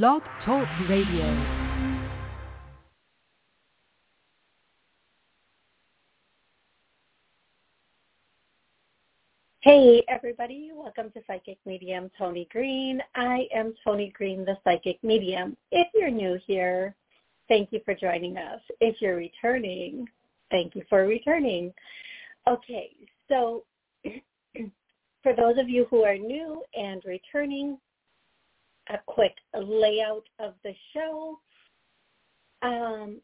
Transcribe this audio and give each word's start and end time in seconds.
Blog 0.00 0.22
Talk 0.46 0.66
Radio. 0.88 1.26
Hey, 9.60 10.02
everybody. 10.08 10.70
Welcome 10.74 11.10
to 11.10 11.20
Psychic 11.26 11.58
Medium 11.66 12.10
Toni 12.16 12.48
Greene. 12.50 13.02
I 13.14 13.46
am 13.54 13.74
Toni 13.84 14.10
Greene, 14.16 14.46
the 14.46 14.56
Psychic 14.64 14.96
Medium. 15.04 15.58
If 15.72 15.88
you're 15.92 16.08
new 16.08 16.38
here, 16.46 16.94
thank 17.48 17.70
you 17.70 17.82
for 17.84 17.94
joining 17.94 18.38
us. 18.38 18.62
If 18.80 18.96
you're 19.02 19.16
returning, 19.16 20.08
thank 20.50 20.74
you 20.74 20.84
for 20.88 21.06
returning. 21.06 21.70
Okay, 22.48 22.92
so 23.28 23.64
for 25.22 25.36
those 25.36 25.58
of 25.58 25.68
you 25.68 25.86
who 25.90 26.02
are 26.02 26.16
new 26.16 26.62
and 26.74 27.02
returning, 27.04 27.76
a 28.88 28.98
quick 29.06 29.36
layout 29.54 30.24
of 30.38 30.54
the 30.64 30.74
show. 30.92 31.38
Um, 32.62 33.20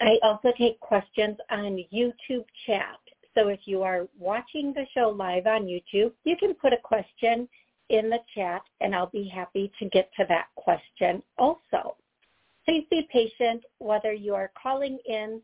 I 0.00 0.18
also 0.22 0.52
take 0.56 0.78
questions 0.80 1.36
on 1.50 1.84
YouTube 1.92 2.46
chat. 2.66 2.98
So 3.34 3.48
if 3.48 3.60
you 3.66 3.82
are 3.82 4.08
watching 4.18 4.72
the 4.72 4.86
show 4.94 5.10
live 5.10 5.46
on 5.46 5.64
YouTube, 5.64 6.12
you 6.24 6.34
can 6.36 6.54
put 6.54 6.72
a 6.72 6.78
question 6.78 7.46
in 7.88 8.10
the 8.10 8.18
chat 8.34 8.62
and 8.80 8.94
I'll 8.94 9.10
be 9.10 9.28
happy 9.28 9.72
to 9.78 9.88
get 9.88 10.10
to 10.18 10.26
that 10.28 10.48
question 10.56 11.22
also. 11.36 11.96
Please 12.68 12.84
be 12.90 13.08
patient 13.10 13.64
whether 13.78 14.12
you 14.12 14.34
are 14.34 14.50
calling 14.62 14.98
in 15.06 15.40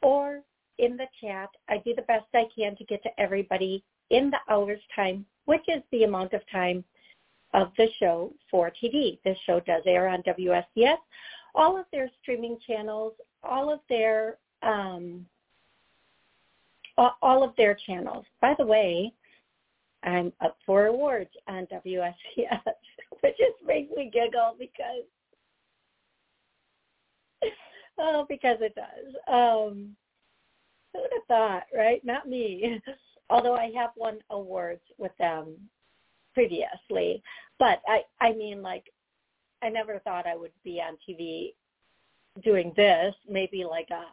or 0.00 0.42
in 0.78 0.96
the 0.96 1.08
chat. 1.20 1.48
I 1.68 1.78
do 1.78 1.92
the 1.92 2.02
best 2.02 2.26
I 2.34 2.44
can 2.56 2.76
to 2.76 2.84
get 2.84 3.02
to 3.02 3.10
everybody 3.18 3.82
in 4.10 4.30
the 4.30 4.38
hour's 4.48 4.80
time, 4.94 5.26
which 5.46 5.64
is 5.66 5.82
the 5.90 6.04
amount 6.04 6.34
of 6.34 6.42
time 6.52 6.84
of 7.52 7.72
the 7.76 7.88
show 7.98 8.32
for 8.48 8.70
TV. 8.80 9.18
This 9.24 9.36
show 9.44 9.58
does 9.58 9.82
air 9.86 10.06
on 10.06 10.22
WSCS. 10.22 10.98
All 11.56 11.76
of 11.76 11.86
their 11.90 12.08
streaming 12.22 12.58
channels, 12.64 13.14
all 13.42 13.72
of 13.72 13.80
their 13.88 14.36
um, 14.62 15.26
all 16.96 17.42
of 17.42 17.56
their 17.56 17.76
channels. 17.86 18.24
By 18.40 18.54
the 18.56 18.66
way, 18.66 19.12
I'm 20.04 20.32
up 20.40 20.56
for 20.64 20.86
awards 20.86 21.30
on 21.48 21.66
WSCS, 21.66 22.62
which 23.20 23.36
just 23.36 23.66
makes 23.66 23.90
me 23.96 24.10
giggle 24.12 24.54
because 24.56 25.02
oh, 27.98 28.26
because 28.28 28.58
it 28.60 28.74
does. 28.74 29.14
Um, 29.26 29.96
who 30.92 31.00
would 31.00 31.10
have 31.12 31.26
thought, 31.28 31.64
right? 31.76 32.04
Not 32.04 32.28
me. 32.28 32.80
Although 33.30 33.54
I 33.54 33.70
have 33.76 33.90
won 33.96 34.18
awards 34.30 34.80
with 34.96 35.12
them 35.18 35.54
previously, 36.32 37.22
but 37.58 37.82
I, 37.86 38.02
I 38.20 38.32
mean, 38.32 38.62
like, 38.62 38.84
I 39.62 39.68
never 39.68 39.98
thought 39.98 40.26
I 40.26 40.36
would 40.36 40.52
be 40.64 40.80
on 40.80 40.96
TV 41.06 41.52
doing 42.42 42.72
this. 42.76 43.14
Maybe 43.28 43.64
like 43.64 43.88
a, 43.90 44.04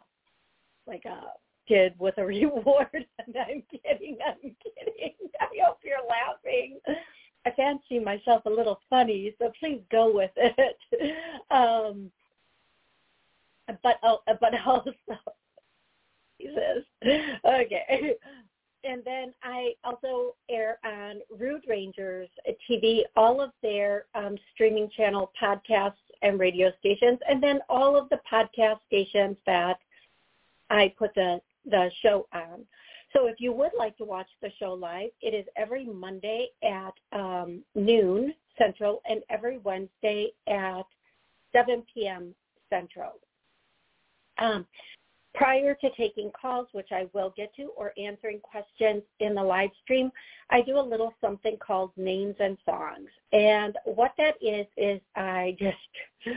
like 0.86 1.04
a 1.06 1.20
kid 1.66 1.94
with 1.98 2.18
a 2.18 2.26
reward. 2.26 2.88
and 2.92 3.36
I'm 3.36 3.62
kidding. 3.70 4.18
I'm 4.26 4.40
kidding. 4.42 5.14
I 5.40 5.46
hope 5.64 5.78
you're 5.84 5.96
laughing. 6.08 6.78
I 7.46 7.50
fancy 7.52 8.00
myself 8.00 8.42
a 8.46 8.50
little 8.50 8.80
funny, 8.90 9.32
so 9.38 9.52
please 9.60 9.80
go 9.90 10.12
with 10.12 10.32
it. 10.36 10.76
Um, 11.50 12.10
but 13.86 14.00
oh, 14.02 14.18
but 14.40 14.52
also 14.66 14.92
Jesus. 16.40 16.84
Okay. 17.44 18.14
And 18.84 19.02
then 19.04 19.34
I 19.42 19.72
also 19.82 20.36
air 20.48 20.78
on 20.84 21.20
Rude 21.36 21.64
Rangers 21.68 22.28
TV, 22.70 23.00
all 23.16 23.40
of 23.40 23.50
their 23.60 24.06
um, 24.14 24.36
streaming 24.52 24.88
channel 24.96 25.32
podcasts 25.42 25.94
and 26.22 26.38
radio 26.38 26.70
stations, 26.78 27.18
and 27.28 27.42
then 27.42 27.58
all 27.68 27.96
of 27.96 28.08
the 28.10 28.20
podcast 28.30 28.78
stations 28.86 29.36
that 29.44 29.78
I 30.70 30.92
put 30.96 31.14
the, 31.14 31.40
the 31.64 31.90
show 32.00 32.28
on. 32.32 32.64
So 33.12 33.26
if 33.26 33.40
you 33.40 33.52
would 33.52 33.72
like 33.76 33.96
to 33.96 34.04
watch 34.04 34.28
the 34.40 34.50
show 34.60 34.72
live, 34.74 35.10
it 35.20 35.34
is 35.34 35.46
every 35.56 35.86
Monday 35.86 36.48
at 36.62 36.92
um, 37.18 37.64
noon 37.74 38.34
Central 38.56 39.02
and 39.08 39.22
every 39.30 39.58
Wednesday 39.58 40.28
at 40.46 40.84
7 41.52 41.82
p.m. 41.92 42.34
Central. 42.70 43.14
Um, 44.38 44.66
prior 45.34 45.74
to 45.74 45.90
taking 45.96 46.30
calls, 46.40 46.66
which 46.72 46.88
I 46.92 47.08
will 47.12 47.32
get 47.36 47.54
to, 47.56 47.70
or 47.76 47.92
answering 47.98 48.40
questions 48.40 49.02
in 49.20 49.34
the 49.34 49.42
live 49.42 49.70
stream, 49.84 50.10
I 50.50 50.62
do 50.62 50.78
a 50.78 50.80
little 50.80 51.12
something 51.20 51.56
called 51.58 51.90
names 51.96 52.36
and 52.40 52.56
songs. 52.64 53.08
And 53.32 53.76
what 53.84 54.12
that 54.16 54.36
is, 54.40 54.66
is 54.76 55.00
I 55.14 55.56
just, 55.58 56.36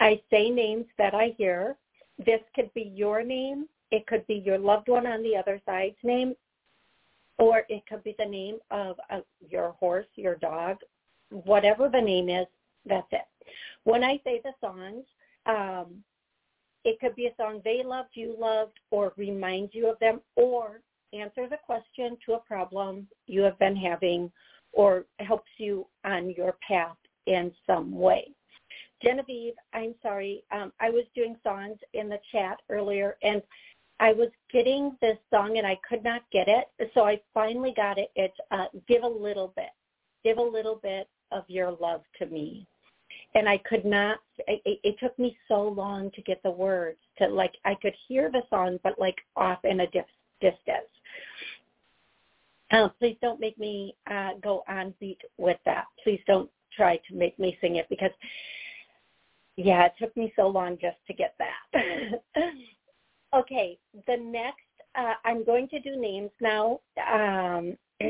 I 0.00 0.20
say 0.30 0.50
names 0.50 0.86
that 0.98 1.14
I 1.14 1.34
hear. 1.38 1.76
This 2.18 2.40
could 2.54 2.72
be 2.74 2.92
your 2.94 3.22
name. 3.22 3.68
It 3.90 4.06
could 4.06 4.26
be 4.26 4.42
your 4.44 4.58
loved 4.58 4.88
one 4.88 5.06
on 5.06 5.22
the 5.22 5.36
other 5.36 5.60
side's 5.64 5.96
name. 6.02 6.34
Or 7.38 7.62
it 7.68 7.84
could 7.88 8.02
be 8.02 8.14
the 8.18 8.24
name 8.24 8.58
of 8.70 8.96
a, 9.10 9.22
your 9.48 9.72
horse, 9.78 10.06
your 10.16 10.36
dog, 10.36 10.78
whatever 11.30 11.88
the 11.88 12.00
name 12.00 12.28
is, 12.28 12.46
that's 12.86 13.06
it. 13.12 13.26
When 13.84 14.02
I 14.04 14.20
say 14.24 14.40
the 14.42 14.52
songs, 14.60 15.04
um, 15.46 16.02
it 16.84 17.00
could 17.00 17.14
be 17.16 17.26
a 17.26 17.34
song 17.36 17.60
they 17.64 17.82
loved, 17.84 18.10
you 18.14 18.36
loved, 18.38 18.78
or 18.90 19.12
reminds 19.16 19.74
you 19.74 19.88
of 19.88 19.98
them, 19.98 20.20
or 20.36 20.80
answers 21.12 21.50
a 21.52 21.66
question 21.66 22.16
to 22.26 22.34
a 22.34 22.38
problem 22.40 23.06
you 23.26 23.42
have 23.42 23.58
been 23.58 23.76
having, 23.76 24.30
or 24.72 25.06
helps 25.20 25.50
you 25.58 25.86
on 26.04 26.30
your 26.30 26.56
path 26.66 26.96
in 27.26 27.52
some 27.66 27.92
way. 27.92 28.30
Genevieve, 29.02 29.54
I'm 29.72 29.94
sorry. 30.02 30.42
Um, 30.50 30.72
I 30.80 30.90
was 30.90 31.04
doing 31.14 31.36
songs 31.42 31.78
in 31.92 32.08
the 32.08 32.18
chat 32.32 32.60
earlier, 32.70 33.16
and 33.22 33.42
I 34.00 34.12
was 34.12 34.28
getting 34.52 34.96
this 35.00 35.18
song, 35.30 35.58
and 35.58 35.66
I 35.66 35.78
could 35.88 36.02
not 36.02 36.22
get 36.32 36.48
it. 36.48 36.66
So 36.94 37.04
I 37.04 37.20
finally 37.32 37.72
got 37.76 37.98
it. 37.98 38.10
It's 38.16 38.36
uh, 38.50 38.66
"Give 38.88 39.02
a 39.02 39.08
Little 39.08 39.52
Bit." 39.56 39.70
Give 40.24 40.38
a 40.38 40.42
little 40.42 40.76
bit 40.76 41.08
of 41.32 41.44
your 41.48 41.72
love 41.72 42.02
to 42.18 42.26
me 42.26 42.66
and 43.34 43.48
I 43.48 43.58
could 43.58 43.84
not. 43.84 44.18
It, 44.46 44.80
it 44.82 44.96
took 45.00 45.18
me 45.18 45.36
so 45.48 45.62
long 45.68 46.10
to 46.12 46.22
get 46.22 46.42
the 46.42 46.50
words 46.50 46.98
to 47.18 47.26
like. 47.26 47.54
I 47.64 47.74
could 47.74 47.94
hear 48.08 48.30
the 48.30 48.42
song, 48.48 48.78
but 48.82 48.98
like 48.98 49.16
off 49.36 49.64
in 49.64 49.80
a 49.80 49.86
dif- 49.88 50.04
distance. 50.40 50.88
Uh, 52.70 52.88
please 52.98 53.16
don't 53.20 53.40
make 53.40 53.58
me 53.58 53.94
uh, 54.10 54.30
go 54.42 54.64
on 54.68 54.94
beat 54.98 55.20
with 55.36 55.58
that. 55.64 55.84
Please 56.02 56.20
don't 56.26 56.50
try 56.76 56.96
to 57.08 57.14
make 57.14 57.38
me 57.38 57.56
sing 57.60 57.76
it 57.76 57.86
because, 57.88 58.10
yeah, 59.56 59.84
it 59.86 59.92
took 59.98 60.16
me 60.16 60.32
so 60.34 60.48
long 60.48 60.76
just 60.80 60.96
to 61.06 61.12
get 61.12 61.36
that. 61.38 62.22
okay, 63.34 63.78
the 64.06 64.16
next, 64.16 64.58
uh, 64.96 65.12
I'm 65.24 65.44
going 65.44 65.68
to 65.68 65.78
do 65.78 65.96
names 65.96 66.30
now. 66.40 66.80
Um, 67.12 67.76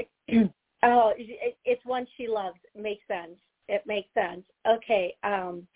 oh, 0.83 1.13
it, 1.19 1.59
it's 1.65 1.85
one 1.85 2.07
she 2.17 2.29
loves. 2.29 2.57
Makes 2.75 3.07
sense 3.09 3.37
it 3.69 3.83
makes 3.87 4.13
sense. 4.15 4.43
Okay. 4.67 5.15
Um, 5.23 5.67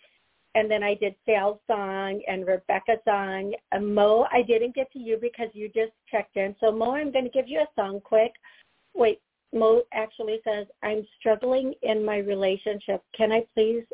and 0.55 0.71
then 0.71 0.83
I 0.83 0.95
did 0.95 1.15
Sal's 1.25 1.61
song 1.67 2.21
and 2.27 2.47
Rebecca's 2.47 2.99
song. 3.05 3.55
Uh, 3.73 3.81
Mo, 3.81 4.27
I 4.33 4.43
didn't 4.43 4.75
get 4.75 4.91
to 4.93 4.99
you 4.99 5.19
because 5.21 5.49
you 5.53 5.69
just 5.69 5.93
checked 6.11 6.37
in. 6.37 6.57
So 6.61 6.73
Mo, 6.73 6.95
I'm 6.95 7.13
going 7.13 7.25
to 7.25 7.31
give 7.31 7.49
you 7.49 7.61
a 7.61 7.81
song 7.81 8.01
quick. 8.03 8.33
Wait, 8.95 9.21
Mo 9.53 9.83
actually 9.93 10.41
says, 10.45 10.67
I'm 10.83 11.07
struggling 11.19 11.75
in 11.83 12.05
my 12.05 12.19
relationship. 12.19 13.03
Can 13.17 13.31
I 13.31 13.45
please 13.55 13.85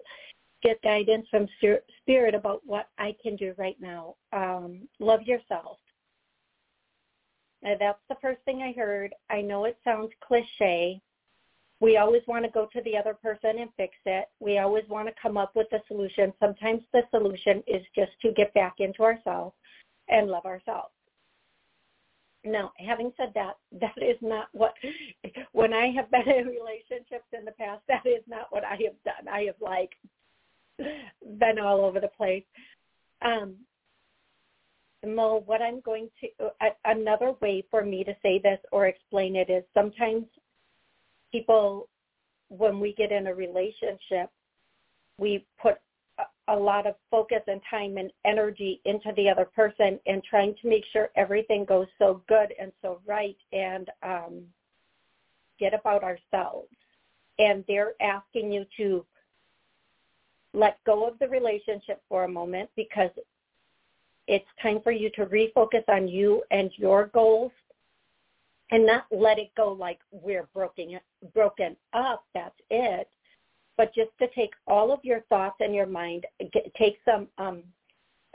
get 0.63 0.81
guidance 0.83 1.27
from 1.31 1.49
spirit 2.01 2.35
about 2.35 2.63
what 2.65 2.89
I 2.99 3.15
can 3.23 3.37
do 3.37 3.55
right 3.59 3.77
now? 3.81 4.15
Um, 4.33 4.89
love 5.01 5.23
yourself. 5.23 5.79
Now, 7.63 7.75
that's 7.79 8.01
the 8.09 8.17
first 8.21 8.41
thing 8.45 8.63
I 8.63 8.73
heard. 8.73 9.15
I 9.31 9.41
know 9.41 9.65
it 9.65 9.79
sounds 9.85 10.11
cliche, 10.27 11.01
we 11.85 11.99
always 11.99 12.23
want 12.27 12.47
to 12.47 12.51
go 12.51 12.67
to 12.73 12.81
the 12.83 12.97
other 12.97 13.13
person 13.13 13.59
and 13.59 13.69
fix 13.77 13.95
it. 14.07 14.29
We 14.41 14.59
always 14.59 14.85
want 14.89 15.07
to 15.07 15.15
come 15.21 15.37
up 15.37 15.55
with 15.55 15.67
a 15.73 15.81
solution. 15.87 16.33
Sometimes 16.41 16.81
the 16.95 17.03
solution 17.11 17.63
is 17.67 17.83
just 17.95 18.13
to 18.23 18.33
get 18.33 18.55
back 18.55 18.77
into 18.79 19.03
ourselves 19.03 19.55
and 20.09 20.29
love 20.29 20.47
ourselves. 20.47 20.95
Now, 22.43 22.73
having 22.79 23.13
said 23.19 23.33
that, 23.35 23.59
that 23.81 24.03
is 24.03 24.17
not 24.23 24.49
what, 24.53 24.73
when 25.53 25.75
I 25.75 25.93
have 25.95 26.11
been 26.11 26.29
in 26.29 26.47
relationships 26.47 27.29
in 27.39 27.45
the 27.45 27.53
past, 27.53 27.83
that 27.89 28.07
is 28.07 28.23
not 28.27 28.47
what 28.49 28.65
I 28.65 28.79
have 28.85 29.03
done. 29.05 29.29
I 29.31 29.43
have 29.43 29.61
like 29.61 29.91
been 31.39 31.59
all 31.59 31.85
over 31.85 32.01
the 32.01 32.09
place. 32.09 32.45
Um, 33.23 33.57
Mo, 35.07 35.43
what 35.45 35.61
I'm 35.61 35.81
going 35.81 36.09
to, 36.23 36.49
another 36.87 37.35
way 37.43 37.63
for 37.71 37.85
me 37.85 38.05
to 38.05 38.17
say 38.23 38.41
this 38.43 38.59
or 38.73 38.87
explain 38.87 39.37
it 39.37 39.51
is 39.51 39.63
sometimes 39.75 40.25
people, 41.35 41.89
when 42.49 42.79
we 42.79 42.95
get 42.95 43.11
in 43.11 43.27
a 43.27 43.35
relationship, 43.35 44.31
we 45.19 45.45
put 45.61 45.79
a 46.47 46.55
lot 46.55 46.87
of 46.87 46.95
focus 47.11 47.41
and 47.49 47.61
time 47.69 47.97
and 47.97 48.13
energy 48.25 48.81
into 48.85 49.11
the 49.17 49.29
other 49.29 49.45
person 49.45 49.99
and 50.07 50.23
trying 50.23 50.55
to 50.63 50.69
make 50.69 50.85
sure 50.93 51.09
everything 51.17 51.65
goes 51.65 51.89
so 51.99 52.23
good 52.29 52.55
and 52.61 52.71
so 52.83 53.01
right 53.05 53.37
and 53.53 53.91
um, 54.05 54.43
get 55.59 55.75
about 55.75 56.05
ourselves. 56.05 56.69
And 57.41 57.65
they're 57.67 57.95
asking 58.01 58.53
you 58.53 58.65
to 58.77 59.05
let 60.53 60.79
go 60.85 61.09
of 61.09 61.19
the 61.19 61.29
relationship 61.29 62.01
for 62.09 62.23
a 62.23 62.29
moment 62.29 62.71
because 62.77 63.11
it's 64.29 64.47
time 64.63 64.81
for 64.85 64.93
you 64.93 65.11
to 65.17 65.27
refocus 65.27 65.83
on 65.89 66.07
you 66.07 66.45
and 66.53 66.71
your 66.77 67.07
goals 67.07 67.51
and 68.75 68.85
not 68.85 69.07
let 69.13 69.39
it 69.39 69.51
go 69.57 69.73
like 69.73 70.01
we're 70.11 70.49
broken 70.53 70.99
broken 71.33 71.77
up 71.93 72.25
that's 72.35 72.59
it. 72.71 73.09
But 73.77 73.95
just 73.95 74.11
to 74.21 74.27
take 74.35 74.51
all 74.67 74.93
of 74.93 74.99
your 75.05 75.21
thoughts 75.29 75.57
and 75.61 75.73
your 75.75 75.87
mind 75.87 76.27
get, 76.53 76.75
take 76.75 76.99
some 77.05 77.29
um 77.39 77.63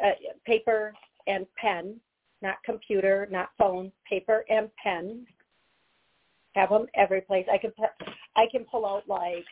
uh, 0.03 0.11
paper 0.45 0.93
and 1.27 1.45
pen 1.57 1.99
not 2.41 2.55
computer 2.63 3.27
not 3.29 3.49
phone 3.57 3.91
paper 4.09 4.45
and 4.49 4.69
pen. 4.81 5.25
Have 6.55 6.69
them 6.69 6.87
every 6.95 7.21
place. 7.21 7.45
I 7.51 7.57
can 7.57 7.73
i 8.37 8.45
can 8.49 8.63
pull 8.63 8.85
out 8.85 9.03
like 9.09 9.45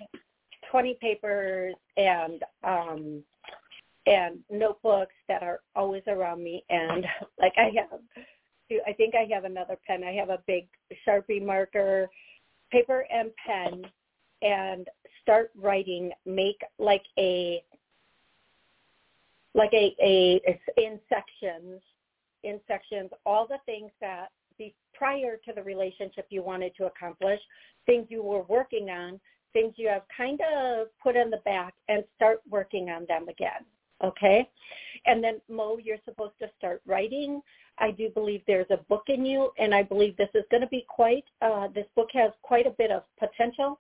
20 0.72 0.98
papers 1.02 1.76
and 1.98 2.42
um 2.64 3.24
and 4.06 4.40
notebooks 4.50 5.16
that 5.28 5.44
are 5.44 5.60
always 5.76 6.04
around 6.08 6.42
me 6.42 6.64
and 6.70 7.06
like 7.40 7.54
I 7.58 7.72
have 7.76 8.00
I 8.86 8.94
think 8.94 9.16
I 9.16 9.28
have 9.34 9.46
another 9.46 9.78
pen. 9.86 10.04
I 10.04 10.14
have 10.14 10.30
a 10.30 10.40
big 10.48 10.68
Sharpie 11.08 11.44
marker, 11.44 12.10
paper 12.72 13.06
and 13.12 13.32
pen 13.46 13.84
and 14.42 14.88
start 15.22 15.52
writing 15.56 16.12
make 16.26 16.60
like 16.78 17.04
a 17.18 17.64
like 19.56 19.74
a, 19.74 19.96
a 20.00 20.60
in 20.78 21.00
sections 21.10 21.82
in 22.44 22.60
sections 22.68 23.10
all 23.26 23.48
the 23.48 23.58
things 23.66 23.90
that 24.00 24.28
be 24.58 24.76
prior 24.94 25.38
to 25.46 25.54
the 25.56 25.64
relationship 25.64 26.28
you 26.30 26.44
wanted 26.44 26.76
to 26.76 26.86
accomplish 26.86 27.40
things 27.86 28.06
you 28.10 28.22
were 28.22 28.44
working 28.44 28.90
on 28.90 29.20
things 29.54 29.74
you 29.78 29.88
have 29.88 30.04
kind 30.16 30.40
of 30.42 30.88
put 31.02 31.16
in 31.16 31.30
the 31.30 31.38
back 31.38 31.74
and 31.90 32.04
start 32.16 32.42
working 32.50 32.90
on 32.90 33.06
them 33.08 33.28
again. 33.28 33.66
Okay? 34.04 34.50
And 35.06 35.24
then 35.24 35.42
Mo, 35.50 35.78
you're 35.84 35.98
supposed 36.06 36.34
to 36.40 36.50
start 36.58 36.82
writing. 36.86 37.42
I 37.80 37.92
do 37.92 38.10
believe 38.10 38.42
there's 38.48 38.70
a 38.70 38.78
book 38.78 39.04
in 39.08 39.26
you, 39.26 39.52
and 39.58 39.74
I 39.74 39.84
believe 39.84 40.18
this 40.18 40.30
is 40.34 40.44
going 40.50 40.62
to 40.62 40.68
be 40.68 40.86
quite, 40.88 41.26
uh, 41.42 41.68
this 41.74 41.86
book 41.96 42.10
has 42.14 42.32
quite 42.42 42.66
a 42.66 42.72
bit 42.72 42.92
of 42.92 43.04
potential. 43.20 43.80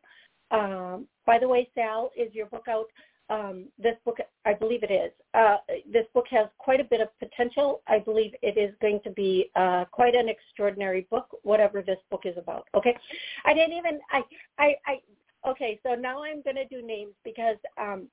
Um, 0.51 1.07
by 1.25 1.39
the 1.39 1.47
way, 1.47 1.69
Sal, 1.75 2.11
is 2.15 2.33
your 2.33 2.45
book 2.47 2.65
out? 2.69 2.87
Um, 3.29 3.65
this 3.77 3.95
book, 4.05 4.19
I 4.45 4.53
believe 4.53 4.83
it 4.83 4.91
is. 4.91 5.11
Uh, 5.33 5.57
this 5.91 6.05
book 6.13 6.27
has 6.29 6.47
quite 6.59 6.79
a 6.79 6.85
bit 6.85 7.01
of 7.01 7.09
potential. 7.19 7.81
I 7.85 7.99
believe 7.99 8.31
it 8.41 8.57
is 8.57 8.73
going 8.79 9.01
to 9.03 9.09
be 9.09 9.51
uh, 9.57 9.83
quite 9.91 10.15
an 10.15 10.29
extraordinary 10.29 11.07
book, 11.11 11.27
whatever 11.43 11.81
this 11.81 11.97
book 12.09 12.21
is 12.23 12.37
about. 12.37 12.69
Okay, 12.73 12.95
I 13.43 13.53
didn't 13.53 13.75
even. 13.75 13.99
I 14.13 14.21
I 14.57 14.75
I 14.85 15.01
Okay, 15.45 15.79
so 15.83 15.95
now 15.95 16.23
I'm 16.23 16.41
going 16.41 16.55
to 16.55 16.65
do 16.65 16.85
names 16.85 17.13
because 17.23 17.57
um, 17.79 18.07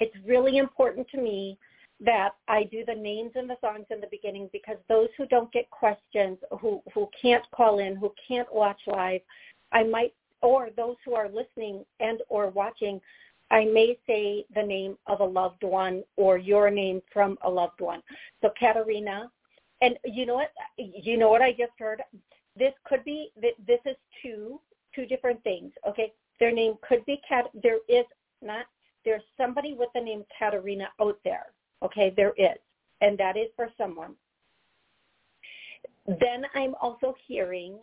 it's 0.00 0.16
really 0.26 0.58
important 0.58 1.08
to 1.10 1.18
me 1.20 1.58
that 2.04 2.30
I 2.48 2.64
do 2.64 2.84
the 2.84 2.94
names 2.94 3.32
and 3.36 3.48
the 3.48 3.56
songs 3.60 3.86
in 3.90 4.00
the 4.00 4.08
beginning 4.10 4.50
because 4.52 4.76
those 4.88 5.08
who 5.16 5.26
don't 5.26 5.50
get 5.52 5.70
questions, 5.70 6.38
who 6.60 6.82
who 6.92 7.08
can't 7.20 7.44
call 7.52 7.78
in, 7.78 7.96
who 7.96 8.12
can't 8.28 8.52
watch 8.54 8.80
live, 8.86 9.22
I 9.72 9.84
might, 9.84 10.12
or 10.42 10.68
those 10.76 10.96
who 11.04 11.14
are 11.14 11.28
listening 11.28 11.84
and 12.00 12.20
or 12.28 12.50
watching, 12.50 13.00
I 13.50 13.64
may 13.64 13.98
say 14.06 14.44
the 14.54 14.62
name 14.62 14.98
of 15.06 15.20
a 15.20 15.24
loved 15.24 15.62
one 15.62 16.02
or 16.16 16.36
your 16.36 16.70
name 16.70 17.00
from 17.12 17.38
a 17.42 17.50
loved 17.50 17.80
one. 17.80 18.02
So 18.42 18.50
Katerina, 18.58 19.30
and 19.80 19.98
you 20.04 20.26
know 20.26 20.34
what? 20.34 20.52
You 20.76 21.16
know 21.16 21.30
what 21.30 21.42
I 21.42 21.52
just 21.52 21.72
heard? 21.78 22.02
This 22.58 22.72
could 22.84 23.04
be 23.04 23.30
this 23.40 23.80
is 23.86 23.96
two 24.22 24.60
two 24.94 25.06
different 25.06 25.42
things. 25.44 25.72
Okay, 25.88 26.12
their 26.40 26.52
name 26.52 26.74
could 26.86 27.04
be 27.06 27.20
Cat. 27.26 27.46
There 27.62 27.78
is 27.88 28.04
not. 28.42 28.66
There's 29.06 29.22
somebody 29.38 29.72
with 29.72 29.88
the 29.94 30.00
name 30.00 30.24
Katerina 30.36 30.88
out 31.00 31.18
there. 31.24 31.46
Okay, 31.82 32.12
there 32.16 32.34
is, 32.36 32.58
and 33.00 33.16
that 33.16 33.36
is 33.36 33.46
for 33.54 33.70
someone. 33.78 34.14
Then 36.06 36.44
I'm 36.54 36.74
also 36.82 37.14
hearing 37.26 37.78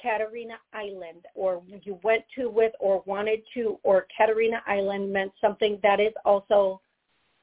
Katerina 0.00 0.54
Island, 0.72 1.26
or 1.34 1.62
you 1.84 1.98
went 2.02 2.24
to 2.36 2.48
with, 2.48 2.72
or 2.80 3.02
wanted 3.04 3.42
to, 3.54 3.78
or 3.82 4.06
Katerina 4.16 4.62
Island 4.66 5.12
meant 5.12 5.32
something 5.40 5.78
that 5.82 6.00
is 6.00 6.12
also 6.24 6.80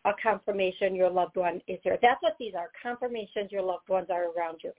a 0.05 0.11
confirmation 0.21 0.95
your 0.95 1.09
loved 1.09 1.35
one 1.35 1.61
is 1.67 1.79
here. 1.83 1.99
That's 2.01 2.21
what 2.21 2.35
these 2.39 2.55
are, 2.55 2.71
confirmations 2.81 3.51
your 3.51 3.61
loved 3.61 3.89
ones 3.89 4.07
are 4.09 4.31
around 4.35 4.61
you. 4.63 4.71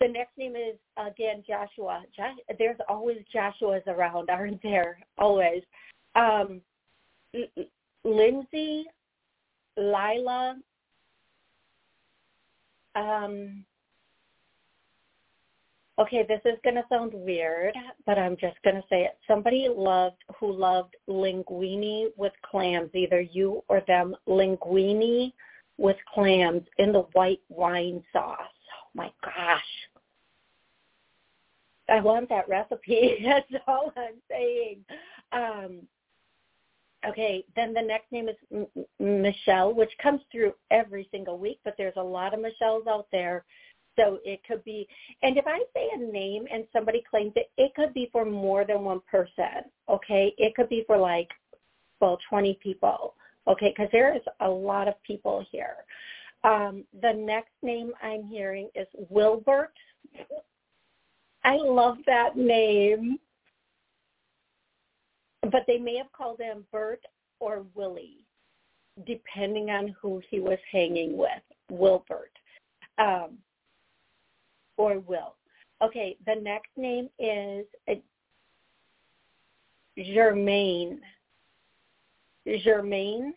The 0.00 0.08
next 0.08 0.38
name 0.38 0.54
is 0.54 0.76
again 0.96 1.42
Joshua. 1.46 2.02
Josh, 2.16 2.36
there's 2.58 2.78
always 2.88 3.18
Joshua's 3.32 3.82
around, 3.88 4.30
aren't 4.30 4.62
there? 4.62 4.98
Always. 5.18 5.62
Um, 6.14 6.60
Lindsay, 8.04 8.84
Lila. 9.76 10.56
Um, 12.94 13.64
okay, 15.98 16.24
this 16.28 16.40
is 16.44 16.58
going 16.62 16.76
to 16.76 16.84
sound 16.88 17.12
weird, 17.12 17.74
but 18.06 18.18
I'm 18.18 18.36
just 18.36 18.56
going 18.62 18.76
to 18.76 18.84
say 18.88 19.02
it. 19.02 19.18
Somebody 19.26 19.68
loved 19.74 20.22
who 20.38 20.52
loved 20.52 20.96
linguine 21.08 22.08
with 22.16 22.32
clams, 22.48 22.90
either 22.94 23.20
you 23.20 23.62
or 23.68 23.82
them. 23.86 24.14
Linguine 24.28 25.32
with 25.76 25.96
clams 26.12 26.62
in 26.78 26.92
the 26.92 27.02
white 27.14 27.40
wine 27.48 28.02
sauce 28.12 28.38
Oh 28.84 28.90
my 28.94 29.10
gosh. 29.22 29.60
I 31.88 32.00
want 32.00 32.28
that 32.28 32.48
recipe. 32.48 33.18
That's 33.24 33.62
all 33.66 33.92
I'm 33.96 34.14
saying. 34.30 34.84
Um, 35.32 35.80
okay, 37.08 37.44
then 37.56 37.72
the 37.72 37.82
next 37.82 38.10
name 38.12 38.28
is 38.28 38.36
M- 38.52 38.86
Michelle, 38.98 39.74
which 39.74 39.90
comes 40.02 40.20
through 40.30 40.54
every 40.70 41.08
single 41.10 41.38
week, 41.38 41.60
but 41.64 41.74
there's 41.76 41.96
a 41.96 42.02
lot 42.02 42.34
of 42.34 42.40
Michelles 42.40 42.86
out 42.86 43.06
there. 43.12 43.44
So 43.96 44.18
it 44.24 44.40
could 44.46 44.64
be, 44.64 44.88
and 45.22 45.36
if 45.36 45.46
I 45.46 45.60
say 45.72 45.88
a 45.94 45.98
name 45.98 46.46
and 46.52 46.64
somebody 46.72 47.02
claims 47.08 47.32
it, 47.36 47.50
it 47.56 47.72
could 47.76 47.94
be 47.94 48.08
for 48.10 48.24
more 48.24 48.64
than 48.64 48.82
one 48.82 49.00
person. 49.08 49.70
Okay, 49.88 50.34
it 50.36 50.54
could 50.56 50.68
be 50.68 50.82
for 50.86 50.96
like, 50.96 51.28
well, 52.00 52.18
20 52.28 52.58
people. 52.62 53.14
Okay, 53.46 53.72
because 53.76 53.90
there 53.92 54.14
is 54.14 54.22
a 54.40 54.48
lot 54.48 54.88
of 54.88 54.94
people 55.04 55.44
here. 55.50 55.76
Um, 56.42 56.84
the 57.02 57.12
next 57.12 57.52
name 57.62 57.92
I'm 58.02 58.24
hearing 58.24 58.68
is 58.74 58.86
Wilbert. 59.10 59.72
I 61.44 61.56
love 61.56 61.98
that 62.06 62.36
name. 62.36 63.18
But 65.50 65.64
they 65.66 65.78
may 65.78 65.96
have 65.96 66.12
called 66.12 66.40
him 66.40 66.64
Bert 66.72 67.00
or 67.40 67.64
Willie, 67.74 68.24
depending 69.06 69.70
on 69.70 69.94
who 70.00 70.22
he 70.30 70.40
was 70.40 70.58
hanging 70.70 71.16
with. 71.16 71.30
Wilbert. 71.70 72.32
Um, 72.98 73.38
or 74.76 74.98
Will. 75.00 75.34
Okay, 75.82 76.16
the 76.26 76.36
next 76.40 76.70
name 76.76 77.08
is 77.18 77.66
uh, 77.88 77.94
Germaine. 79.98 81.00
Germaine. 82.62 83.34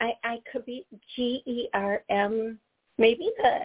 I 0.00 0.12
I 0.24 0.42
could 0.50 0.66
be 0.66 0.84
G 1.14 1.42
E 1.46 1.68
R 1.72 2.02
M. 2.10 2.58
Maybe 2.98 3.30
the 3.38 3.60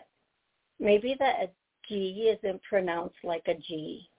maybe 0.79 1.15
the 1.17 1.49
G 1.87 2.35
isn't 2.37 2.61
pronounced 2.63 3.17
like 3.23 3.43
a 3.47 3.55
G. 3.55 4.09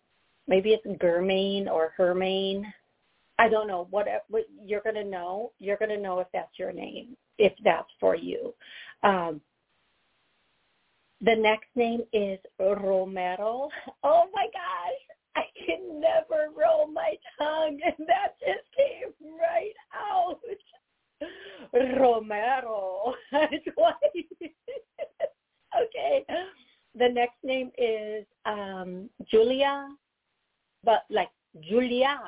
Maybe 0.51 0.71
it's 0.71 1.01
Germaine 1.01 1.69
or 1.69 1.95
Hermaine. 1.97 2.71
I 3.39 3.49
don't 3.49 3.69
know. 3.69 3.87
What, 3.91 4.07
what 4.29 4.45
you're 4.63 4.83
gonna 4.83 5.05
know? 5.05 5.53
You're 5.61 5.77
gonna 5.79 5.97
know 5.97 6.19
if 6.19 6.27
that's 6.33 6.59
your 6.59 6.73
name, 6.73 7.17
if 7.39 7.53
that's 7.65 7.89
for 8.01 8.17
you. 8.17 8.53
Um, 9.05 9.41
the 11.21 11.37
next 11.37 11.69
name 11.77 12.01
is 12.13 12.41
Romero. 12.59 13.69
Oh 14.03 14.25
my 14.35 14.47
gosh, 14.53 15.17
I 15.37 15.43
can 15.65 16.01
never 16.01 16.49
roll 16.55 16.89
my 16.89 17.15
tongue, 17.39 17.79
and 17.85 17.95
that 18.09 18.35
just 18.41 18.67
came 18.77 19.13
right 19.39 19.73
out. 19.95 20.41
Romero 21.73 23.15
okay. 25.83 26.25
The 26.97 27.09
next 27.09 27.37
name 27.45 27.71
is 27.79 28.27
um, 28.47 29.09
Julia, 29.31 29.87
but 30.85 31.05
like 31.11 31.31
Julia, 31.69 32.19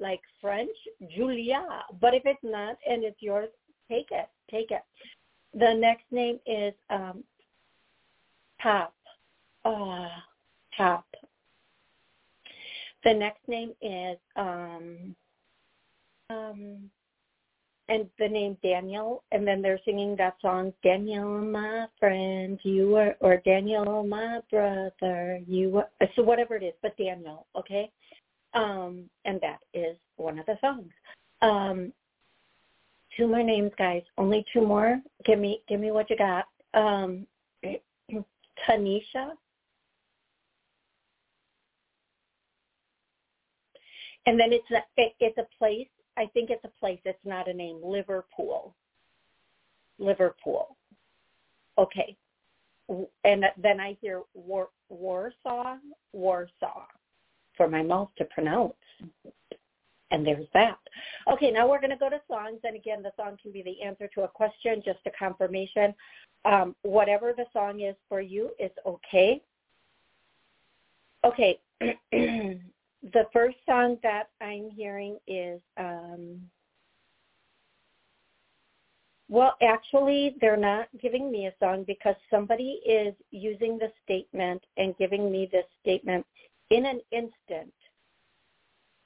like 0.00 0.20
French, 0.40 0.76
Julia. 1.14 1.62
But 2.00 2.14
if 2.14 2.22
it's 2.24 2.40
not 2.42 2.76
and 2.88 3.04
it's 3.04 3.20
yours, 3.20 3.48
take 3.88 4.08
it, 4.10 4.28
take 4.50 4.70
it. 4.70 4.82
The 5.54 5.74
next 5.74 6.04
name 6.10 6.38
is 6.46 6.74
um, 6.90 7.24
Pop. 8.60 8.94
Uh, 9.64 10.08
Pop. 10.76 11.06
The 13.04 13.14
next 13.14 13.46
name 13.48 13.72
is 13.80 14.18
um, 14.36 15.14
um, 16.30 16.90
and 17.88 18.08
the 18.18 18.28
name 18.28 18.56
Daniel, 18.62 19.22
and 19.32 19.46
then 19.46 19.62
they're 19.62 19.80
singing 19.84 20.14
that 20.16 20.36
song, 20.42 20.72
Daniel, 20.82 21.40
my 21.40 21.86
friend, 21.98 22.58
you 22.62 22.96
are, 22.96 23.16
or 23.20 23.38
Daniel, 23.38 24.04
my 24.06 24.40
brother, 24.50 25.40
you 25.46 25.78
are, 25.78 26.08
so 26.14 26.22
whatever 26.22 26.56
it 26.56 26.62
is, 26.62 26.74
but 26.82 26.96
Daniel, 26.98 27.46
okay? 27.56 27.90
Um, 28.52 29.04
and 29.24 29.40
that 29.40 29.60
is 29.72 29.96
one 30.16 30.38
of 30.38 30.46
the 30.46 30.58
songs. 30.60 30.90
Um, 31.40 31.92
two 33.16 33.26
more 33.26 33.42
names, 33.42 33.72
guys. 33.78 34.02
Only 34.18 34.44
two 34.52 34.66
more. 34.66 35.00
Give 35.24 35.38
me, 35.38 35.62
give 35.68 35.80
me 35.80 35.90
what 35.90 36.10
you 36.10 36.16
got. 36.16 36.44
Um, 36.74 37.26
Tanisha. 38.68 39.32
And 44.26 44.38
then 44.38 44.52
it's 44.52 44.70
a, 44.70 44.84
it, 45.00 45.14
it's 45.20 45.38
a 45.38 45.46
place 45.58 45.88
I 46.18 46.26
think 46.34 46.50
it's 46.50 46.64
a 46.64 46.80
place. 46.80 46.98
It's 47.04 47.18
not 47.24 47.48
a 47.48 47.54
name. 47.54 47.80
Liverpool. 47.82 48.74
Liverpool. 49.98 50.76
Okay. 51.78 52.16
And 53.24 53.44
then 53.56 53.80
I 53.80 53.96
hear 54.00 54.22
War, 54.34 54.68
Warsaw, 54.88 55.76
Warsaw, 56.12 56.86
for 57.56 57.68
my 57.68 57.82
mouth 57.82 58.08
to 58.18 58.24
pronounce. 58.24 58.74
And 60.10 60.26
there's 60.26 60.46
that. 60.54 60.78
Okay, 61.30 61.50
now 61.50 61.68
we're 61.68 61.80
going 61.80 61.90
to 61.90 61.96
go 61.96 62.08
to 62.08 62.20
songs. 62.28 62.60
And 62.64 62.74
again, 62.74 63.02
the 63.02 63.12
song 63.16 63.36
can 63.40 63.52
be 63.52 63.62
the 63.62 63.82
answer 63.82 64.08
to 64.14 64.22
a 64.22 64.28
question, 64.28 64.82
just 64.84 65.00
a 65.06 65.10
confirmation. 65.16 65.94
Um, 66.44 66.74
whatever 66.82 67.32
the 67.36 67.44
song 67.52 67.82
is 67.82 67.94
for 68.08 68.20
you 68.20 68.50
is 68.58 68.70
okay. 68.86 69.42
Okay. 71.24 71.60
the 73.02 73.24
first 73.32 73.56
song 73.66 73.98
that 74.02 74.30
I'm 74.40 74.70
hearing 74.70 75.18
is 75.26 75.60
um 75.76 76.40
well, 79.30 79.56
actually, 79.60 80.36
they're 80.40 80.56
not 80.56 80.88
giving 81.02 81.30
me 81.30 81.46
a 81.46 81.54
song 81.60 81.84
because 81.86 82.14
somebody 82.30 82.80
is 82.86 83.14
using 83.30 83.78
the 83.78 83.92
statement 84.02 84.64
and 84.78 84.96
giving 84.96 85.30
me 85.30 85.46
this 85.52 85.66
statement 85.82 86.24
in 86.70 86.86
an 86.86 87.00
instant. 87.12 87.72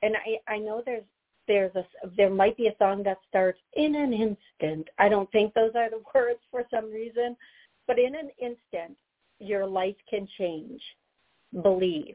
And 0.02 0.14
I, 0.16 0.52
I 0.52 0.58
know 0.58 0.80
there's 0.84 1.02
there's 1.49 1.75
a 1.75 1.84
there 2.16 2.30
might 2.30 2.56
be 2.56 2.68
a 2.68 2.76
song 2.78 3.02
that 3.02 3.18
starts 3.28 3.58
in 3.75 3.96
an 3.96 4.12
instant. 4.12 4.88
I 4.96 5.08
don't 5.08 5.30
think 5.32 5.54
those 5.54 5.72
are 5.75 5.90
the 5.90 6.02
words 6.14 6.40
for 6.52 6.62
some 6.72 6.92
reason, 6.92 7.37
but 7.88 7.99
in 7.99 8.14
an 8.14 8.30
instant, 8.40 8.96
your 9.40 9.66
life 9.66 9.96
can 10.08 10.28
change. 10.38 10.80
Believe 11.62 12.14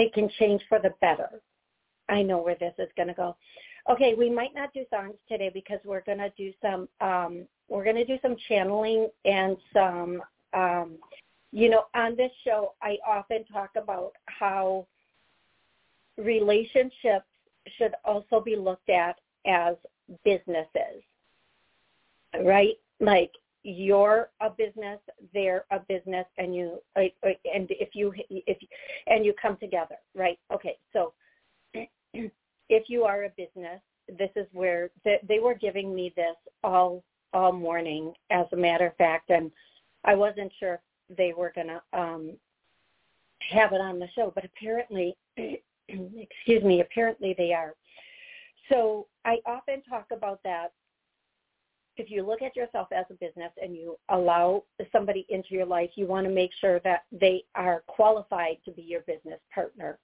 it 0.00 0.12
can 0.14 0.28
change 0.38 0.62
for 0.68 0.78
the 0.78 0.94
better. 1.00 1.28
I 2.08 2.22
know 2.22 2.38
where 2.38 2.56
this 2.58 2.74
is 2.78 2.88
going 2.96 3.08
to 3.08 3.14
go. 3.14 3.36
Okay, 3.88 4.14
we 4.14 4.30
might 4.30 4.54
not 4.54 4.72
do 4.74 4.84
songs 4.90 5.14
today 5.28 5.50
because 5.52 5.78
we're 5.84 6.02
going 6.02 6.18
to 6.18 6.30
do 6.36 6.52
some 6.60 6.88
um, 7.00 7.46
we're 7.68 7.84
going 7.84 7.96
to 7.96 8.04
do 8.04 8.18
some 8.20 8.36
channeling 8.48 9.08
and 9.24 9.56
some 9.72 10.22
um, 10.52 10.96
you 11.52 11.68
know 11.70 11.84
on 11.94 12.16
this 12.16 12.32
show 12.44 12.74
I 12.82 12.98
often 13.06 13.44
talk 13.44 13.70
about 13.76 14.12
how 14.26 14.86
relationships 16.18 17.26
should 17.78 17.94
also 18.04 18.40
be 18.40 18.56
looked 18.56 18.90
at 18.90 19.16
as 19.46 19.76
businesses. 20.24 21.02
Right? 22.44 22.74
Like 23.00 23.32
you're 23.62 24.30
a 24.40 24.50
business, 24.50 24.98
they're 25.34 25.64
a 25.70 25.80
business, 25.80 26.26
and 26.38 26.54
you 26.54 26.78
and 26.96 27.10
if 27.44 27.90
you 27.94 28.12
if 28.28 28.56
and 29.06 29.24
you 29.24 29.34
come 29.40 29.56
together, 29.58 29.96
right? 30.14 30.38
Okay, 30.52 30.78
so 30.92 31.12
if 32.14 32.84
you 32.88 33.04
are 33.04 33.24
a 33.24 33.30
business, 33.30 33.80
this 34.18 34.30
is 34.36 34.46
where 34.52 34.90
they 35.04 35.40
were 35.40 35.54
giving 35.54 35.94
me 35.94 36.12
this 36.16 36.36
all 36.64 37.02
all 37.32 37.52
morning, 37.52 38.12
as 38.30 38.46
a 38.52 38.56
matter 38.56 38.86
of 38.86 38.96
fact, 38.96 39.30
and 39.30 39.50
I 40.04 40.14
wasn't 40.14 40.52
sure 40.58 40.80
if 41.08 41.16
they 41.16 41.32
were 41.32 41.52
gonna 41.54 41.82
um, 41.92 42.32
have 43.40 43.72
it 43.72 43.80
on 43.80 43.98
the 43.98 44.08
show, 44.14 44.32
but 44.34 44.44
apparently, 44.44 45.16
excuse 45.36 46.64
me, 46.64 46.80
apparently 46.80 47.34
they 47.36 47.52
are. 47.52 47.74
So 48.70 49.06
I 49.24 49.38
often 49.46 49.82
talk 49.82 50.06
about 50.12 50.40
that 50.44 50.72
if 52.00 52.10
you 52.10 52.26
look 52.26 52.40
at 52.40 52.56
yourself 52.56 52.88
as 52.92 53.04
a 53.10 53.14
business 53.14 53.52
and 53.62 53.76
you 53.76 53.96
allow 54.08 54.64
somebody 54.90 55.26
into 55.28 55.48
your 55.50 55.66
life, 55.66 55.90
you 55.96 56.06
want 56.06 56.26
to 56.26 56.32
make 56.32 56.50
sure 56.58 56.80
that 56.80 57.04
they 57.12 57.44
are 57.54 57.82
qualified 57.86 58.56
to 58.64 58.70
be 58.70 58.80
your 58.80 59.02
business 59.02 59.38
partner. 59.54 59.98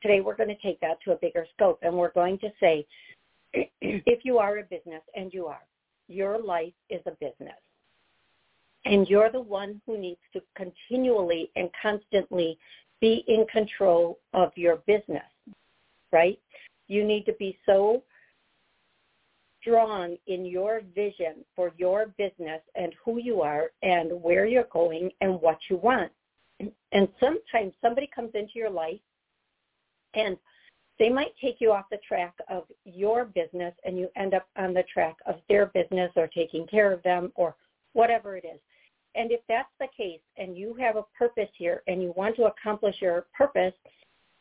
Today 0.00 0.22
we're 0.22 0.36
going 0.36 0.48
to 0.48 0.62
take 0.62 0.80
that 0.80 0.96
to 1.04 1.12
a 1.12 1.16
bigger 1.16 1.46
scope 1.54 1.80
and 1.82 1.94
we're 1.94 2.12
going 2.12 2.38
to 2.38 2.48
say, 2.58 2.86
if 3.82 4.24
you 4.24 4.38
are 4.38 4.58
a 4.58 4.62
business, 4.62 5.02
and 5.14 5.32
you 5.34 5.46
are, 5.46 5.60
your 6.08 6.42
life 6.42 6.72
is 6.88 7.02
a 7.04 7.10
business. 7.12 7.60
And 8.86 9.06
you're 9.06 9.30
the 9.30 9.40
one 9.40 9.80
who 9.86 9.98
needs 9.98 10.20
to 10.32 10.40
continually 10.56 11.50
and 11.54 11.68
constantly 11.80 12.58
be 13.00 13.24
in 13.28 13.44
control 13.52 14.18
of 14.32 14.52
your 14.56 14.76
business, 14.86 15.22
right? 16.12 16.38
You 16.88 17.04
need 17.04 17.26
to 17.26 17.34
be 17.34 17.58
so 17.66 18.02
strong 19.62 20.16
in 20.26 20.44
your 20.44 20.82
vision 20.94 21.44
for 21.56 21.72
your 21.78 22.06
business 22.18 22.60
and 22.74 22.92
who 23.02 23.18
you 23.18 23.40
are 23.40 23.70
and 23.82 24.10
where 24.22 24.46
you're 24.46 24.68
going 24.72 25.10
and 25.20 25.40
what 25.40 25.58
you 25.70 25.76
want. 25.76 26.12
And 26.92 27.08
sometimes 27.18 27.72
somebody 27.80 28.08
comes 28.14 28.30
into 28.34 28.52
your 28.54 28.70
life 28.70 29.00
and 30.14 30.36
they 30.98 31.08
might 31.08 31.34
take 31.40 31.60
you 31.60 31.72
off 31.72 31.86
the 31.90 31.98
track 32.06 32.34
of 32.48 32.64
your 32.84 33.24
business 33.24 33.74
and 33.84 33.98
you 33.98 34.08
end 34.14 34.34
up 34.34 34.46
on 34.56 34.74
the 34.74 34.84
track 34.92 35.16
of 35.26 35.36
their 35.48 35.66
business 35.66 36.12
or 36.16 36.28
taking 36.28 36.66
care 36.66 36.92
of 36.92 37.02
them 37.02 37.32
or 37.34 37.56
whatever 37.94 38.36
it 38.36 38.44
is. 38.44 38.60
And 39.14 39.32
if 39.32 39.40
that's 39.48 39.68
the 39.80 39.88
case 39.96 40.20
and 40.36 40.56
you 40.56 40.74
have 40.74 40.96
a 40.96 41.04
purpose 41.18 41.50
here 41.56 41.82
and 41.86 42.02
you 42.02 42.12
want 42.16 42.36
to 42.36 42.44
accomplish 42.44 42.96
your 43.00 43.26
purpose, 43.36 43.74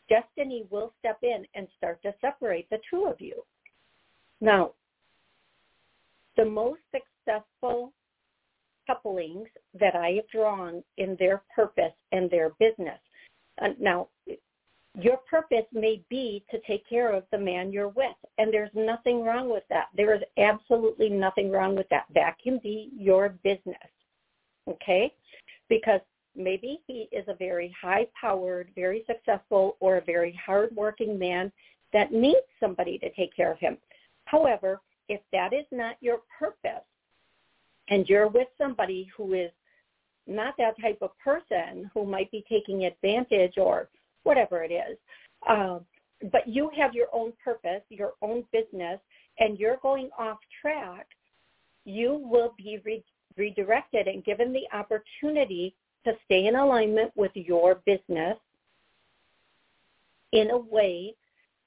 destiny 0.09 0.65
will 0.69 0.93
step 0.99 1.19
in 1.23 1.45
and 1.55 1.67
start 1.77 2.01
to 2.03 2.13
separate 2.21 2.69
the 2.69 2.79
two 2.89 3.05
of 3.05 3.19
you. 3.19 3.43
Now, 4.39 4.71
the 6.37 6.45
most 6.45 6.81
successful 6.91 7.93
couplings 8.87 9.47
that 9.79 9.95
I 9.95 10.11
have 10.11 10.29
drawn 10.29 10.83
in 10.97 11.15
their 11.19 11.43
purpose 11.55 11.93
and 12.11 12.29
their 12.29 12.51
business. 12.59 12.99
Uh, 13.61 13.69
now, 13.79 14.07
your 14.99 15.17
purpose 15.29 15.65
may 15.71 16.03
be 16.09 16.43
to 16.51 16.59
take 16.67 16.87
care 16.89 17.13
of 17.13 17.23
the 17.31 17.37
man 17.37 17.71
you're 17.71 17.89
with, 17.89 18.15
and 18.37 18.53
there's 18.53 18.71
nothing 18.73 19.23
wrong 19.23 19.49
with 19.49 19.63
that. 19.69 19.87
There 19.95 20.13
is 20.13 20.21
absolutely 20.37 21.09
nothing 21.09 21.49
wrong 21.51 21.75
with 21.75 21.87
that. 21.89 22.05
That 22.13 22.35
can 22.43 22.59
be 22.61 22.89
your 22.93 23.29
business, 23.43 23.77
okay? 24.67 25.13
Because 25.69 26.01
maybe 26.35 26.81
he 26.87 27.07
is 27.11 27.25
a 27.27 27.35
very 27.35 27.73
high-powered, 27.81 28.71
very 28.75 29.05
successful, 29.07 29.77
or 29.79 29.97
a 29.97 30.01
very 30.01 30.37
hard-working 30.45 31.17
man 31.17 31.51
that 31.93 32.11
needs 32.11 32.37
somebody 32.59 32.97
to 32.97 33.09
take 33.11 33.33
care 33.35 33.51
of 33.51 33.59
him. 33.59 33.77
However, 34.25 34.81
if 35.11 35.19
that 35.33 35.51
is 35.51 35.65
not 35.71 35.97
your 35.99 36.19
purpose 36.39 36.87
and 37.89 38.07
you're 38.07 38.29
with 38.29 38.47
somebody 38.57 39.09
who 39.15 39.33
is 39.33 39.51
not 40.25 40.53
that 40.57 40.79
type 40.81 40.99
of 41.01 41.11
person 41.19 41.91
who 41.93 42.05
might 42.05 42.31
be 42.31 42.45
taking 42.47 42.85
advantage 42.85 43.57
or 43.57 43.89
whatever 44.23 44.63
it 44.63 44.71
is, 44.71 44.97
um, 45.49 45.81
but 46.31 46.47
you 46.47 46.71
have 46.77 46.93
your 46.93 47.07
own 47.11 47.33
purpose, 47.43 47.81
your 47.89 48.13
own 48.21 48.45
business, 48.53 48.99
and 49.39 49.59
you're 49.59 49.79
going 49.81 50.09
off 50.17 50.37
track, 50.61 51.07
you 51.83 52.21
will 52.23 52.53
be 52.57 52.79
re- 52.85 53.03
redirected 53.35 54.07
and 54.07 54.23
given 54.23 54.53
the 54.53 54.65
opportunity 54.73 55.75
to 56.05 56.13
stay 56.23 56.47
in 56.47 56.55
alignment 56.55 57.11
with 57.15 57.31
your 57.33 57.81
business 57.85 58.37
in 60.31 60.51
a 60.51 60.57
way 60.57 61.13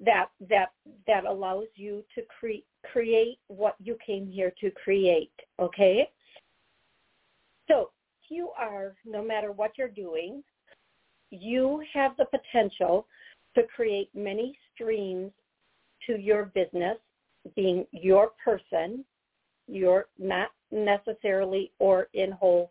that 0.00 0.28
that 0.48 0.70
that 1.06 1.24
allows 1.24 1.66
you 1.76 2.02
to 2.14 2.22
create 2.38 2.64
create 2.92 3.38
what 3.48 3.76
you 3.82 3.96
came 4.04 4.26
here 4.26 4.52
to 4.60 4.70
create 4.70 5.32
okay? 5.60 6.08
So 7.68 7.90
you 8.28 8.50
are 8.58 8.94
no 9.04 9.22
matter 9.22 9.52
what 9.52 9.72
you're 9.76 9.88
doing 9.88 10.42
you 11.30 11.82
have 11.92 12.12
the 12.16 12.26
potential 12.26 13.06
to 13.54 13.62
create 13.74 14.08
many 14.14 14.56
streams 14.72 15.32
to 16.06 16.16
your 16.18 16.46
business 16.46 16.96
being 17.56 17.86
your 17.92 18.30
person 18.42 19.04
you're 19.66 20.06
not 20.18 20.50
necessarily 20.70 21.72
or 21.78 22.08
in 22.14 22.30
whole 22.32 22.70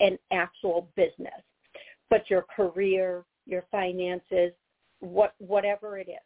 an 0.00 0.18
actual 0.32 0.88
business 0.96 1.42
but 2.10 2.28
your 2.28 2.44
career 2.56 3.24
your 3.46 3.64
finances 3.70 4.52
what 5.00 5.34
whatever 5.38 5.98
it 5.98 6.08
is. 6.08 6.16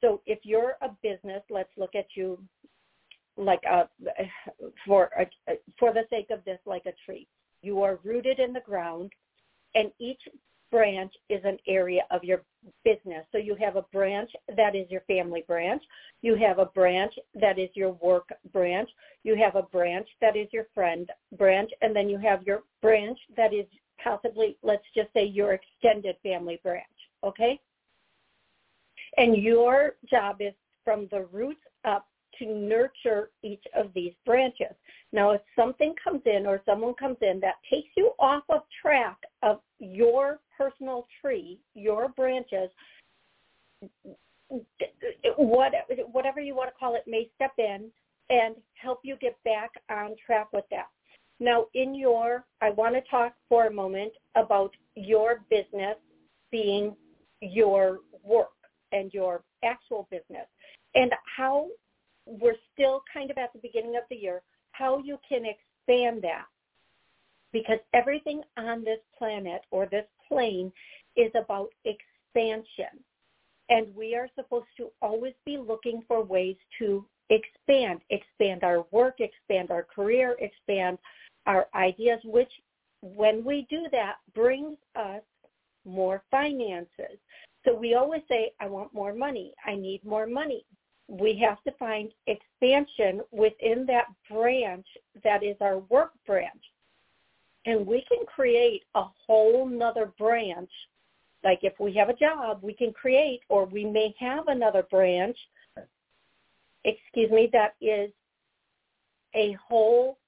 So 0.00 0.20
if 0.26 0.40
you're 0.42 0.74
a 0.82 0.90
business, 1.02 1.42
let's 1.50 1.70
look 1.76 1.94
at 1.94 2.06
you 2.14 2.38
like 3.36 3.62
a 3.64 3.88
for 4.86 5.10
a, 5.18 5.26
for 5.78 5.92
the 5.92 6.04
sake 6.10 6.28
of 6.30 6.44
this 6.44 6.58
like 6.66 6.86
a 6.86 6.92
tree. 7.04 7.26
You 7.62 7.82
are 7.82 7.98
rooted 8.04 8.38
in 8.38 8.52
the 8.52 8.60
ground 8.60 9.12
and 9.74 9.90
each 9.98 10.20
branch 10.70 11.12
is 11.28 11.40
an 11.44 11.58
area 11.68 12.02
of 12.10 12.24
your 12.24 12.42
business. 12.84 13.24
So 13.32 13.38
you 13.38 13.56
have 13.60 13.76
a 13.76 13.82
branch 13.92 14.30
that 14.56 14.74
is 14.74 14.90
your 14.90 15.02
family 15.02 15.44
branch. 15.46 15.82
You 16.22 16.36
have 16.36 16.58
a 16.58 16.66
branch 16.66 17.12
that 17.40 17.58
is 17.58 17.70
your 17.74 17.92
work 17.92 18.28
branch. 18.52 18.88
You 19.22 19.36
have 19.36 19.54
a 19.54 19.62
branch 19.62 20.08
that 20.20 20.36
is 20.36 20.48
your 20.52 20.66
friend 20.74 21.08
branch. 21.38 21.70
And 21.82 21.94
then 21.94 22.08
you 22.08 22.18
have 22.18 22.42
your 22.42 22.62
branch 22.82 23.18
that 23.36 23.54
is 23.54 23.66
possibly, 24.02 24.56
let's 24.62 24.84
just 24.94 25.12
say, 25.14 25.24
your 25.24 25.52
extended 25.54 26.16
family 26.22 26.60
branch. 26.62 26.84
Okay? 27.24 27.60
And 29.16 29.36
your 29.36 29.94
job 30.10 30.36
is 30.40 30.52
from 30.84 31.08
the 31.10 31.26
roots 31.32 31.60
up 31.84 32.06
to 32.38 32.46
nurture 32.46 33.30
each 33.42 33.64
of 33.74 33.92
these 33.94 34.12
branches. 34.24 34.74
Now, 35.12 35.30
if 35.30 35.40
something 35.54 35.94
comes 36.02 36.22
in 36.26 36.46
or 36.46 36.62
someone 36.66 36.94
comes 36.94 37.18
in 37.22 37.40
that 37.40 37.54
takes 37.70 37.88
you 37.96 38.12
off 38.18 38.44
of 38.48 38.62
track 38.82 39.16
of 39.42 39.60
your 39.78 40.40
personal 40.56 41.06
tree, 41.20 41.58
your 41.74 42.08
branches, 42.08 42.70
whatever 45.36 46.40
you 46.40 46.54
want 46.54 46.70
to 46.70 46.78
call 46.78 46.94
it 46.94 47.04
may 47.06 47.28
step 47.34 47.52
in 47.58 47.90
and 48.30 48.56
help 48.74 49.00
you 49.02 49.16
get 49.16 49.36
back 49.44 49.70
on 49.90 50.14
track 50.24 50.48
with 50.52 50.64
that. 50.70 50.88
Now, 51.38 51.66
in 51.74 51.94
your, 51.94 52.44
I 52.62 52.70
want 52.70 52.94
to 52.94 53.02
talk 53.10 53.34
for 53.48 53.66
a 53.66 53.72
moment 53.72 54.12
about 54.36 54.74
your 54.94 55.42
business 55.50 55.96
being 56.50 56.96
your 57.40 57.98
work 58.24 58.48
and 58.92 59.12
your 59.12 59.42
actual 59.64 60.08
business 60.10 60.46
and 60.94 61.12
how 61.36 61.68
we're 62.26 62.56
still 62.74 63.02
kind 63.12 63.30
of 63.30 63.38
at 63.38 63.52
the 63.52 63.60
beginning 63.60 63.96
of 63.96 64.02
the 64.10 64.16
year, 64.16 64.42
how 64.72 64.98
you 64.98 65.18
can 65.26 65.44
expand 65.44 66.22
that. 66.22 66.44
Because 67.52 67.78
everything 67.94 68.42
on 68.58 68.84
this 68.84 68.98
planet 69.16 69.62
or 69.70 69.86
this 69.86 70.04
plane 70.28 70.72
is 71.16 71.30
about 71.34 71.70
expansion. 71.84 73.02
And 73.68 73.94
we 73.94 74.14
are 74.14 74.28
supposed 74.34 74.66
to 74.76 74.88
always 75.00 75.34
be 75.44 75.56
looking 75.56 76.02
for 76.06 76.22
ways 76.22 76.56
to 76.78 77.04
expand, 77.30 78.00
expand 78.10 78.62
our 78.62 78.84
work, 78.90 79.20
expand 79.20 79.70
our 79.70 79.84
career, 79.84 80.36
expand 80.40 80.98
our 81.46 81.66
ideas, 81.74 82.20
which 82.24 82.50
when 83.02 83.44
we 83.44 83.66
do 83.70 83.86
that 83.92 84.16
brings 84.34 84.76
us 84.96 85.22
more 85.84 86.22
finances. 86.30 87.18
So 87.64 87.74
we 87.74 87.94
always 87.94 88.22
say, 88.28 88.52
I 88.60 88.66
want 88.66 88.92
more 88.92 89.14
money. 89.14 89.54
I 89.64 89.74
need 89.74 90.04
more 90.04 90.26
money 90.26 90.64
we 91.08 91.38
have 91.38 91.62
to 91.64 91.72
find 91.78 92.10
expansion 92.26 93.20
within 93.30 93.86
that 93.86 94.06
branch 94.30 94.86
that 95.22 95.42
is 95.42 95.56
our 95.60 95.78
work 95.78 96.12
branch. 96.26 96.62
And 97.64 97.86
we 97.86 98.04
can 98.08 98.24
create 98.26 98.82
a 98.94 99.04
whole 99.26 99.66
nother 99.66 100.12
branch. 100.18 100.70
Like 101.44 101.60
if 101.62 101.74
we 101.78 101.92
have 101.94 102.08
a 102.08 102.14
job, 102.14 102.58
we 102.62 102.74
can 102.74 102.92
create, 102.92 103.40
or 103.48 103.66
we 103.66 103.84
may 103.84 104.14
have 104.18 104.48
another 104.48 104.82
branch, 104.90 105.36
excuse 106.84 107.30
me, 107.30 107.48
that 107.52 107.74
is 107.80 108.10
a 109.34 109.56
whole 109.68 110.18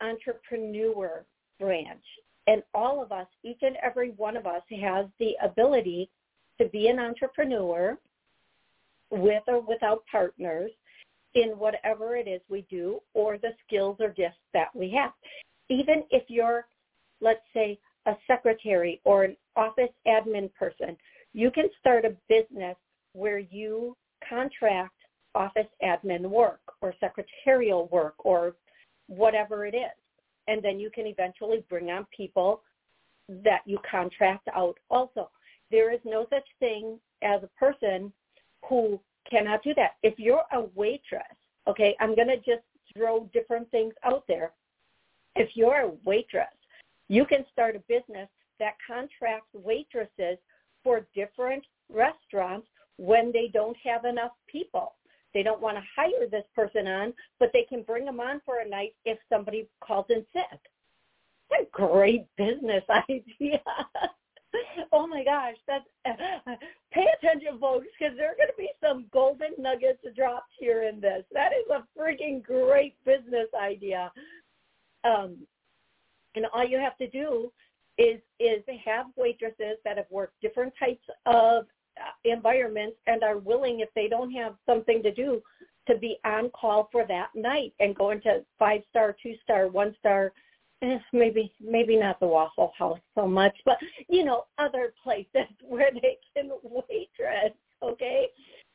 entrepreneur 0.00 1.24
branch. 1.58 2.04
And 2.46 2.62
all 2.74 3.02
of 3.02 3.10
us, 3.10 3.26
each 3.42 3.60
and 3.62 3.76
every 3.82 4.10
one 4.10 4.36
of 4.36 4.46
us 4.46 4.62
has 4.82 5.06
the 5.18 5.34
ability 5.42 6.10
to 6.60 6.66
be 6.66 6.88
an 6.88 6.98
entrepreneur 6.98 7.98
with 9.14 9.42
or 9.46 9.60
without 9.60 10.02
partners 10.10 10.70
in 11.34 11.50
whatever 11.50 12.16
it 12.16 12.28
is 12.28 12.40
we 12.48 12.66
do 12.70 13.00
or 13.12 13.38
the 13.38 13.50
skills 13.66 13.96
or 14.00 14.10
gifts 14.10 14.36
that 14.52 14.68
we 14.74 14.90
have. 14.90 15.12
Even 15.68 16.04
if 16.10 16.22
you're, 16.28 16.66
let's 17.20 17.40
say, 17.52 17.78
a 18.06 18.14
secretary 18.26 19.00
or 19.04 19.24
an 19.24 19.36
office 19.56 19.90
admin 20.06 20.52
person, 20.54 20.96
you 21.32 21.50
can 21.50 21.68
start 21.80 22.04
a 22.04 22.14
business 22.28 22.76
where 23.14 23.38
you 23.38 23.96
contract 24.28 24.94
office 25.34 25.66
admin 25.82 26.22
work 26.22 26.60
or 26.80 26.94
secretarial 27.00 27.88
work 27.88 28.14
or 28.18 28.54
whatever 29.08 29.66
it 29.66 29.74
is. 29.74 29.90
And 30.46 30.62
then 30.62 30.78
you 30.78 30.90
can 30.90 31.06
eventually 31.06 31.64
bring 31.68 31.90
on 31.90 32.06
people 32.16 32.62
that 33.28 33.60
you 33.64 33.78
contract 33.90 34.48
out 34.54 34.76
also. 34.90 35.30
There 35.70 35.92
is 35.92 36.00
no 36.04 36.26
such 36.30 36.46
thing 36.60 36.98
as 37.22 37.42
a 37.42 37.48
person 37.58 38.12
who 38.68 39.00
cannot 39.30 39.62
do 39.62 39.74
that. 39.74 39.92
If 40.02 40.18
you're 40.18 40.44
a 40.52 40.62
waitress, 40.74 41.22
okay, 41.66 41.96
I'm 42.00 42.14
going 42.14 42.28
to 42.28 42.36
just 42.36 42.62
throw 42.96 43.28
different 43.32 43.70
things 43.70 43.94
out 44.04 44.24
there. 44.28 44.52
If 45.36 45.50
you're 45.54 45.80
a 45.80 45.92
waitress, 46.04 46.46
you 47.08 47.24
can 47.24 47.44
start 47.52 47.76
a 47.76 47.80
business 47.80 48.28
that 48.60 48.74
contracts 48.86 49.48
waitresses 49.52 50.38
for 50.82 51.06
different 51.14 51.64
restaurants 51.92 52.66
when 52.96 53.32
they 53.32 53.50
don't 53.52 53.76
have 53.84 54.04
enough 54.04 54.32
people. 54.46 54.94
They 55.32 55.42
don't 55.42 55.60
want 55.60 55.76
to 55.76 55.82
hire 55.96 56.28
this 56.30 56.44
person 56.54 56.86
on, 56.86 57.12
but 57.40 57.50
they 57.52 57.64
can 57.68 57.82
bring 57.82 58.04
them 58.04 58.20
on 58.20 58.40
for 58.46 58.60
a 58.60 58.68
night 58.68 58.94
if 59.04 59.18
somebody 59.28 59.68
calls 59.80 60.06
in 60.08 60.24
sick. 60.32 60.60
What 61.48 61.62
a 61.62 61.66
great 61.72 62.26
business 62.36 62.84
idea. 63.10 63.60
oh 64.92 65.06
my 65.06 65.24
gosh, 65.24 65.56
that's 65.66 65.84
pay 66.92 67.06
attention, 67.18 67.58
folks, 67.58 67.86
because 67.98 68.16
there 68.16 68.30
are 68.30 68.36
going 68.36 68.48
to 68.48 68.56
be 68.56 68.70
some 68.82 69.06
golden 69.12 69.50
nuggets 69.58 70.00
dropped 70.16 70.52
here 70.58 70.84
in 70.84 71.00
this. 71.00 71.24
That 71.32 71.52
is 71.52 71.68
a 71.70 71.84
freaking 71.98 72.42
great 72.42 72.96
business 73.04 73.48
idea. 73.60 74.12
Um, 75.04 75.38
and 76.34 76.46
all 76.52 76.66
you 76.66 76.78
have 76.78 76.96
to 76.98 77.08
do 77.08 77.52
is 77.98 78.20
is 78.40 78.62
have 78.84 79.06
waitresses 79.16 79.78
that 79.84 79.96
have 79.96 80.06
worked 80.10 80.40
different 80.40 80.72
types 80.78 81.04
of 81.26 81.64
uh, 81.96 82.10
environments 82.24 82.96
and 83.06 83.22
are 83.22 83.38
willing, 83.38 83.80
if 83.80 83.88
they 83.94 84.08
don't 84.08 84.32
have 84.32 84.54
something 84.66 85.02
to 85.02 85.12
do, 85.12 85.40
to 85.86 85.96
be 85.96 86.16
on 86.24 86.50
call 86.50 86.88
for 86.90 87.06
that 87.06 87.28
night 87.34 87.72
and 87.78 87.94
go 87.94 88.10
into 88.10 88.44
five 88.58 88.80
star, 88.90 89.14
two 89.22 89.34
star, 89.42 89.68
one 89.68 89.94
star 89.98 90.32
eh, 90.84 90.98
maybe 91.12 91.52
maybe 91.60 91.96
not 91.96 92.20
the 92.20 92.26
Waffle 92.26 92.72
House 92.78 92.98
so 93.14 93.26
much, 93.26 93.56
but 93.64 93.76
you 94.08 94.24
know 94.24 94.44
other 94.58 94.94
places 95.02 95.48
where 95.62 95.90
they 95.92 96.18
can 96.34 96.50
waitress. 96.62 97.52
Okay, 97.82 98.28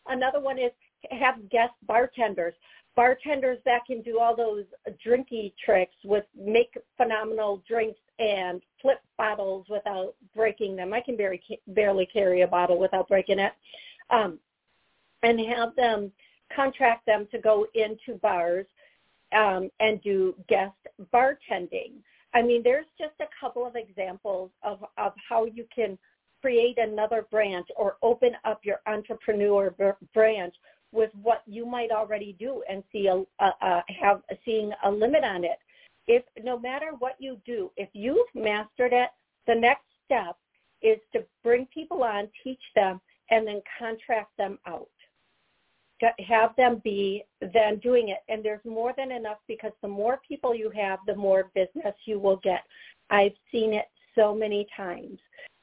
another 0.08 0.40
one 0.40 0.58
is 0.58 0.72
have 1.12 1.50
guest 1.50 1.74
bartenders, 1.88 2.54
bartenders 2.96 3.60
that 3.66 3.86
can 3.86 4.02
do 4.02 4.20
all 4.20 4.36
those 4.36 4.66
drinky 5.06 5.54
tricks 5.64 5.96
with 6.04 6.26
make 6.38 6.78
phenomenal 6.98 7.64
drinks 7.68 8.00
and 8.20 8.62
flip 8.82 9.00
bottles 9.18 9.66
without 9.70 10.16
breaking 10.36 10.76
them. 10.76 10.94
I 10.94 11.02
can 11.02 11.16
barely 11.16 11.42
barely 11.68 12.06
carry 12.06 12.42
a 12.42 12.48
bottle 12.48 12.78
without 12.78 13.08
breaking 13.08 13.40
it, 13.40 13.54
um, 14.10 14.40
and 15.24 15.40
have 15.40 15.76
them 15.76 16.12
contract 16.56 17.06
them 17.06 17.28
to 17.32 17.40
go 17.40 17.68
into 17.76 18.18
bars 18.20 18.66
um, 19.36 19.70
and 19.80 20.02
do 20.02 20.36
guest 20.48 20.76
bartending. 21.14 21.94
I 22.34 22.42
mean, 22.42 22.62
there's 22.64 22.86
just 22.98 23.14
a 23.22 23.26
couple 23.40 23.66
of 23.66 23.76
examples 23.76 24.52
of, 24.64 24.84
of 24.98 25.14
how 25.28 25.46
you 25.46 25.66
can 25.74 25.98
create 26.42 26.78
another 26.78 27.26
branch 27.30 27.68
or 27.76 27.98
open 28.02 28.32
up 28.46 28.62
your 28.64 28.80
entrepreneur 28.88 29.76
branch 30.14 30.56
with 30.92 31.12
what 31.22 31.44
you 31.46 31.66
might 31.66 31.92
already 31.92 32.36
do 32.40 32.64
and 32.70 32.84
see 32.92 33.08
a, 33.08 33.16
a, 33.44 33.52
a 33.62 33.84
have 34.00 34.22
seeing 34.46 34.72
a 34.84 34.92
limit 34.92 35.24
on 35.24 35.44
it. 35.44 35.58
If 36.08 36.24
no 36.44 36.58
matter 36.58 36.92
what 37.00 37.16
you 37.20 37.38
do, 37.46 37.72
if 37.78 37.90
you've 37.94 38.28
mastered 38.34 38.94
it, 38.94 39.10
the 39.48 39.56
next 39.56 39.86
step 40.06 40.38
is 40.82 40.98
to 41.14 41.24
bring 41.44 41.68
people 41.74 42.04
on, 42.04 42.30
teach 42.44 42.62
them, 42.76 43.00
and 43.30 43.46
then 43.46 43.62
contract 43.78 44.36
them 44.38 44.58
out 44.66 44.90
have 46.28 46.56
them 46.56 46.82
be 46.84 47.24
then 47.42 47.78
doing 47.80 48.10
it. 48.10 48.20
And 48.28 48.44
there's 48.44 48.64
more 48.66 48.94
than 48.96 49.12
enough 49.12 49.40
because 49.48 49.72
the 49.82 49.88
more 49.88 50.20
people 50.28 50.56
you 50.56 50.70
have, 50.76 51.00
the 51.06 51.16
more 51.16 51.52
business 51.56 51.96
you 52.06 52.20
will 52.20 52.38
get. 52.38 52.64
I've 53.10 53.34
seen 53.52 53.74
it 53.74 53.86
so 54.16 54.34
many 54.34 54.68
times. 54.76 55.20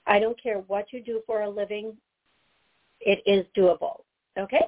I 0.06 0.18
don't 0.18 0.40
care 0.40 0.58
what 0.66 0.92
you 0.92 1.02
do 1.02 1.22
for 1.26 1.42
a 1.42 1.50
living. 1.50 1.96
It 3.00 3.22
is 3.26 3.44
doable. 3.56 4.00
Okay? 4.38 4.66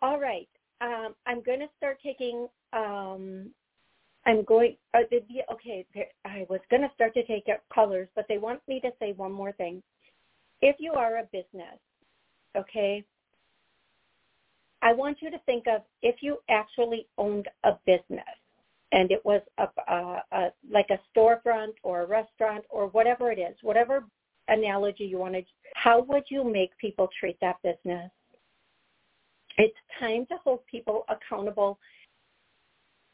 All 0.00 0.18
right. 0.18 0.48
Um, 0.80 1.14
I'm 1.26 1.42
going 1.42 1.60
to 1.60 1.68
start 1.76 1.98
taking, 2.02 2.48
um, 2.72 3.50
I'm 4.26 4.42
going, 4.44 4.76
uh, 4.94 5.02
okay, 5.52 5.86
I 6.24 6.46
was 6.48 6.60
going 6.70 6.82
to 6.82 6.90
start 6.94 7.14
to 7.14 7.24
take 7.24 7.44
up 7.52 7.62
colors, 7.72 8.08
but 8.16 8.26
they 8.28 8.38
want 8.38 8.60
me 8.66 8.80
to 8.80 8.90
say 8.98 9.12
one 9.12 9.32
more 9.32 9.52
thing. 9.52 9.82
If 10.60 10.76
you 10.78 10.92
are 10.92 11.18
a 11.18 11.24
business, 11.32 11.78
okay, 12.56 13.04
I 14.82 14.92
want 14.92 15.18
you 15.22 15.30
to 15.30 15.38
think 15.46 15.66
of 15.68 15.82
if 16.02 16.16
you 16.22 16.38
actually 16.50 17.06
owned 17.16 17.48
a 17.64 17.72
business 17.86 18.24
and 18.90 19.10
it 19.10 19.24
was 19.24 19.40
a, 19.58 19.68
a, 19.90 20.22
a 20.32 20.52
like 20.70 20.88
a 20.90 21.00
storefront 21.16 21.74
or 21.84 22.02
a 22.02 22.06
restaurant 22.06 22.64
or 22.68 22.88
whatever 22.88 23.30
it 23.30 23.38
is, 23.38 23.56
whatever 23.62 24.04
analogy 24.48 25.04
you 25.04 25.18
want 25.18 25.32
wanted, 25.32 25.46
how 25.74 26.02
would 26.02 26.24
you 26.28 26.44
make 26.44 26.76
people 26.78 27.08
treat 27.18 27.38
that 27.40 27.56
business? 27.62 28.10
It's 29.56 29.76
time 30.00 30.26
to 30.26 30.36
hold 30.42 30.66
people 30.66 31.04
accountable, 31.08 31.78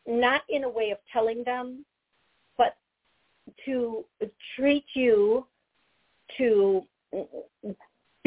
not 0.06 0.42
in 0.48 0.64
a 0.64 0.68
way 0.68 0.90
of 0.90 0.98
telling 1.12 1.44
them, 1.44 1.84
but 2.56 2.76
to 3.66 4.04
treat 4.56 4.86
you 4.94 5.46
to 6.38 6.82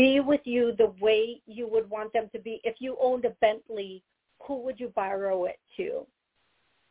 be 0.01 0.19
with 0.19 0.41
you 0.45 0.73
the 0.79 0.91
way 0.99 1.39
you 1.45 1.67
would 1.71 1.87
want 1.87 2.11
them 2.11 2.27
to 2.31 2.39
be. 2.39 2.59
If 2.63 2.77
you 2.79 2.97
owned 2.99 3.23
a 3.25 3.35
Bentley, 3.39 4.01
who 4.41 4.59
would 4.63 4.79
you 4.79 4.91
borrow 4.95 5.45
it 5.45 5.59
to? 5.77 6.07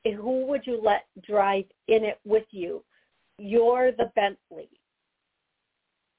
Who 0.05 0.47
would 0.47 0.65
you 0.65 0.81
let 0.81 1.07
drive 1.27 1.65
in 1.89 2.05
it 2.05 2.21
with 2.25 2.45
you? 2.53 2.85
You're 3.37 3.91
the 3.91 4.13
Bentley. 4.15 4.71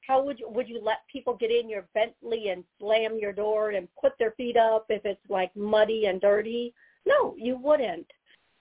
How 0.05 0.21
would 0.21 0.37
you 0.37 0.49
would 0.49 0.67
you 0.67 0.81
let 0.83 0.97
people 1.09 1.33
get 1.33 1.49
in 1.49 1.69
your 1.69 1.85
Bentley 1.93 2.49
and 2.49 2.65
slam 2.77 3.17
your 3.17 3.31
door 3.31 3.69
and 3.69 3.87
put 3.99 4.11
their 4.19 4.31
feet 4.31 4.57
up 4.57 4.87
if 4.89 5.05
it's 5.05 5.29
like 5.29 5.55
muddy 5.55 6.07
and 6.07 6.19
dirty? 6.19 6.73
No, 7.05 7.35
you 7.37 7.57
wouldn't. 7.57 8.07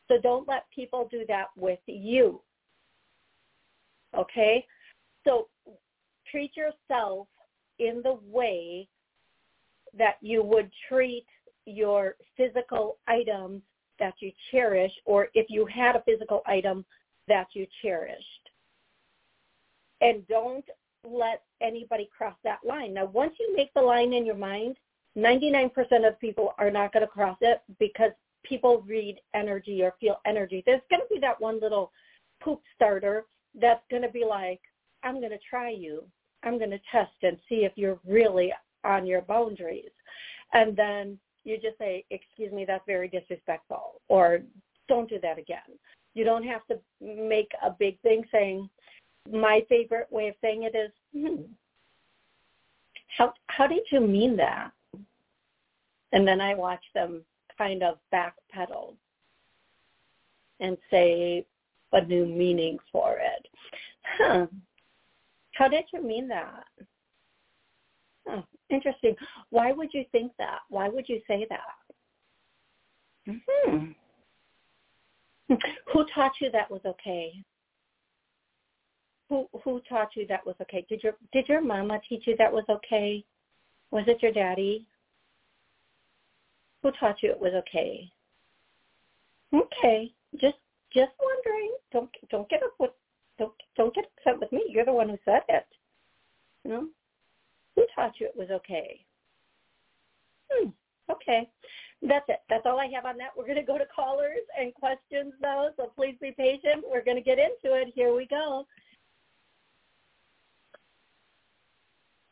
So 0.06 0.20
don't 0.22 0.46
let 0.46 0.70
people 0.72 1.08
do 1.10 1.24
that 1.26 1.48
with 1.56 1.80
you. 1.86 2.40
Okay? 4.16 4.64
So 5.26 5.48
treat 6.30 6.52
yourself 6.56 7.26
in 7.80 8.02
the 8.02 8.18
way 8.30 8.86
that 9.96 10.16
you 10.20 10.42
would 10.42 10.70
treat 10.88 11.26
your 11.66 12.14
physical 12.36 12.98
items 13.08 13.62
that 13.98 14.14
you 14.20 14.30
cherish 14.50 14.92
or 15.04 15.28
if 15.34 15.46
you 15.50 15.66
had 15.66 15.96
a 15.96 16.02
physical 16.02 16.42
item 16.46 16.84
that 17.26 17.48
you 17.54 17.66
cherished. 17.82 18.24
And 20.00 20.26
don't 20.28 20.64
let 21.04 21.42
anybody 21.60 22.08
cross 22.16 22.36
that 22.44 22.60
line. 22.66 22.94
Now, 22.94 23.06
once 23.06 23.34
you 23.38 23.54
make 23.56 23.72
the 23.74 23.80
line 23.80 24.12
in 24.12 24.24
your 24.24 24.36
mind, 24.36 24.76
99% 25.16 25.72
of 26.06 26.18
people 26.20 26.54
are 26.58 26.70
not 26.70 26.92
going 26.92 27.02
to 27.02 27.06
cross 27.06 27.36
it 27.40 27.62
because 27.78 28.12
people 28.44 28.84
read 28.86 29.18
energy 29.34 29.82
or 29.82 29.94
feel 30.00 30.20
energy. 30.24 30.62
There's 30.64 30.80
going 30.88 31.02
to 31.02 31.14
be 31.14 31.20
that 31.20 31.40
one 31.40 31.60
little 31.60 31.92
poop 32.40 32.62
starter 32.74 33.24
that's 33.60 33.82
going 33.90 34.02
to 34.02 34.08
be 34.08 34.24
like, 34.24 34.60
I'm 35.02 35.20
going 35.20 35.30
to 35.30 35.38
try 35.48 35.70
you. 35.70 36.04
I'm 36.42 36.58
going 36.58 36.70
to 36.70 36.80
test 36.90 37.12
and 37.22 37.36
see 37.48 37.64
if 37.64 37.72
you're 37.76 37.98
really 38.06 38.52
on 38.84 39.06
your 39.06 39.22
boundaries. 39.22 39.90
And 40.52 40.76
then 40.76 41.18
you 41.44 41.56
just 41.56 41.78
say, 41.78 42.04
excuse 42.10 42.52
me, 42.52 42.64
that's 42.64 42.84
very 42.86 43.08
disrespectful, 43.08 44.00
or 44.08 44.40
don't 44.88 45.08
do 45.08 45.18
that 45.22 45.38
again. 45.38 45.58
You 46.14 46.24
don't 46.24 46.44
have 46.44 46.66
to 46.66 46.78
make 47.00 47.50
a 47.64 47.70
big 47.70 48.00
thing 48.00 48.24
saying, 48.32 48.68
my 49.30 49.64
favorite 49.68 50.08
way 50.10 50.28
of 50.28 50.34
saying 50.40 50.64
it 50.64 50.74
is, 50.74 50.90
hmm, 51.14 51.42
how, 53.16 53.32
how 53.46 53.66
did 53.66 53.82
you 53.90 54.00
mean 54.00 54.36
that? 54.36 54.72
And 56.12 56.26
then 56.26 56.40
I 56.40 56.54
watch 56.54 56.82
them 56.94 57.22
kind 57.56 57.82
of 57.82 57.98
backpedal 58.12 58.94
and 60.58 60.76
say 60.90 61.44
a 61.92 62.04
new 62.04 62.26
meaning 62.26 62.78
for 62.90 63.18
it. 63.18 63.46
Huh. 64.18 64.46
How 65.60 65.68
did 65.68 65.84
you 65.92 66.02
mean 66.02 66.26
that? 66.28 66.64
Oh, 68.26 68.42
interesting. 68.70 69.14
Why 69.50 69.72
would 69.72 69.90
you 69.92 70.06
think 70.10 70.32
that? 70.38 70.60
Why 70.70 70.88
would 70.88 71.06
you 71.06 71.20
say 71.28 71.46
that? 71.50 73.34
Hmm. 73.66 73.90
Who 75.92 76.06
taught 76.14 76.32
you 76.40 76.50
that 76.52 76.70
was 76.70 76.80
okay? 76.86 77.34
Who 79.28 79.46
who 79.62 79.82
taught 79.86 80.16
you 80.16 80.26
that 80.28 80.46
was 80.46 80.54
okay? 80.62 80.86
Did 80.88 81.02
your 81.02 81.12
did 81.30 81.46
your 81.46 81.60
mama 81.60 82.00
teach 82.08 82.26
you 82.26 82.36
that 82.38 82.50
was 82.50 82.64
okay? 82.70 83.22
Was 83.90 84.04
it 84.06 84.22
your 84.22 84.32
daddy? 84.32 84.86
Who 86.82 86.90
taught 86.92 87.22
you 87.22 87.32
it 87.32 87.38
was 87.38 87.52
okay? 87.52 88.10
Okay, 89.52 90.10
just 90.40 90.56
just 90.90 91.12
wondering. 91.20 91.76
Don't 91.92 92.08
don't 92.30 92.48
get 92.48 92.62
up 92.62 92.72
with 92.78 92.92
don't 93.40 93.52
don't 93.76 93.94
get 93.94 94.04
upset 94.18 94.38
with 94.38 94.52
me. 94.52 94.62
You're 94.68 94.84
the 94.84 94.92
one 94.92 95.08
who 95.08 95.18
said 95.24 95.42
it. 95.48 95.66
You 96.64 96.70
know, 96.70 96.86
who 97.74 97.86
taught 97.94 98.20
you 98.20 98.26
it 98.26 98.36
was 98.36 98.50
okay? 98.50 99.04
Hmm. 100.52 100.68
Okay. 101.10 101.48
That's 102.02 102.24
it. 102.28 102.40
That's 102.48 102.64
all 102.64 102.78
I 102.78 102.88
have 102.94 103.04
on 103.04 103.18
that. 103.18 103.30
We're 103.36 103.44
going 103.44 103.56
to 103.56 103.62
go 103.62 103.76
to 103.76 103.84
callers 103.94 104.40
and 104.58 104.74
questions, 104.74 105.34
though, 105.42 105.70
so 105.76 105.90
please 105.94 106.16
be 106.20 106.30
patient. 106.30 106.84
We're 106.90 107.04
going 107.04 107.16
to 107.16 107.22
get 107.22 107.38
into 107.38 107.76
it. 107.76 107.92
Here 107.94 108.14
we 108.14 108.26
go. 108.26 108.66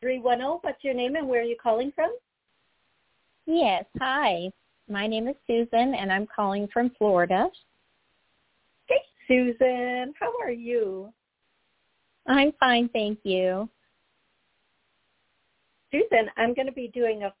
310, 0.01 0.59
what's 0.61 0.83
your 0.83 0.93
name 0.93 1.15
and 1.15 1.27
where 1.27 1.41
are 1.41 1.45
you 1.45 1.57
calling 1.61 1.91
from? 1.93 2.15
Yes, 3.45 3.85
hi. 3.99 4.49
My 4.87 5.05
name 5.05 5.27
is 5.27 5.35
Susan, 5.45 5.93
and 5.93 6.11
I'm 6.11 6.27
calling 6.33 6.67
from 6.71 6.91
Florida. 6.97 7.47
Susan. 9.29 10.13
How 10.19 10.33
are 10.41 10.51
you? 10.51 11.13
I'm 12.27 12.51
fine, 12.59 12.89
thank 12.89 13.19
you. 13.23 13.69
Susan, 15.91 16.29
I'm 16.37 16.53
going 16.53 16.67
to 16.67 16.71
be 16.71 16.89
doing 16.89 17.23
a, 17.23 17.33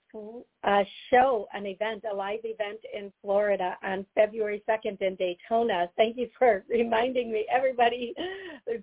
a 0.63 0.85
show, 1.09 1.47
an 1.53 1.65
event, 1.65 2.03
a 2.11 2.15
live 2.15 2.39
event 2.43 2.79
in 2.95 3.11
Florida 3.21 3.77
on 3.83 4.05
February 4.15 4.63
2nd 4.67 5.01
in 5.01 5.15
Daytona. 5.15 5.89
Thank 5.97 6.17
you 6.17 6.29
for 6.37 6.63
reminding 6.69 7.31
me. 7.31 7.45
Everybody, 7.51 8.13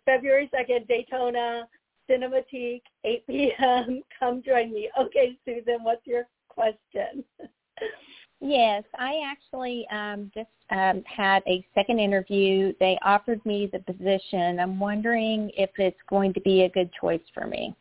February 0.05 0.51
2nd, 0.55 0.87
Daytona, 0.87 1.67
Cinematique, 2.09 2.83
8 3.05 3.27
p.m. 3.27 4.03
Come 4.21 4.43
join 4.45 4.73
me. 4.73 4.89
Okay, 5.01 5.37
Susan, 5.45 5.83
what's 5.83 6.07
your 6.07 6.27
question? 6.49 7.25
Yes, 8.41 8.85
I 8.99 9.23
actually 9.25 9.87
um, 9.91 10.31
just 10.35 10.49
um, 10.71 11.03
had 11.07 11.43
a 11.47 11.67
second 11.75 11.99
interview. 11.99 12.73
They 12.79 12.99
offered 13.03 13.45
me 13.47 13.71
the 13.73 13.79
position. 13.81 14.61
I'm 14.61 14.79
wondering 14.79 15.51
if 15.57 15.71
it's 15.79 15.97
going 16.09 16.35
to 16.35 16.41
be 16.41 16.63
a 16.63 16.69
good 16.69 16.91
choice 17.01 17.23
for 17.33 17.47
me. 17.47 17.75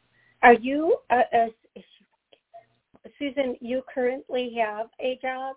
Are 0.43 0.53
you, 0.53 0.97
uh, 1.09 1.21
uh, 1.33 1.47
Susan, 3.19 3.57
you 3.59 3.81
currently 3.93 4.55
have 4.59 4.87
a 4.99 5.19
job? 5.21 5.55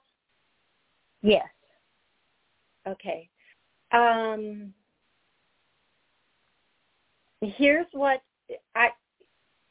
Yes. 1.23 1.47
Okay. 2.87 3.29
Um, 3.93 4.73
here's 7.41 7.87
what 7.93 8.23
I 8.75 8.89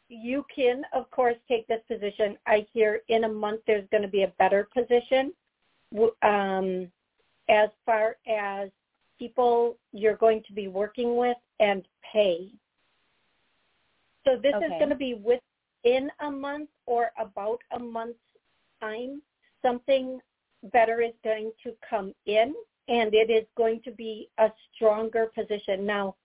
you 0.10 0.46
can 0.54 0.84
of 0.94 1.10
course 1.12 1.36
take 1.48 1.68
this 1.68 1.82
position. 1.88 2.38
I 2.46 2.66
hear 2.74 3.02
in 3.10 3.26
a 3.26 3.30
month 3.30 3.62
there's 3.68 3.88
going 3.92 4.04
to 4.04 4.10
be 4.10 4.24
a 4.24 4.34
better 4.40 4.68
position 4.74 5.34
um, 6.24 6.92
as 7.50 7.70
far 7.86 8.18
as 8.28 8.70
people 9.20 9.78
you're 9.92 10.18
going 10.18 10.44
to 10.48 10.54
be 10.54 10.68
working 10.68 11.18
with 11.18 11.38
and 11.60 11.84
pay. 12.14 12.50
So 14.26 14.38
this 14.42 14.54
okay. 14.56 14.66
is 14.66 14.72
going 14.78 14.90
to 14.90 14.96
be 14.96 15.14
within 15.14 16.10
a 16.20 16.30
month 16.30 16.70
or 16.86 17.12
about 17.20 17.60
a 17.72 17.80
month's 17.80 18.20
time. 18.82 19.22
Something 19.62 20.20
better 20.72 21.02
is 21.02 21.14
going 21.24 21.52
to 21.64 21.74
come 21.90 22.14
in 22.26 22.54
and 22.88 23.14
it 23.14 23.30
is 23.30 23.46
going 23.56 23.82
to 23.84 23.92
be 23.92 24.30
a 24.38 24.50
stronger 24.74 25.32
position. 25.36 25.86
Now, 25.86 26.16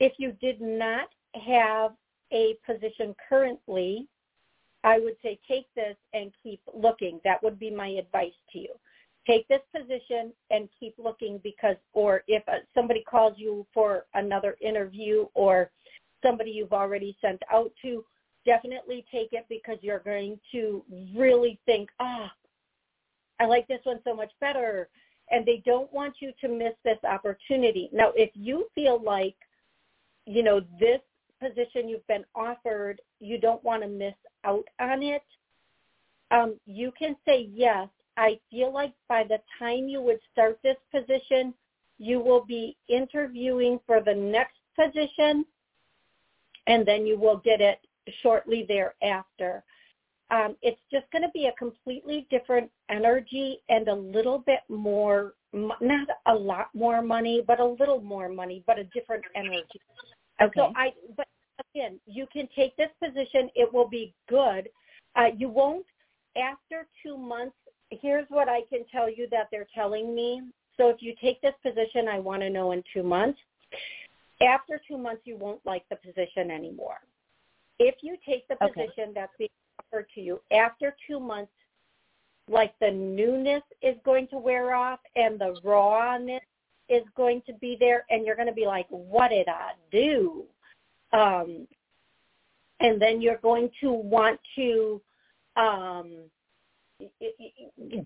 if 0.00 0.12
you 0.18 0.32
did 0.40 0.60
not 0.60 1.08
have 1.34 1.92
a 2.32 2.56
position 2.66 3.14
currently, 3.28 4.08
I 4.84 4.98
would 4.98 5.16
say 5.22 5.38
take 5.46 5.66
this 5.74 5.96
and 6.12 6.32
keep 6.42 6.60
looking. 6.74 7.20
That 7.24 7.42
would 7.42 7.58
be 7.58 7.70
my 7.70 7.88
advice 7.88 8.32
to 8.52 8.58
you. 8.58 8.74
Take 9.26 9.46
this 9.46 9.60
position 9.74 10.32
and 10.50 10.68
keep 10.78 10.94
looking 10.98 11.38
because, 11.44 11.76
or 11.92 12.24
if 12.26 12.42
uh, 12.48 12.58
somebody 12.74 13.04
calls 13.08 13.34
you 13.36 13.64
for 13.72 14.06
another 14.14 14.56
interview 14.60 15.26
or 15.34 15.70
somebody 16.24 16.50
you've 16.50 16.72
already 16.72 17.16
sent 17.20 17.40
out 17.52 17.70
to, 17.82 18.04
definitely 18.44 19.04
take 19.12 19.28
it 19.32 19.46
because 19.48 19.78
you're 19.80 20.00
going 20.00 20.40
to 20.50 20.82
really 21.14 21.60
think, 21.66 21.88
ah, 22.00 22.32
I 23.38 23.46
like 23.46 23.68
this 23.68 23.80
one 23.84 24.00
so 24.04 24.14
much 24.14 24.32
better. 24.40 24.88
And 25.30 25.46
they 25.46 25.62
don't 25.64 25.92
want 25.92 26.14
you 26.18 26.32
to 26.40 26.48
miss 26.48 26.74
this 26.84 26.98
opportunity. 27.04 27.88
Now, 27.92 28.12
if 28.16 28.30
you 28.34 28.66
feel 28.74 29.00
like, 29.02 29.36
you 30.26 30.42
know, 30.42 30.60
this 30.80 31.00
position 31.42 31.88
you've 31.88 32.06
been 32.06 32.24
offered, 32.34 33.00
you 33.20 33.38
don't 33.38 33.62
want 33.64 33.82
to 33.82 33.88
miss 33.88 34.14
out 34.44 34.64
on 34.80 35.02
it, 35.02 35.22
um, 36.30 36.58
you 36.66 36.92
can 36.98 37.16
say 37.26 37.48
yes. 37.52 37.88
I 38.16 38.38
feel 38.50 38.72
like 38.72 38.92
by 39.08 39.24
the 39.24 39.38
time 39.58 39.88
you 39.88 40.00
would 40.02 40.20
start 40.32 40.58
this 40.62 40.76
position, 40.90 41.54
you 41.98 42.20
will 42.20 42.44
be 42.44 42.76
interviewing 42.88 43.78
for 43.86 44.00
the 44.02 44.14
next 44.14 44.58
position, 44.78 45.44
and 46.66 46.86
then 46.86 47.06
you 47.06 47.18
will 47.18 47.38
get 47.38 47.60
it 47.60 47.78
shortly 48.22 48.64
thereafter. 48.66 49.62
Um, 50.30 50.56
it's 50.62 50.80
just 50.90 51.04
going 51.12 51.22
to 51.22 51.30
be 51.34 51.46
a 51.46 51.52
completely 51.52 52.26
different 52.30 52.70
energy 52.88 53.58
and 53.68 53.88
a 53.88 53.94
little 53.94 54.38
bit 54.38 54.60
more, 54.68 55.34
not 55.52 56.08
a 56.26 56.34
lot 56.34 56.68
more 56.74 57.02
money, 57.02 57.42
but 57.46 57.60
a 57.60 57.66
little 57.66 58.00
more 58.00 58.30
money, 58.30 58.64
but 58.66 58.78
a 58.78 58.84
different 58.84 59.24
energy. 59.36 59.80
Okay. 60.40 60.52
So 60.56 60.72
I, 60.74 60.92
but 61.16 61.26
again, 61.74 62.00
you 62.06 62.26
can 62.32 62.48
take 62.54 62.76
this 62.76 62.90
position. 63.02 63.50
It 63.54 63.72
will 63.72 63.88
be 63.88 64.14
good. 64.28 64.68
Uh, 65.16 65.28
you 65.36 65.48
won't 65.48 65.86
after 66.36 66.86
two 67.02 67.16
months. 67.16 67.56
Here's 67.90 68.26
what 68.28 68.48
I 68.48 68.60
can 68.70 68.84
tell 68.90 69.10
you 69.10 69.28
that 69.30 69.48
they're 69.50 69.68
telling 69.74 70.14
me. 70.14 70.42
So 70.76 70.88
if 70.88 70.96
you 71.00 71.14
take 71.20 71.40
this 71.42 71.54
position, 71.62 72.08
I 72.08 72.18
want 72.18 72.40
to 72.42 72.50
know 72.50 72.72
in 72.72 72.82
two 72.92 73.02
months. 73.02 73.38
After 74.40 74.80
two 74.88 74.96
months, 74.96 75.22
you 75.24 75.36
won't 75.36 75.60
like 75.66 75.84
the 75.90 75.96
position 75.96 76.50
anymore. 76.50 76.96
If 77.78 77.96
you 78.02 78.16
take 78.26 78.48
the 78.48 78.56
Okay. 78.62 78.86
position 78.86 79.12
that's 79.14 79.32
being 79.38 79.50
offered 79.78 80.06
to 80.14 80.20
you 80.20 80.40
after 80.50 80.96
two 81.06 81.20
months, 81.20 81.52
like 82.48 82.74
the 82.80 82.90
newness 82.90 83.62
is 83.82 83.96
going 84.04 84.26
to 84.28 84.38
wear 84.38 84.74
off 84.74 85.00
and 85.16 85.38
the 85.38 85.60
rawness 85.62 86.42
is 86.88 87.02
going 87.16 87.42
to 87.46 87.52
be 87.54 87.76
there 87.78 88.04
and 88.10 88.26
you're 88.26 88.36
going 88.36 88.48
to 88.48 88.54
be 88.54 88.66
like, 88.66 88.86
what 88.88 89.28
did 89.28 89.48
I 89.48 89.72
do? 89.90 90.44
Um, 91.12 91.66
and 92.80 93.00
then 93.00 93.20
you're 93.20 93.38
going 93.38 93.70
to 93.80 93.92
want 93.92 94.40
to 94.56 95.00
um, 95.56 96.24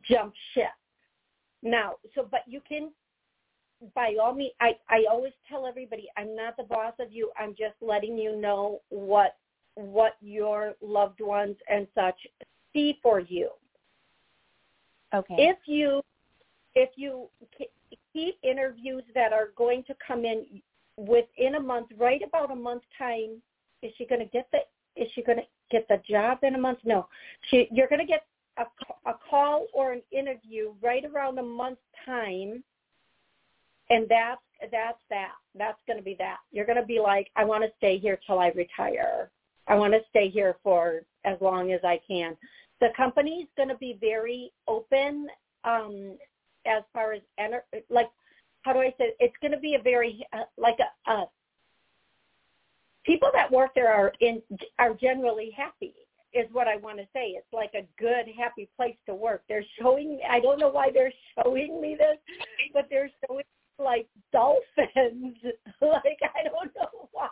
jump 0.09 0.35
ship. 0.53 0.67
Now, 1.63 1.95
so, 2.15 2.29
but 2.31 2.41
you 2.47 2.61
can, 2.69 2.91
by 3.95 4.17
all 4.21 4.35
means, 4.35 4.53
I, 4.61 4.77
I 4.89 5.05
always 5.11 5.33
tell 5.49 5.67
everybody, 5.67 6.09
I'm 6.17 6.37
not 6.37 6.57
the 6.57 6.65
boss 6.65 6.95
of 7.01 7.13
you. 7.13 7.31
I'm 7.39 7.51
just 7.51 7.75
letting 7.81 8.19
you 8.19 8.37
know 8.41 8.81
what, 8.91 9.37
what 9.75 10.17
your 10.21 10.75
loved 10.83 11.21
ones 11.21 11.57
and 11.71 11.87
such 11.95 12.19
see 12.73 12.99
for 13.03 13.21
you 13.21 13.51
Okay. 15.15 15.35
if 15.39 15.57
you 15.67 16.03
if 16.75 16.91
you 16.97 17.29
keep 18.13 18.37
interviews 18.43 19.03
that 19.15 19.33
are 19.33 19.49
going 19.57 19.83
to 19.85 19.95
come 20.07 20.25
in 20.25 20.45
within 20.97 21.57
a 21.57 21.61
month 21.61 21.89
right 21.99 22.23
about 22.27 22.51
a 22.51 22.55
month 22.55 22.83
time 22.99 23.43
is 23.83 23.93
she 23.99 24.07
going 24.07 24.21
to 24.21 24.27
get 24.27 24.49
the 24.53 24.59
is 25.01 25.09
she 25.15 25.23
going 25.23 25.39
to 25.39 25.45
get 25.71 25.87
the 25.89 26.01
job 26.09 26.39
in 26.43 26.55
a 26.55 26.59
month? 26.59 26.79
No. 26.85 27.07
She 27.51 27.69
you're 27.71 27.89
going 27.89 28.01
to 28.01 28.07
get 28.07 28.25
a, 28.57 28.65
a 29.09 29.15
call 29.29 29.67
or 29.75 29.93
an 29.93 30.03
interview 30.11 30.73
right 30.83 31.05
around 31.05 31.39
a 31.39 31.43
month 31.43 31.79
time 32.05 32.65
and 33.91 34.07
that's 34.09 34.41
that's 34.73 34.99
that. 35.11 35.33
That's 35.55 35.79
going 35.87 35.99
to 35.99 36.03
be 36.03 36.17
that. 36.19 36.39
You're 36.51 36.67
going 36.67 36.81
to 36.81 36.87
be 36.87 36.99
like 37.01 37.29
i 37.37 37.45
want 37.45 37.63
to 37.65 37.71
stay 37.79 37.99
here 37.99 38.19
till 38.27 38.39
i 38.39 38.49
retire. 38.49 39.31
I 39.69 39.75
want 39.75 39.93
to 39.93 40.01
stay 40.11 40.31
here 40.31 40.57
for 40.63 41.03
as 41.25 41.37
long 41.41 41.73
as 41.73 41.81
i 41.85 42.01
can. 42.07 42.37
The 42.81 42.89
company's 42.97 43.49
going 43.57 43.69
to 43.69 43.77
be 43.77 43.99
very 44.01 44.53
open 44.69 45.29
um, 45.65 46.17
as 46.67 46.83
far 46.93 47.13
as 47.13 47.23
ener- 47.41 47.83
like 47.91 48.09
how 48.67 48.73
do 48.73 48.81
I 48.81 48.91
say 48.99 49.05
it? 49.05 49.17
it's 49.21 49.37
going 49.41 49.53
to 49.53 49.59
be 49.59 49.77
a 49.77 49.83
very 49.83 50.27
uh, 50.33 50.43
like 50.59 50.77
a, 50.81 51.11
a 51.11 51.27
people 53.05 53.31
that 53.33 53.51
work 53.51 53.71
there 53.77 53.93
are 53.93 54.13
in 54.21 54.43
are 54.81 54.93
generally 54.95 55.53
happy 55.57 55.95
is 56.35 56.47
what 56.51 56.67
I 56.67 56.77
want 56.77 56.99
to 56.99 57.05
say. 57.15 57.29
It's 57.29 57.47
like 57.53 57.71
a 57.75 57.87
good 57.99 58.27
happy 58.37 58.69
place 58.77 58.97
to 59.07 59.15
work. 59.15 59.45
They're 59.49 59.65
showing 59.81 60.19
I 60.29 60.41
don't 60.41 60.59
know 60.59 60.69
why 60.69 60.91
they're 60.93 61.13
showing 61.43 61.81
me 61.81 61.97
this, 61.97 62.19
but 62.75 62.89
they're 62.91 63.11
showing 63.27 63.45
like 63.79 64.09
dolphins. 64.33 65.37
like 65.81 66.19
I 66.23 66.43
don't 66.45 66.75
know 66.75 67.09
why. 67.13 67.29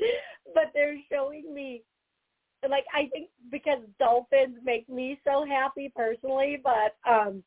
but 0.54 0.72
they're 0.74 0.98
showing 1.10 1.54
me 1.54 1.84
like 2.68 2.84
I 2.92 3.08
think 3.12 3.28
because 3.52 3.78
dolphins 4.00 4.58
make 4.64 4.88
me 4.88 5.20
so 5.24 5.46
happy 5.48 5.92
personally, 5.94 6.60
but 6.62 6.96
um 7.08 7.44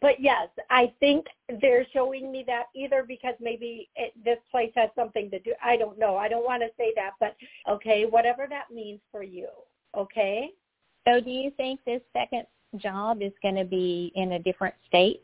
but 0.00 0.20
yes, 0.20 0.48
I 0.70 0.92
think 1.00 1.26
they're 1.60 1.86
showing 1.92 2.30
me 2.30 2.44
that 2.46 2.64
either 2.74 3.04
because 3.06 3.34
maybe 3.40 3.88
it, 3.96 4.12
this 4.24 4.38
place 4.50 4.70
has 4.76 4.90
something 4.94 5.30
to 5.30 5.40
do. 5.40 5.52
I 5.62 5.76
don't 5.76 5.98
know. 5.98 6.16
I 6.16 6.28
don't 6.28 6.44
want 6.44 6.62
to 6.62 6.68
say 6.76 6.92
that, 6.94 7.12
but 7.18 7.36
okay, 7.68 8.04
whatever 8.08 8.46
that 8.48 8.72
means 8.72 9.00
for 9.10 9.22
you. 9.22 9.48
Okay. 9.96 10.50
So 11.06 11.20
do 11.20 11.30
you 11.30 11.50
think 11.56 11.80
this 11.84 12.02
second 12.12 12.44
job 12.76 13.22
is 13.22 13.32
going 13.42 13.56
to 13.56 13.64
be 13.64 14.12
in 14.14 14.32
a 14.32 14.38
different 14.38 14.74
state? 14.86 15.22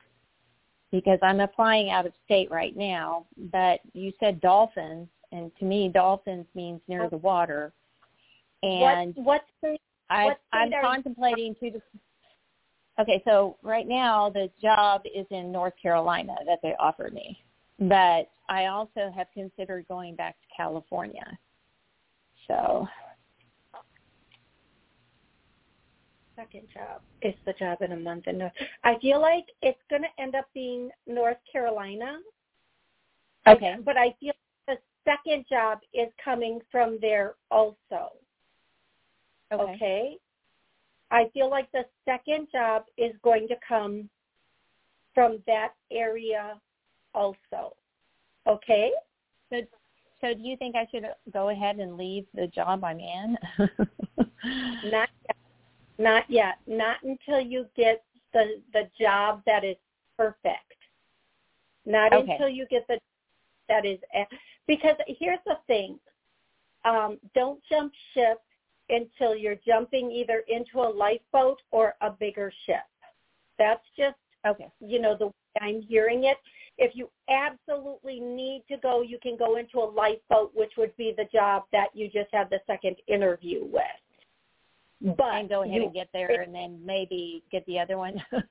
Because 0.90 1.18
I'm 1.22 1.40
applying 1.40 1.90
out 1.90 2.06
of 2.06 2.12
state 2.24 2.50
right 2.50 2.76
now, 2.76 3.26
but 3.52 3.80
you 3.92 4.12
said 4.20 4.40
dolphins, 4.40 5.08
and 5.32 5.50
to 5.58 5.64
me, 5.64 5.88
dolphins 5.88 6.46
means 6.54 6.80
near 6.88 7.08
the 7.10 7.16
water. 7.16 7.72
And 8.62 9.14
what 9.16 9.24
what 9.24 9.44
state? 9.58 9.80
I, 10.10 10.26
what 10.26 10.40
state 10.48 10.58
I'm 10.58 10.72
are 10.72 10.76
you- 10.76 10.86
contemplating 10.86 11.54
two. 11.60 11.80
Okay, 13.00 13.20
so 13.24 13.56
right 13.62 13.88
now 13.88 14.30
the 14.30 14.48
job 14.62 15.02
is 15.12 15.26
in 15.30 15.50
North 15.50 15.74
Carolina 15.80 16.34
that 16.46 16.60
they 16.62 16.74
offered 16.78 17.12
me, 17.12 17.42
but 17.80 18.30
I 18.48 18.66
also 18.66 19.10
have 19.14 19.26
considered 19.34 19.86
going 19.88 20.14
back 20.14 20.36
to 20.40 20.46
California. 20.56 21.26
So 22.46 22.86
second 26.36 26.68
job 26.72 27.00
is 27.22 27.34
the 27.46 27.52
job 27.54 27.78
in 27.82 27.92
a 27.92 27.96
month 27.96 28.26
in 28.26 28.38
North. 28.38 28.52
I 28.82 28.98
feel 29.00 29.20
like 29.20 29.46
it's 29.62 29.78
going 29.88 30.02
to 30.02 30.22
end 30.22 30.34
up 30.34 30.46
being 30.54 30.90
North 31.06 31.36
Carolina. 31.50 32.18
okay, 33.46 33.76
But 33.84 33.96
I 33.96 34.14
feel 34.20 34.32
the 34.66 34.76
second 35.04 35.46
job 35.48 35.78
is 35.92 36.08
coming 36.22 36.60
from 36.70 36.98
there 37.00 37.34
also. 37.50 38.12
okay, 39.52 39.72
Okay. 39.74 40.18
I 41.10 41.28
feel 41.32 41.50
like 41.50 41.70
the 41.72 41.84
second 42.04 42.48
job 42.52 42.84
is 42.96 43.12
going 43.22 43.48
to 43.48 43.56
come 43.66 44.08
from 45.14 45.38
that 45.46 45.72
area 45.90 46.60
also. 47.14 47.74
Okay? 48.46 48.90
So, 49.50 49.60
so 50.20 50.34
do 50.34 50.40
you 50.40 50.56
think 50.56 50.74
I 50.76 50.86
should 50.90 51.06
go 51.32 51.50
ahead 51.50 51.76
and 51.76 51.96
leave 51.96 52.26
the 52.34 52.46
job 52.48 52.84
I'm 52.84 52.98
in? 53.00 53.36
Not 54.84 55.08
yet. 55.28 55.36
Not 55.98 56.24
yet. 56.28 56.54
Not 56.66 56.96
until 57.02 57.40
you 57.40 57.66
get 57.76 58.02
the 58.32 58.60
the 58.72 58.90
job 59.00 59.42
that 59.46 59.64
is 59.64 59.76
perfect. 60.18 60.74
Not 61.86 62.12
Okay. 62.12 62.32
until 62.32 62.48
you 62.48 62.66
get 62.68 62.86
the 62.88 62.98
that 63.68 63.86
is 63.86 63.98
because 64.66 64.96
here's 65.06 65.38
the 65.46 65.56
thing. 65.66 65.98
Um, 66.84 67.18
don't 67.34 67.60
jump 67.70 67.92
ship 68.12 68.38
until 68.88 69.34
you're 69.34 69.56
jumping 69.66 70.10
either 70.10 70.42
into 70.48 70.80
a 70.80 70.90
lifeboat 70.90 71.58
or 71.70 71.94
a 72.00 72.10
bigger 72.10 72.52
ship. 72.66 72.82
That's 73.58 73.84
just 73.96 74.16
okay, 74.46 74.68
you 74.80 75.00
know 75.00 75.16
the 75.16 75.26
way 75.26 75.32
I'm 75.60 75.82
hearing 75.82 76.24
it. 76.24 76.36
If 76.76 76.92
you 76.94 77.08
absolutely 77.28 78.18
need 78.18 78.64
to 78.68 78.76
go, 78.78 79.02
you 79.02 79.18
can 79.22 79.36
go 79.36 79.56
into 79.56 79.78
a 79.78 79.88
lifeboat, 79.88 80.50
which 80.54 80.72
would 80.76 80.96
be 80.96 81.14
the 81.16 81.26
job 81.32 81.64
that 81.72 81.88
you 81.94 82.06
just 82.06 82.30
had 82.32 82.50
the 82.50 82.58
second 82.66 82.96
interview 83.06 83.64
with. 83.64 85.16
But 85.16 85.34
and 85.34 85.48
go 85.48 85.62
ahead 85.62 85.76
you, 85.76 85.84
and 85.84 85.94
get 85.94 86.08
there, 86.12 86.42
and 86.42 86.54
then 86.54 86.80
maybe 86.84 87.44
get 87.52 87.64
the 87.66 87.78
other 87.78 87.98
one. 87.98 88.22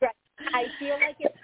Right. 0.00 0.10
I 0.52 0.64
feel 0.78 0.94
like 0.94 1.16
it's 1.20 1.34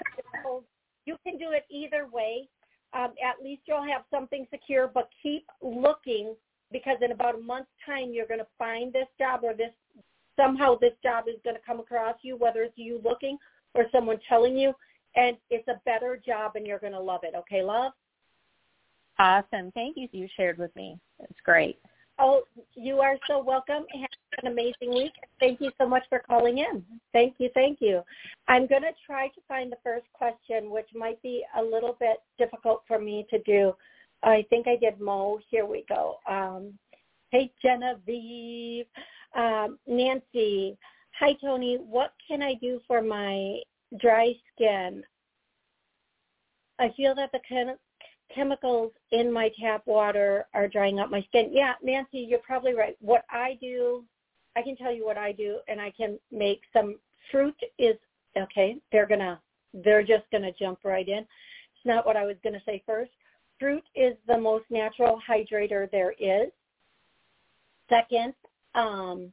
you 1.05 1.17
can 1.25 1.39
do 1.39 1.53
it 1.53 1.65
either 1.71 2.07
way. 2.13 2.49
Um, 2.95 3.15
at 3.25 3.43
least 3.43 3.63
you'll 3.67 3.83
have 3.83 4.03
something 4.11 4.47
secure, 4.51 4.91
but 4.93 5.09
keep 5.23 5.47
looking 5.63 6.35
because 6.73 6.97
in 7.03 7.13
about 7.13 7.35
a 7.35 7.39
month's 7.39 7.71
time 7.85 8.11
you're 8.13 8.27
going 8.27 8.41
to 8.41 8.47
find 8.59 8.93
this 8.93 9.09
job 9.19 9.41
or 9.43 9.55
this 9.55 9.73
somehow 10.37 10.77
this 10.79 10.95
job 11.03 11.25
is 11.29 11.37
going 11.45 11.57
to 11.57 11.63
come 11.67 11.81
across 11.81 12.17
you, 12.23 12.37
whether 12.37 12.63
it's 12.63 12.77
you 12.77 13.01
looking 13.05 13.37
or 13.75 13.87
someone 13.93 14.19
telling 14.29 14.57
you, 14.57 14.73
and 15.15 15.37
it's 15.51 15.67
a 15.69 15.81
better 15.85 16.21
job 16.25 16.53
and 16.57 16.67
you're 16.67 16.79
going 16.79 16.93
to 16.93 17.01
love 17.01 17.21
it. 17.23 17.35
Okay, 17.37 17.63
love? 17.63 17.93
awesome. 19.19 19.71
Thank 19.73 19.97
you. 19.97 20.09
You 20.13 20.27
shared 20.37 20.59
with 20.59 20.75
me. 20.75 20.99
It's 21.21 21.41
great. 21.45 21.79
Oh, 22.19 22.43
you 22.75 22.99
are 22.99 23.17
so 23.29 23.43
welcome. 23.43 23.85
Have 23.93 24.45
an 24.45 24.53
amazing 24.53 24.95
week. 24.95 25.13
Thank 25.41 25.61
you 25.61 25.71
so 25.79 25.89
much 25.89 26.03
for 26.09 26.19
calling 26.19 26.59
in. 26.59 26.85
Thank 27.13 27.35
you, 27.39 27.49
thank 27.55 27.79
you. 27.81 28.03
I'm 28.49 28.67
going 28.67 28.83
to 28.83 28.93
try 29.07 29.29
to 29.29 29.41
find 29.49 29.73
the 29.73 29.79
first 29.83 30.07
question, 30.13 30.71
which 30.71 30.89
might 30.95 31.21
be 31.23 31.43
a 31.59 31.63
little 31.63 31.97
bit 31.99 32.19
difficult 32.39 32.83
for 32.87 32.99
me 32.99 33.27
to 33.31 33.39
do. 33.41 33.73
I 34.23 34.45
think 34.51 34.69
I 34.69 34.77
did 34.77 35.01
Mo. 35.01 35.41
Here 35.49 35.67
we 35.67 35.85
go. 35.89 36.17
Um, 36.29 36.79
hey, 37.31 37.53
Genevieve. 37.63 38.87
Um, 39.35 39.79
Nancy. 39.87 40.77
Hi, 41.19 41.35
Toni. 41.41 41.77
What 41.77 42.13
can 42.27 42.43
I 42.43 42.55
do 42.55 42.81
for 42.87 43.03
my 43.03 43.59
dry 44.01 44.33
skin? 44.55 45.03
I 46.79 46.93
feel 46.97 47.15
that 47.15 47.31
the 47.33 47.41
chem- 47.49 47.79
chemicals 48.35 48.93
in 49.11 49.33
my 49.33 49.51
tap 49.61 49.83
water 49.87 50.47
are 50.55 50.69
drying 50.69 51.01
up 51.01 51.11
my 51.11 51.23
skin. 51.23 51.51
Yeah, 51.53 51.75
Nancy, 51.83 52.19
you're 52.19 52.39
probably 52.41 52.75
right. 52.75 52.97
What 53.01 53.25
I 53.31 53.59
do, 53.61 54.05
I 54.57 54.63
can 54.63 54.77
tell 54.77 54.93
you 54.93 55.05
what 55.05 55.19
I 55.19 55.33
do, 55.33 55.59
and 55.69 55.81
I 55.81 55.91
can 55.91 56.19
make 56.31 56.61
some 56.73 56.97
fruit 57.31 57.57
is 57.79 57.97
okay. 58.37 58.77
They're 58.91 59.07
gonna, 59.07 59.41
they're 59.75 60.03
just 60.03 60.25
gonna 60.33 60.53
jump 60.59 60.81
right 60.85 61.09
in. 61.09 61.19
It's 61.19 61.87
not 61.87 62.07
what 62.07 62.17
I 62.17 62.25
was 62.25 62.37
gonna 62.43 62.63
say 62.65 62.83
first. 62.87 63.13
Fruit 63.59 63.85
is 63.95 64.15
the 64.27 64.39
most 64.39 64.65
natural 64.71 65.21
hydrator 65.29 65.91
there 65.91 66.15
is. 66.19 66.51
Second, 67.89 68.35
um, 68.75 69.33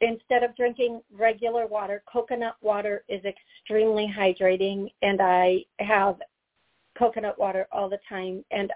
instead 0.00 0.42
of 0.42 0.56
drinking 0.56 1.00
regular 1.12 1.66
water, 1.66 2.02
coconut 2.10 2.56
water 2.60 3.04
is 3.08 3.22
extremely 3.24 4.12
hydrating, 4.16 4.92
and 5.02 5.20
I 5.20 5.64
have 5.78 6.16
coconut 7.00 7.38
water 7.38 7.66
all 7.72 7.88
the 7.88 7.98
time 8.08 8.44
and 8.50 8.70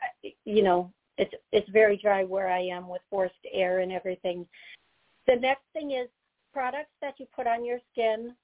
you 0.44 0.62
know 0.62 0.90
it's 1.18 1.35
it's 1.53 1.68
very 1.70 1.96
dry 1.96 2.24
where 2.24 2.48
I 2.48 2.61
am 2.61 2.88
with 2.88 3.03
forced 3.11 3.35
air 3.53 3.81
and 3.81 3.92
everything. 3.92 4.46
The 5.27 5.37
next 5.37 5.62
thing 5.72 5.92
is 5.92 6.09
products 6.53 6.90
that 7.00 7.14
you 7.18 7.27
put 7.35 7.46
on 7.46 7.64
your 7.64 7.79
skin 7.92 8.35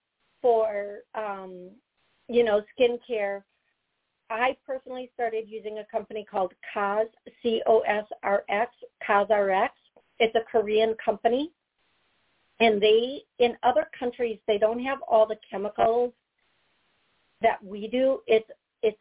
for 0.42 1.00
um 1.14 1.70
you 2.28 2.44
know 2.44 2.62
skincare. 2.78 3.42
I 4.30 4.56
personally 4.64 5.10
started 5.14 5.44
using 5.48 5.78
a 5.78 5.84
company 5.90 6.24
called 6.28 6.52
Cos 6.72 7.06
C 7.42 7.62
O 7.66 7.80
S 7.80 8.04
R 8.22 8.44
X 8.48 8.72
COSRX. 9.06 9.70
It's 10.20 10.34
a 10.36 10.50
Korean 10.50 10.94
company, 11.04 11.50
and 12.60 12.80
they 12.80 13.22
in 13.40 13.56
other 13.62 13.86
countries 13.98 14.38
they 14.46 14.56
don't 14.56 14.80
have 14.80 14.98
all 15.08 15.26
the 15.26 15.36
chemicals 15.50 16.12
that 17.42 17.62
we 17.64 17.88
do. 17.88 18.20
It's 18.26 18.48
it's 18.82 18.98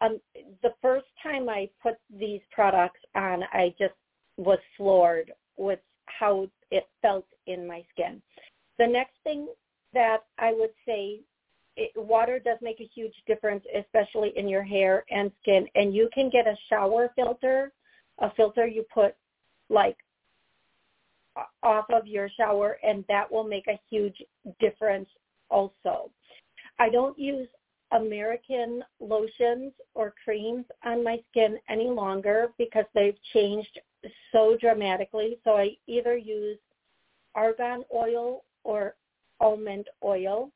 um, 0.00 0.20
the 0.62 0.74
first 0.82 1.06
time 1.22 1.48
I 1.48 1.68
put 1.82 1.94
these 2.18 2.40
products 2.50 3.00
on, 3.14 3.44
I 3.52 3.74
just 3.78 3.94
was 4.36 4.58
floored 4.76 5.32
with 5.56 5.80
how 6.06 6.48
it 6.70 6.88
felt 7.00 7.26
in 7.46 7.66
my 7.66 7.84
skin. 7.92 8.20
The 8.78 8.86
next 8.86 9.14
thing 9.24 9.48
that 9.92 10.24
I 10.38 10.52
would 10.52 10.70
say, 10.86 11.20
it, 11.76 11.92
water 11.96 12.38
does 12.38 12.58
make 12.60 12.80
a 12.80 12.90
huge 12.94 13.14
difference, 13.26 13.64
especially 13.76 14.32
in 14.36 14.48
your 14.48 14.62
hair 14.62 15.04
and 15.10 15.30
skin. 15.42 15.66
And 15.74 15.94
you 15.94 16.08
can 16.12 16.30
get 16.30 16.46
a 16.46 16.56
shower 16.68 17.10
filter, 17.16 17.72
a 18.18 18.32
filter 18.34 18.66
you 18.66 18.84
put 18.92 19.14
like 19.68 19.96
off 21.62 21.86
of 21.90 22.06
your 22.06 22.28
shower, 22.36 22.78
and 22.82 23.04
that 23.08 23.30
will 23.30 23.44
make 23.44 23.66
a 23.68 23.80
huge 23.88 24.16
difference 24.58 25.08
also. 25.48 26.10
I 26.78 26.88
don't 26.88 27.18
use 27.18 27.48
American 27.92 28.82
lotions 29.00 29.72
or 29.94 30.14
creams 30.24 30.64
on 30.84 31.02
my 31.04 31.20
skin 31.30 31.58
any 31.68 31.88
longer 31.88 32.48
because 32.58 32.84
they've 32.94 33.18
changed 33.32 33.80
so 34.32 34.56
dramatically. 34.60 35.38
So 35.44 35.56
I 35.56 35.76
either 35.86 36.16
use 36.16 36.58
argan 37.34 37.84
oil 37.94 38.44
or 38.64 38.94
almond 39.40 39.86
oil. 40.04 40.50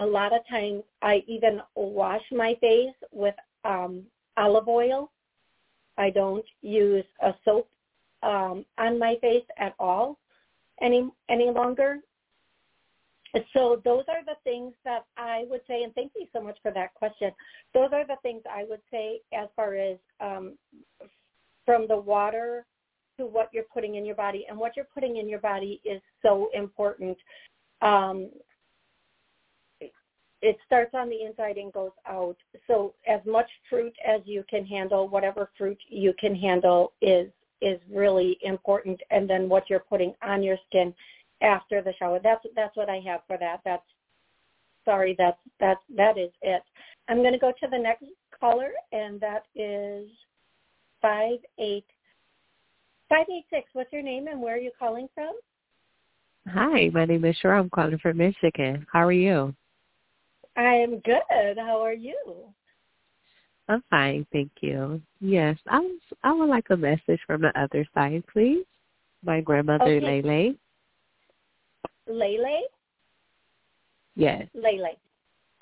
A 0.00 0.06
lot 0.06 0.32
of 0.32 0.46
times 0.48 0.82
I 1.02 1.22
even 1.26 1.60
wash 1.76 2.22
my 2.32 2.56
face 2.60 2.94
with 3.12 3.34
um, 3.64 4.02
olive 4.36 4.68
oil. 4.68 5.10
I 5.98 6.10
don't 6.10 6.44
use 6.62 7.04
a 7.22 7.34
soap 7.44 7.68
um, 8.22 8.64
on 8.78 8.98
my 8.98 9.16
face 9.20 9.44
at 9.58 9.74
all 9.78 10.18
any 10.80 11.08
any 11.28 11.50
longer. 11.50 11.98
So 13.52 13.80
those 13.84 14.04
are 14.08 14.24
the 14.24 14.36
things 14.42 14.72
that 14.84 15.04
I 15.16 15.44
would 15.48 15.60
say, 15.68 15.84
and 15.84 15.94
thank 15.94 16.12
you 16.16 16.26
so 16.32 16.40
much 16.40 16.58
for 16.62 16.72
that 16.72 16.94
question. 16.94 17.30
Those 17.74 17.90
are 17.92 18.04
the 18.04 18.16
things 18.22 18.42
I 18.50 18.64
would 18.68 18.80
say 18.90 19.20
as 19.32 19.48
far 19.54 19.74
as 19.74 19.98
um, 20.20 20.58
from 21.64 21.86
the 21.86 21.96
water 21.96 22.66
to 23.18 23.26
what 23.26 23.50
you're 23.52 23.64
putting 23.72 23.94
in 23.94 24.04
your 24.04 24.16
body, 24.16 24.46
and 24.48 24.58
what 24.58 24.72
you're 24.74 24.88
putting 24.92 25.18
in 25.18 25.28
your 25.28 25.38
body 25.38 25.80
is 25.84 26.00
so 26.22 26.50
important. 26.54 27.16
Um, 27.82 28.30
it 30.42 30.56
starts 30.66 30.92
on 30.94 31.08
the 31.08 31.22
inside 31.22 31.56
and 31.56 31.72
goes 31.72 31.90
out. 32.08 32.36
So 32.66 32.94
as 33.06 33.20
much 33.26 33.48
fruit 33.68 33.94
as 34.06 34.20
you 34.24 34.44
can 34.48 34.64
handle, 34.64 35.08
whatever 35.08 35.50
fruit 35.56 35.78
you 35.88 36.14
can 36.18 36.34
handle 36.34 36.92
is 37.02 37.30
is 37.60 37.78
really 37.92 38.38
important. 38.42 39.00
And 39.10 39.28
then 39.28 39.48
what 39.48 39.68
you're 39.68 39.80
putting 39.80 40.14
on 40.22 40.42
your 40.42 40.56
skin 40.66 40.94
after 41.42 41.82
the 41.82 41.92
shower. 41.98 42.20
That's 42.22 42.44
that's 42.56 42.76
what 42.76 42.88
I 42.88 43.00
have 43.06 43.20
for 43.26 43.36
that. 43.38 43.60
That's 43.64 43.84
sorry, 44.84 45.14
that's 45.18 45.38
that 45.58 45.78
that 45.96 46.18
is 46.18 46.30
it. 46.42 46.62
I'm 47.08 47.18
going 47.18 47.32
to 47.32 47.38
go 47.38 47.52
to 47.60 47.68
the 47.70 47.78
next 47.78 48.04
caller, 48.38 48.70
and 48.92 49.20
that 49.20 49.44
is 49.54 50.08
five 51.02 51.38
eight 51.58 51.86
five 53.08 53.26
eight 53.30 53.44
six. 53.50 53.68
What's 53.72 53.92
your 53.92 54.02
name 54.02 54.26
and 54.28 54.40
where 54.40 54.54
are 54.54 54.58
you 54.58 54.72
calling 54.78 55.08
from? 55.14 55.32
Hi, 56.48 56.90
my 56.92 57.04
name 57.04 57.24
is 57.24 57.36
Shura. 57.42 57.60
I'm 57.60 57.70
calling 57.70 57.98
from 57.98 58.16
Michigan. 58.16 58.86
How 58.90 59.06
are 59.06 59.12
you? 59.12 59.54
I 60.56 60.74
am 60.74 61.00
good. 61.00 61.56
How 61.56 61.80
are 61.80 61.92
you? 61.92 62.16
I'm 63.68 63.82
fine, 63.88 64.26
thank 64.32 64.50
you. 64.60 65.00
Yes, 65.20 65.56
I 65.68 65.78
was, 65.78 66.00
I 66.24 66.32
would 66.32 66.48
like 66.48 66.66
a 66.70 66.76
message 66.76 67.20
from 67.26 67.42
the 67.42 67.58
other 67.60 67.86
side, 67.94 68.24
please. 68.32 68.64
My 69.24 69.40
grandmother 69.40 69.84
okay. 69.84 70.22
Lele. 70.22 70.54
Lele? 72.08 72.62
Yes. 74.16 74.48
Lele. 74.54 74.96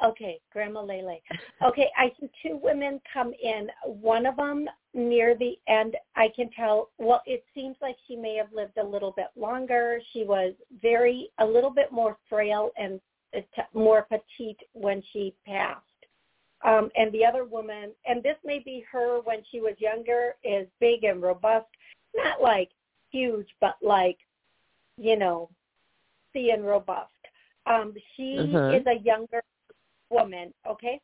Okay, 0.02 0.38
Grandma 0.52 0.80
Lele. 0.80 1.18
Okay, 1.62 1.88
I 1.98 2.12
see 2.18 2.30
two 2.42 2.58
women 2.62 3.00
come 3.12 3.32
in. 3.42 3.68
One 3.84 4.26
of 4.26 4.36
them 4.36 4.68
near 4.94 5.36
the 5.36 5.58
end, 5.66 5.96
I 6.14 6.28
can 6.34 6.48
tell, 6.50 6.90
well, 6.98 7.20
it 7.26 7.44
seems 7.54 7.76
like 7.82 7.96
she 8.06 8.14
may 8.14 8.36
have 8.36 8.52
lived 8.54 8.78
a 8.78 8.84
little 8.84 9.10
bit 9.10 9.26
longer. 9.36 10.00
She 10.12 10.24
was 10.24 10.54
very, 10.80 11.30
a 11.38 11.44
little 11.44 11.70
bit 11.70 11.90
more 11.90 12.16
frail 12.30 12.70
and 12.78 13.00
more 13.74 14.06
petite 14.08 14.60
when 14.72 15.02
she 15.12 15.34
passed. 15.46 15.82
Um, 16.64 16.90
and 16.96 17.12
the 17.12 17.24
other 17.24 17.44
woman, 17.44 17.92
and 18.06 18.22
this 18.22 18.36
may 18.44 18.58
be 18.58 18.84
her 18.90 19.20
when 19.20 19.42
she 19.50 19.60
was 19.60 19.74
younger, 19.78 20.34
is 20.42 20.66
big 20.80 21.04
and 21.04 21.22
robust, 21.22 21.68
not 22.16 22.42
like 22.42 22.70
huge, 23.10 23.48
but 23.60 23.76
like, 23.80 24.18
you 24.96 25.16
know, 25.16 25.48
and 26.46 26.64
robust. 26.64 27.10
Um, 27.66 27.94
she 28.16 28.38
uh-huh. 28.38 28.70
is 28.70 28.86
a 28.86 29.02
younger 29.02 29.42
woman, 30.10 30.54
okay? 30.68 31.00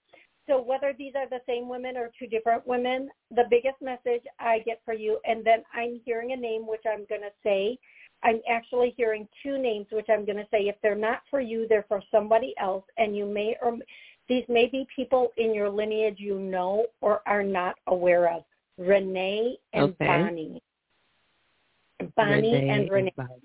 So 0.47 0.63
whether 0.63 0.95
these 0.97 1.15
are 1.17 1.29
the 1.29 1.41
same 1.47 1.69
women 1.69 1.97
or 1.97 2.11
two 2.19 2.27
different 2.27 2.67
women, 2.67 3.09
the 3.31 3.45
biggest 3.51 3.81
message 3.81 4.23
I 4.39 4.61
get 4.61 4.81
for 4.85 4.95
you, 4.95 5.19
and 5.25 5.45
then 5.45 5.63
I'm 5.75 6.01
hearing 6.05 6.33
a 6.33 6.37
name 6.37 6.67
which 6.67 6.83
I'm 6.87 7.07
going 7.09 7.23
to 7.23 7.33
say. 7.43 7.79
I'm 8.22 8.40
actually 8.50 8.94
hearing 8.96 9.29
two 9.42 9.59
names 9.59 9.87
which 9.92 10.07
I'm 10.09 10.24
going 10.24 10.38
to 10.38 10.46
say. 10.50 10.68
If 10.68 10.77
they're 10.83 10.94
not 10.94 11.20
for 11.31 11.40
you, 11.40 11.66
they're 11.68 11.85
for 11.88 12.03
somebody 12.11 12.55
else, 12.61 12.85
and 12.96 13.16
you 13.16 13.27
may 13.27 13.57
or 13.62 13.77
these 14.29 14.44
may 14.48 14.66
be 14.66 14.87
people 14.94 15.33
in 15.37 15.53
your 15.55 15.68
lineage 15.68 16.16
you 16.18 16.38
know 16.38 16.87
or 17.00 17.20
are 17.27 17.42
not 17.42 17.77
aware 17.87 18.33
of. 18.33 18.44
Renee 18.79 19.57
and 19.72 19.85
okay. 19.85 20.07
Bonnie. 20.07 20.62
Bonnie 22.16 22.53
Renee 22.53 22.68
and 22.70 22.90
Renee. 22.90 23.12
And 23.16 23.29
Bonnie. 23.29 23.42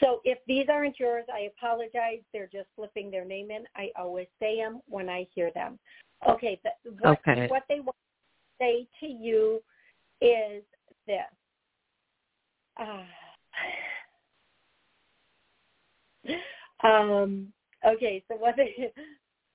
So 0.00 0.20
if 0.24 0.38
these 0.46 0.66
aren't 0.70 0.98
yours, 0.98 1.24
I 1.32 1.50
apologize. 1.56 2.20
They're 2.32 2.48
just 2.52 2.68
slipping 2.76 3.10
their 3.10 3.24
name 3.24 3.50
in. 3.50 3.64
I 3.76 3.90
always 3.98 4.26
say 4.40 4.56
them 4.56 4.80
when 4.88 5.08
I 5.08 5.26
hear 5.34 5.50
them. 5.54 5.78
Okay. 6.28 6.60
The, 6.64 6.90
what, 7.00 7.18
okay. 7.26 7.46
what 7.48 7.64
they 7.68 7.80
want 7.80 7.96
to 7.96 8.64
say 8.64 8.88
to 9.00 9.06
you 9.06 9.62
is 10.20 10.62
this. 11.06 11.20
Uh, 12.78 13.02
um, 16.84 17.52
okay. 17.86 18.22
So 18.28 18.36
what 18.36 18.56
they, 18.56 18.92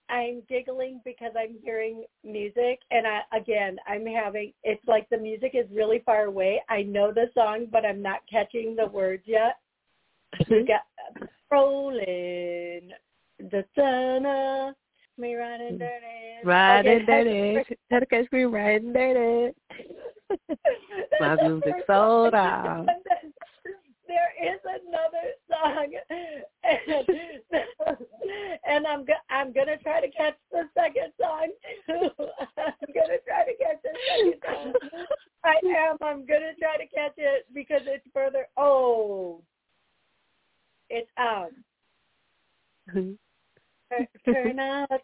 I'm 0.09 0.43
giggling 0.49 1.01
because 1.05 1.31
I'm 1.37 1.55
hearing 1.63 2.03
music 2.23 2.79
and 2.91 3.07
I 3.07 3.21
again 3.35 3.77
I'm 3.87 4.05
having 4.05 4.53
it's 4.63 4.85
like 4.87 5.09
the 5.09 5.17
music 5.17 5.51
is 5.53 5.65
really 5.71 6.01
far 6.05 6.25
away. 6.25 6.61
I 6.69 6.83
know 6.83 7.11
the 7.11 7.29
song 7.33 7.67
but 7.71 7.85
I'm 7.85 8.01
not 8.01 8.19
catching 8.29 8.75
the 8.75 8.87
words 8.87 9.23
yet 9.25 9.57
we 10.49 10.65
got 10.65 10.81
rolling 11.51 12.91
the 13.39 13.63
sun 13.75 14.73
me 15.17 15.35
riding 15.35 15.77
dirty. 15.77 16.43
Riding 16.43 17.03
okay. 17.03 17.05
dirty. 17.05 17.75
Tell 17.89 17.99
the 17.99 18.05
catch 18.07 18.31
me 18.31 18.43
riding 18.43 18.93
dirty. 18.93 19.53
My 21.19 21.35
music 21.35 21.75
sold 21.85 22.33
out. 22.33 22.87
There 24.07 24.53
is 24.53 24.59
another 24.63 25.33
song, 25.49 25.93
and, 26.63 27.97
and 28.67 28.87
I'm 28.87 29.05
go- 29.05 29.13
I'm 29.29 29.53
gonna 29.53 29.77
try 29.77 30.01
to 30.01 30.09
catch 30.11 30.35
the 30.51 30.63
second 30.73 31.13
song. 31.19 31.51
I'm 31.89 32.93
gonna 32.93 33.17
try 33.25 33.45
to 33.45 33.55
catch 33.57 33.81
the 33.83 33.93
second 34.09 34.41
song. 34.45 34.73
I 35.43 35.55
am. 35.65 35.97
I'm 36.01 36.25
gonna 36.25 36.53
try 36.59 36.77
to 36.77 36.87
catch 36.87 37.13
it 37.17 37.45
because 37.53 37.81
it's 37.85 38.05
further. 38.13 38.47
Oh, 38.57 39.41
it's 40.89 41.09
um 41.17 41.49
turn 44.25 44.59
out 44.59 45.01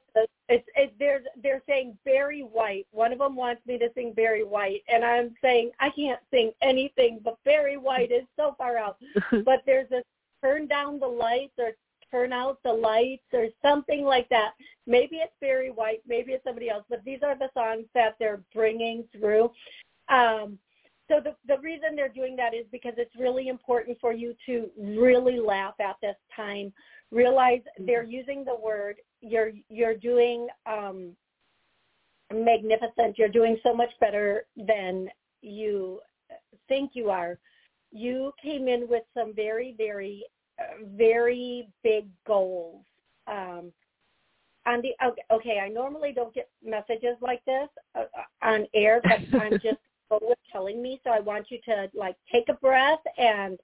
it's 0.49 0.67
it, 0.75 0.93
they're 0.99 1.21
they're 1.41 1.61
saying 1.67 1.97
Barry 2.05 2.41
White. 2.41 2.87
One 2.91 3.13
of 3.13 3.19
them 3.19 3.35
wants 3.35 3.65
me 3.65 3.77
to 3.77 3.89
sing 3.95 4.13
Barry 4.13 4.43
White, 4.43 4.81
and 4.91 5.05
I'm 5.05 5.35
saying 5.41 5.71
I 5.79 5.89
can't 5.91 6.19
sing 6.31 6.51
anything 6.61 7.19
but 7.23 7.37
Barry 7.45 7.77
White 7.77 8.11
is 8.11 8.23
so 8.35 8.55
far 8.57 8.77
out. 8.77 8.97
but 9.45 9.61
there's 9.65 9.91
a 9.91 10.01
turn 10.43 10.67
down 10.67 10.99
the 10.99 11.07
lights 11.07 11.53
or 11.57 11.71
turn 12.11 12.33
out 12.33 12.57
the 12.63 12.73
lights 12.73 13.23
or 13.33 13.47
something 13.61 14.03
like 14.03 14.27
that. 14.29 14.53
Maybe 14.87 15.17
it's 15.17 15.33
Barry 15.39 15.69
White, 15.69 16.01
maybe 16.07 16.31
it's 16.31 16.43
somebody 16.43 16.69
else, 16.69 16.83
but 16.89 17.03
these 17.05 17.19
are 17.23 17.37
the 17.37 17.49
songs 17.53 17.85
that 17.93 18.15
they're 18.19 18.41
bringing 18.53 19.03
through. 19.15 19.51
Um, 20.09 20.57
so 21.07 21.19
the, 21.19 21.35
the 21.47 21.59
reason 21.61 21.95
they're 21.95 22.09
doing 22.09 22.35
that 22.37 22.53
is 22.53 22.65
because 22.71 22.93
it's 22.97 23.15
really 23.15 23.47
important 23.47 23.97
for 23.99 24.13
you 24.13 24.35
to 24.45 24.69
really 24.77 25.39
laugh 25.39 25.73
at 25.79 25.95
this 26.01 26.15
time. 26.35 26.71
Realize 27.11 27.59
mm-hmm. 27.59 27.85
they're 27.85 28.03
using 28.03 28.43
the 28.43 28.55
word 28.55 28.97
you're 29.21 29.51
you're 29.69 29.95
doing 29.95 30.47
um, 30.65 31.15
magnificent. 32.33 33.17
You're 33.17 33.27
doing 33.27 33.57
so 33.63 33.73
much 33.73 33.89
better 33.99 34.45
than 34.55 35.09
you 35.41 35.99
think 36.67 36.91
you 36.93 37.09
are. 37.09 37.37
You 37.91 38.31
came 38.41 38.67
in 38.67 38.87
with 38.87 39.03
some 39.13 39.33
very 39.33 39.73
very 39.77 40.23
uh, 40.59 40.85
very 40.95 41.69
big 41.83 42.07
goals. 42.25 42.83
Um, 43.27 43.71
on 44.65 44.81
the 44.81 44.91
okay, 45.33 45.59
I 45.59 45.69
normally 45.69 46.13
don't 46.13 46.33
get 46.33 46.49
messages 46.63 47.15
like 47.21 47.43
this 47.45 47.67
uh, 47.95 48.03
uh 48.17 48.47
on 48.47 48.67
air, 48.73 49.01
but 49.31 49.41
I'm 49.41 49.53
just 49.53 49.79
what 50.09 50.37
telling 50.51 50.81
me. 50.81 50.99
So 51.03 51.11
I 51.11 51.19
want 51.19 51.47
you 51.49 51.59
to 51.65 51.89
like 51.93 52.15
take 52.31 52.49
a 52.49 52.53
breath 52.53 52.99
and 53.17 53.59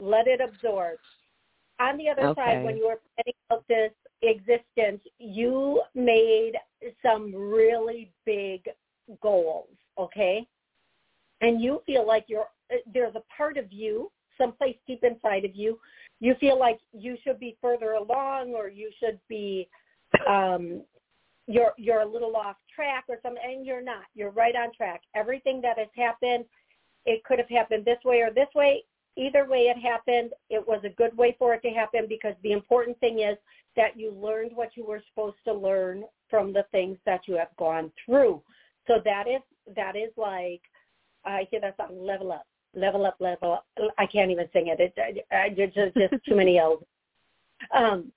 let 0.00 0.26
it 0.26 0.40
absorb. 0.40 0.98
On 1.78 1.96
the 1.98 2.08
other 2.08 2.28
okay. 2.28 2.40
side, 2.40 2.64
when 2.64 2.76
you 2.76 2.86
were 2.86 3.00
planning 3.14 3.34
out 3.52 3.64
this 3.68 3.92
existence, 4.22 5.00
you 5.18 5.82
made 5.94 6.52
some 7.02 7.34
really 7.34 8.10
big 8.24 8.62
goals, 9.22 9.68
okay? 9.98 10.46
And 11.40 11.60
you 11.60 11.82
feel 11.84 12.06
like 12.06 12.24
you're 12.28 12.48
there's 12.92 13.14
a 13.14 13.22
part 13.36 13.58
of 13.58 13.72
you, 13.72 14.10
someplace 14.38 14.76
deep 14.86 15.04
inside 15.04 15.44
of 15.44 15.54
you, 15.54 15.78
you 16.18 16.34
feel 16.40 16.58
like 16.58 16.80
you 16.92 17.16
should 17.22 17.38
be 17.38 17.56
further 17.60 17.92
along 17.92 18.54
or 18.54 18.68
you 18.68 18.90
should 18.98 19.20
be 19.28 19.68
um 20.26 20.82
you're 21.46 21.72
you're 21.76 22.00
a 22.00 22.06
little 22.06 22.36
off 22.36 22.56
track 22.74 23.04
or 23.08 23.18
something 23.22 23.42
and 23.44 23.66
you're 23.66 23.82
not. 23.82 24.04
You're 24.14 24.30
right 24.30 24.56
on 24.56 24.72
track. 24.74 25.02
Everything 25.14 25.60
that 25.62 25.78
has 25.78 25.88
happened, 25.94 26.44
it 27.04 27.22
could 27.24 27.38
have 27.38 27.48
happened 27.48 27.84
this 27.84 27.98
way 28.04 28.20
or 28.22 28.30
this 28.32 28.48
way. 28.54 28.84
Either 29.16 29.46
way 29.48 29.68
it 29.74 29.78
happened, 29.78 30.32
it 30.50 30.66
was 30.66 30.80
a 30.84 30.90
good 30.90 31.16
way 31.16 31.34
for 31.38 31.54
it 31.54 31.62
to 31.62 31.70
happen 31.70 32.06
because 32.08 32.34
the 32.42 32.52
important 32.52 32.98
thing 33.00 33.20
is 33.20 33.36
that 33.76 33.98
you 33.98 34.10
learned 34.12 34.52
what 34.54 34.76
you 34.76 34.84
were 34.84 35.02
supposed 35.08 35.36
to 35.44 35.52
learn 35.52 36.04
from 36.28 36.52
the 36.52 36.64
things 36.72 36.98
that 37.06 37.20
you 37.26 37.34
have 37.34 37.54
gone 37.58 37.90
through. 38.04 38.42
So 38.86 39.00
that 39.04 39.26
is 39.26 39.40
that 39.74 39.96
is 39.96 40.10
like 40.16 40.60
I 41.24 41.46
hear 41.50 41.60
that 41.60 41.76
song 41.76 41.98
level 41.98 42.32
up, 42.32 42.46
level 42.74 43.06
up, 43.06 43.16
level 43.20 43.52
up. 43.52 43.66
I 43.98 44.06
can't 44.06 44.30
even 44.30 44.48
sing 44.52 44.68
it. 44.68 44.94
It, 44.96 45.74
just 45.74 45.96
just 45.96 46.24
too 46.24 46.36
many 46.36 46.58
L's. 46.58 46.82
Um, 47.74 48.12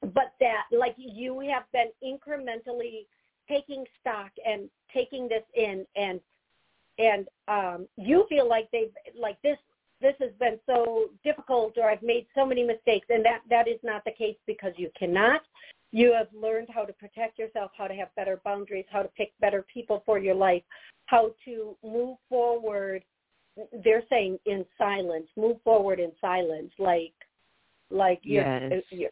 but 0.00 0.34
that 0.40 0.64
like 0.70 0.94
you 0.98 1.40
have 1.40 1.64
been 1.72 1.90
incrementally 2.04 3.06
taking 3.48 3.84
stock 4.00 4.30
and 4.46 4.68
taking 4.92 5.28
this 5.28 5.42
in 5.54 5.86
and 5.96 6.20
and 6.98 7.28
um 7.48 7.86
you 7.96 8.26
feel 8.28 8.48
like 8.48 8.68
they've 8.72 8.92
like 9.18 9.40
this 9.42 9.58
this 10.02 10.14
has 10.20 10.30
been 10.38 10.58
so 10.66 11.10
difficult 11.24 11.74
or 11.78 11.88
I've 11.88 12.02
made 12.02 12.26
so 12.34 12.44
many 12.44 12.64
mistakes 12.64 13.06
and 13.10 13.24
that 13.24 13.40
that 13.48 13.68
is 13.68 13.78
not 13.82 14.04
the 14.04 14.12
case 14.12 14.36
because 14.46 14.72
you 14.76 14.90
cannot 14.98 15.42
you 15.92 16.12
have 16.12 16.28
learned 16.34 16.68
how 16.74 16.84
to 16.84 16.92
protect 16.92 17.38
yourself 17.38 17.70
how 17.76 17.86
to 17.86 17.94
have 17.94 18.14
better 18.16 18.40
boundaries 18.44 18.86
how 18.90 19.02
to 19.02 19.08
pick 19.08 19.32
better 19.40 19.64
people 19.72 20.02
for 20.04 20.18
your 20.18 20.34
life 20.34 20.62
how 21.06 21.30
to 21.44 21.76
move 21.82 22.18
forward 22.28 23.02
they're 23.84 24.04
saying 24.10 24.38
in 24.46 24.64
silence 24.76 25.26
move 25.36 25.56
forward 25.62 26.00
in 26.00 26.12
silence 26.20 26.72
like 26.78 27.14
like 27.90 28.20
yes. 28.24 28.72
you're, 28.90 29.00
you're 29.00 29.10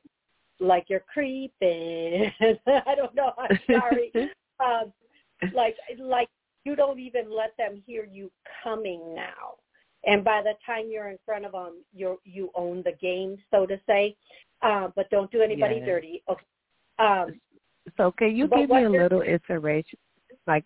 like 0.60 0.86
you're 0.88 1.04
creeping. 1.12 2.30
I 2.66 2.94
don't 2.94 3.14
know. 3.14 3.32
I'm 3.38 3.58
sorry. 3.66 4.12
um, 4.60 4.92
like 5.54 5.76
like 5.98 6.28
you 6.64 6.76
don't 6.76 6.98
even 6.98 7.34
let 7.34 7.56
them 7.56 7.82
hear 7.86 8.06
you 8.10 8.30
coming 8.62 9.14
now. 9.14 9.54
And 10.06 10.24
by 10.24 10.42
the 10.42 10.54
time 10.64 10.86
you're 10.90 11.08
in 11.08 11.18
front 11.26 11.44
of 11.44 11.52
them, 11.52 11.82
you 11.94 12.20
you 12.24 12.50
own 12.54 12.82
the 12.84 12.92
game, 13.00 13.36
so 13.50 13.66
to 13.66 13.78
say. 13.86 14.16
Uh, 14.62 14.88
but 14.96 15.08
don't 15.10 15.30
do 15.30 15.40
anybody 15.42 15.76
yes. 15.76 15.86
dirty. 15.86 16.22
Okay. 16.28 16.44
Um, 16.98 17.40
so 17.96 18.12
can 18.12 18.36
you 18.36 18.48
give 18.48 18.70
me 18.70 18.84
a 18.84 18.90
little 18.90 19.22
information, 19.22 19.98
like 20.46 20.64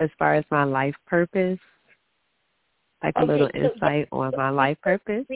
as 0.00 0.10
far 0.18 0.34
as 0.34 0.44
my 0.50 0.64
life 0.64 0.94
purpose, 1.06 1.58
like 3.02 3.16
okay, 3.16 3.24
a 3.24 3.26
little 3.26 3.50
so 3.52 3.58
insight 3.58 4.08
yeah, 4.12 4.18
on 4.18 4.32
my 4.36 4.50
life 4.50 4.78
purpose? 4.80 5.26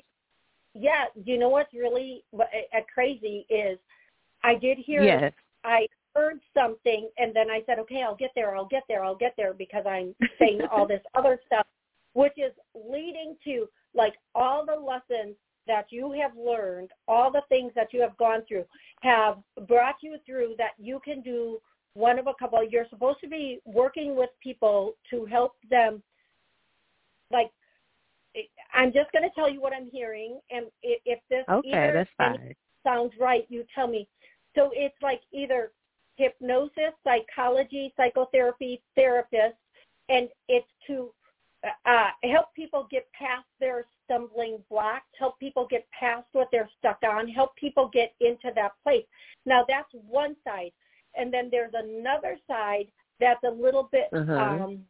Yeah, 0.75 1.05
you 1.25 1.39
know 1.39 1.49
what's 1.49 1.73
really 1.73 2.23
uh, 2.39 2.45
crazy 2.93 3.47
is 3.49 3.79
I 4.45 4.55
did 4.55 4.79
hear 4.79 5.03
yes. 5.03 5.33
I 5.65 5.87
heard 6.15 6.41
something 6.55 7.09
and 7.19 7.35
then 7.35 7.51
I 7.51 7.63
said, 7.67 7.79
okay, 7.81 8.03
I'll 8.03 8.17
get 8.17 8.31
there, 8.35 8.57
I'll 8.57 8.67
get 8.67 8.85
there, 8.89 9.05
I'll 9.05 9.17
get 9.17 9.35
there 9.37 9.53
because 9.53 9.85
I'm 9.87 10.15
saying 10.39 10.61
all 10.71 10.87
this 10.87 11.03
other 11.15 11.39
stuff, 11.47 11.67
which 12.17 12.33
is 12.39 12.53
leading 12.75 13.37
to 13.45 13.67
like 13.95 14.14
all 14.35 14.64
the 14.64 14.75
lessons 14.75 15.37
that 15.67 15.85
you 15.91 16.12
have 16.19 16.33
learned, 16.35 16.89
all 17.07 17.31
the 17.31 17.43
things 17.51 17.73
that 17.75 17.93
you 17.93 18.01
have 18.01 18.17
gone 18.17 18.41
through 18.49 18.64
have 19.03 19.37
brought 19.69 19.97
you 20.01 20.17
through 20.25 20.55
that 20.57 20.71
you 20.79 20.99
can 21.05 21.21
do 21.21 21.59
one 21.93 22.19
of 22.19 22.27
a 22.27 22.33
couple. 22.39 22.67
You're 22.67 22.87
supposed 22.89 23.21
to 23.21 23.29
be 23.29 23.61
working 23.67 24.17
with 24.17 24.31
people 24.43 24.95
to 25.11 25.27
help 25.27 25.53
them 25.69 26.03
like 27.31 27.51
I'm 28.73 28.93
just 28.95 29.12
going 29.12 29.23
to 29.23 29.35
tell 29.35 29.51
you 29.51 29.61
what 29.61 29.75
I'm 29.75 29.91
hearing, 29.91 30.41
and 30.51 30.67
if 30.83 31.19
this 31.29 31.45
okay, 31.51 32.07
sounds 32.83 33.12
right, 33.21 33.45
you 33.49 33.64
tell 33.75 33.89
me. 33.89 34.09
So 34.55 34.71
it's 34.73 34.95
like 35.03 35.21
either 35.33 35.73
hypnosis, 36.17 36.93
psychology, 37.05 37.93
psychotherapy, 37.97 38.83
therapist, 38.95 39.57
and 40.09 40.29
it's 40.49 40.67
to 40.87 41.11
uh, 41.65 42.09
help 42.25 42.47
people 42.55 42.87
get 42.91 43.07
past 43.13 43.47
their 43.61 43.85
stumbling 44.05 44.59
blocks, 44.71 45.07
help 45.19 45.39
people 45.39 45.67
get 45.69 45.87
past 45.99 46.27
what 46.33 46.49
they're 46.53 46.71
stuck 46.79 46.99
on, 47.03 47.29
help 47.29 47.55
people 47.57 47.91
get 47.93 48.15
into 48.21 48.51
that 48.55 48.73
place. 48.83 49.05
Now 49.47 49.65
that's 49.69 49.89
one 50.09 50.37
side, 50.45 50.73
and 51.15 51.33
then 51.33 51.49
there's 51.51 51.73
another 51.75 52.37
side 52.47 52.87
that's 53.21 53.43
a 53.45 53.51
little 53.51 53.89
bit. 53.91 54.09
Uh-huh. 54.13 54.33
Um, 54.33 54.85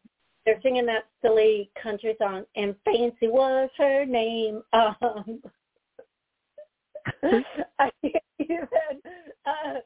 they're 0.45 0.61
singing 0.62 0.87
that 0.87 1.07
silly 1.23 1.71
country 1.83 2.14
song, 2.19 2.45
and 2.55 2.75
Fancy 2.85 3.29
was 3.29 3.71
her 3.79 4.05
name. 4.05 4.62
Um, 4.73 5.43
I 7.79 7.91
can't 8.03 8.25
even. 8.41 8.67
Uh, 9.47 9.79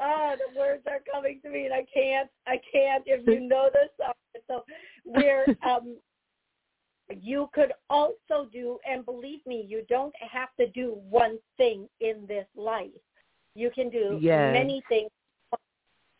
uh, 0.00 0.36
the 0.36 0.58
words 0.58 0.82
are 0.86 1.00
coming 1.12 1.40
to 1.42 1.50
me, 1.50 1.64
and 1.64 1.74
I 1.74 1.84
can't. 1.92 2.28
I 2.46 2.60
can't. 2.72 3.02
If 3.06 3.26
you 3.26 3.40
know 3.40 3.68
this 3.72 3.88
song, 3.98 4.12
so 4.46 4.64
where 5.04 5.44
um, 5.68 5.96
you 7.10 7.48
could 7.54 7.72
also 7.88 8.48
do, 8.52 8.78
and 8.88 9.04
believe 9.04 9.44
me, 9.46 9.64
you 9.68 9.84
don't 9.88 10.14
have 10.30 10.48
to 10.58 10.68
do 10.68 10.98
one 11.08 11.38
thing 11.56 11.88
in 12.00 12.26
this 12.26 12.46
life. 12.56 12.90
You 13.54 13.70
can 13.70 13.90
do 13.90 14.18
yes. 14.20 14.52
many 14.52 14.82
things. 14.88 15.10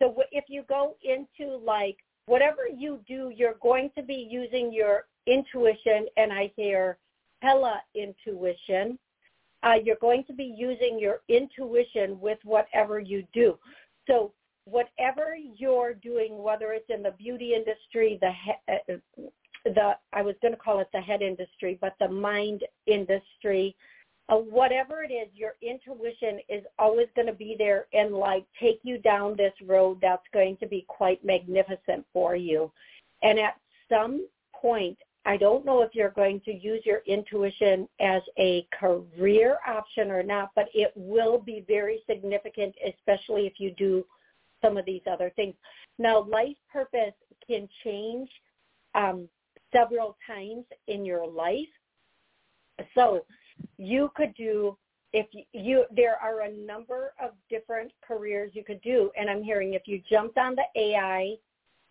So 0.00 0.22
if 0.32 0.44
you 0.48 0.62
go 0.68 0.94
into 1.02 1.56
like 1.56 1.96
whatever 2.26 2.68
you 2.68 3.00
do, 3.06 3.32
you're 3.34 3.58
going 3.62 3.90
to 3.96 4.02
be 4.02 4.26
using 4.30 4.72
your 4.72 5.06
intuition, 5.26 6.06
and 6.16 6.32
I 6.32 6.52
hear 6.56 6.98
hella 7.42 7.82
intuition 7.94 8.98
uh, 9.62 9.74
you're 9.82 9.96
going 10.00 10.24
to 10.24 10.32
be 10.32 10.54
using 10.56 10.98
your 10.98 11.20
intuition 11.28 12.18
with 12.20 12.38
whatever 12.44 13.00
you 13.00 13.24
do. 13.32 13.58
So 14.06 14.32
whatever 14.64 15.34
you're 15.56 15.94
doing, 15.94 16.42
whether 16.42 16.72
it's 16.72 16.88
in 16.88 17.02
the 17.02 17.12
beauty 17.12 17.54
industry, 17.54 18.18
the 18.20 18.30
he- 18.44 18.72
uh, 18.94 18.96
the 19.78 19.92
I 20.12 20.22
was 20.22 20.34
going 20.42 20.52
to 20.52 20.60
call 20.60 20.80
it 20.80 20.88
the 20.92 21.00
head 21.00 21.22
industry, 21.22 21.78
but 21.80 21.94
the 22.00 22.08
mind 22.08 22.64
industry, 22.86 23.76
uh, 24.28 24.36
whatever 24.36 25.04
it 25.04 25.12
is, 25.12 25.28
your 25.34 25.54
intuition 25.62 26.40
is 26.48 26.64
always 26.78 27.06
going 27.14 27.28
to 27.28 27.32
be 27.32 27.54
there 27.56 27.86
and 27.92 28.12
like 28.12 28.44
take 28.60 28.80
you 28.82 28.98
down 28.98 29.36
this 29.36 29.52
road 29.64 29.98
that's 30.02 30.26
going 30.32 30.56
to 30.56 30.66
be 30.66 30.84
quite 30.88 31.24
magnificent 31.24 32.04
for 32.12 32.34
you. 32.34 32.72
And 33.22 33.38
at 33.38 33.54
some 33.88 34.26
point, 34.52 34.98
I 35.24 35.36
don't 35.36 35.64
know 35.64 35.82
if 35.82 35.94
you're 35.94 36.10
going 36.10 36.40
to 36.46 36.52
use 36.52 36.82
your 36.84 37.02
intuition 37.06 37.88
as 38.00 38.22
a 38.36 38.66
career 38.78 39.58
option 39.66 40.10
or 40.10 40.22
not, 40.24 40.50
but 40.56 40.68
it 40.74 40.92
will 40.96 41.38
be 41.38 41.64
very 41.68 42.02
significant, 42.08 42.74
especially 42.84 43.46
if 43.46 43.54
you 43.58 43.70
do 43.72 44.04
some 44.60 44.76
of 44.76 44.84
these 44.86 45.02
other 45.08 45.30
things. 45.36 45.54
Now, 45.98 46.22
life 46.22 46.56
purpose 46.72 47.14
can 47.46 47.68
change 47.84 48.28
um, 48.94 49.28
several 49.72 50.16
times 50.26 50.64
in 50.86 51.04
your 51.04 51.26
life. 51.26 51.68
So 52.94 53.24
you 53.76 54.10
could 54.14 54.34
do 54.34 54.76
if 55.12 55.26
you 55.52 55.84
there 55.90 56.16
are 56.22 56.42
a 56.42 56.52
number 56.52 57.12
of 57.22 57.30
different 57.48 57.90
careers 58.06 58.50
you 58.52 58.62
could 58.62 58.80
do 58.82 59.10
and 59.16 59.30
i'm 59.30 59.42
hearing 59.42 59.72
if 59.72 59.82
you 59.86 60.02
jumped 60.08 60.36
on 60.36 60.54
the 60.54 60.64
ai 60.78 61.34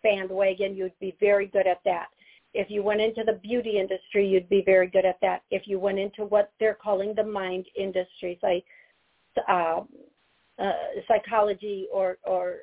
bandwagon 0.04 0.76
you'd 0.76 0.96
be 1.00 1.16
very 1.18 1.48
good 1.48 1.66
at 1.66 1.80
that 1.84 2.06
if 2.54 2.70
you 2.70 2.82
went 2.82 3.00
into 3.00 3.22
the 3.24 3.34
beauty 3.34 3.78
industry, 3.78 4.26
you'd 4.26 4.48
be 4.48 4.62
very 4.64 4.88
good 4.88 5.04
at 5.04 5.18
that. 5.20 5.42
If 5.50 5.62
you 5.66 5.78
went 5.78 5.98
into 5.98 6.24
what 6.24 6.52
they're 6.58 6.74
calling 6.74 7.14
the 7.14 7.24
mind 7.24 7.66
industry, 7.76 8.38
like 8.42 8.64
uh, 9.48 9.82
uh, 10.58 10.72
psychology 11.06 11.86
or 11.92 12.18
or 12.24 12.56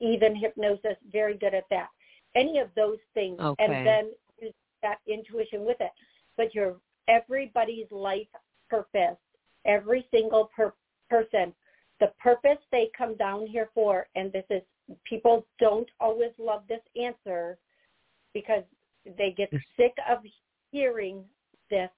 even 0.00 0.36
hypnosis, 0.36 0.96
very 1.12 1.36
good 1.36 1.54
at 1.54 1.64
that. 1.70 1.88
Any 2.34 2.58
of 2.58 2.68
those 2.74 2.98
things, 3.14 3.38
okay. 3.40 3.64
and 3.64 3.86
then 3.86 4.10
use 4.40 4.54
that 4.82 4.98
intuition 5.06 5.64
with 5.64 5.76
it. 5.80 5.90
But 6.36 6.54
your 6.54 6.76
everybody's 7.08 7.90
life 7.90 8.26
purpose, 8.68 9.18
every 9.64 10.06
single 10.10 10.50
per- 10.54 10.74
person, 11.08 11.54
the 12.00 12.12
purpose 12.20 12.58
they 12.72 12.90
come 12.96 13.16
down 13.16 13.46
here 13.46 13.70
for, 13.74 14.08
and 14.14 14.32
this 14.32 14.44
is 14.50 14.62
people 15.04 15.46
don't 15.58 15.88
always 16.00 16.32
love 16.38 16.62
this 16.68 16.80
answer 17.00 17.58
because 18.32 18.64
they 19.16 19.32
get 19.36 19.50
sick 19.76 19.94
of 20.10 20.18
hearing 20.70 21.24
this. 21.70 21.90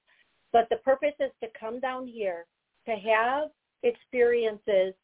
But 0.52 0.68
the 0.70 0.76
purpose 0.76 1.14
is 1.18 1.30
to 1.42 1.48
come 1.58 1.80
down 1.80 2.06
here 2.06 2.46
to 2.86 2.92
have 2.92 3.48
experiences 3.82 4.94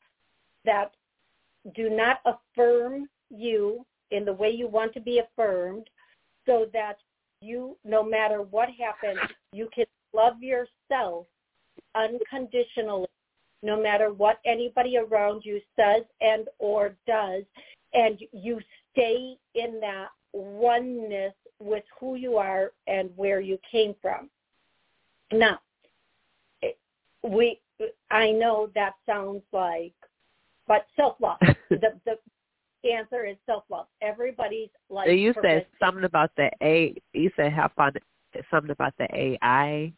that 0.64 0.92
do 1.74 1.90
not 1.90 2.20
affirm 2.24 3.08
you 3.30 3.84
in 4.12 4.24
the 4.24 4.32
way 4.32 4.50
you 4.50 4.68
want 4.68 4.92
to 4.94 5.00
be 5.00 5.20
affirmed 5.20 5.88
so 6.46 6.66
that 6.72 6.98
you, 7.40 7.76
no 7.84 8.02
matter 8.04 8.42
what 8.42 8.68
happens, 8.70 9.18
you 9.52 9.68
can 9.74 9.86
love 10.14 10.42
yourself 10.42 11.26
unconditionally 11.94 13.06
no 13.64 13.80
matter 13.80 14.12
what 14.12 14.40
anybody 14.44 14.96
around 14.96 15.42
you 15.44 15.60
says 15.76 16.02
and 16.20 16.48
or 16.58 16.96
does 17.06 17.44
and 17.94 18.18
you 18.32 18.58
stay 18.92 19.36
in 19.54 19.78
that 19.80 20.08
oneness 20.32 21.32
with 21.60 21.84
who 22.00 22.16
you 22.16 22.36
are 22.36 22.72
and 22.86 23.10
where 23.16 23.40
you 23.40 23.58
came 23.70 23.94
from. 24.02 24.28
Now 25.32 25.60
we 27.22 27.60
i 28.10 28.30
know 28.30 28.68
that 28.74 28.94
sounds 29.06 29.42
like 29.52 29.94
but 30.66 30.86
self 30.96 31.16
love 31.20 31.38
the 31.70 31.98
the 32.04 32.18
answer 32.84 33.24
is 33.24 33.36
self 33.46 33.64
love 33.70 33.86
everybody's 34.00 34.68
like 34.88 35.08
you 35.08 35.34
said 35.42 35.66
something 35.80 36.04
about 36.04 36.30
the 36.36 36.50
a 36.62 36.94
you 37.12 37.30
said 37.36 37.52
how 37.52 37.70
fun 37.76 37.92
something 38.50 38.70
about 38.70 38.94
the 38.98 39.06
ai 39.14 39.92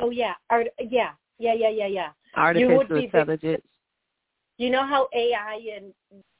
oh 0.00 0.10
yeah 0.10 0.34
Art, 0.50 0.68
yeah 0.90 1.12
yeah, 1.42 1.54
yeah, 1.54 1.70
yeah, 1.70 1.86
yeah. 1.86 2.08
Artificial 2.36 2.96
intelligence. 2.96 3.66
You 4.58 4.70
know 4.70 4.86
how 4.86 5.08
AI 5.12 5.58
and 5.76 5.92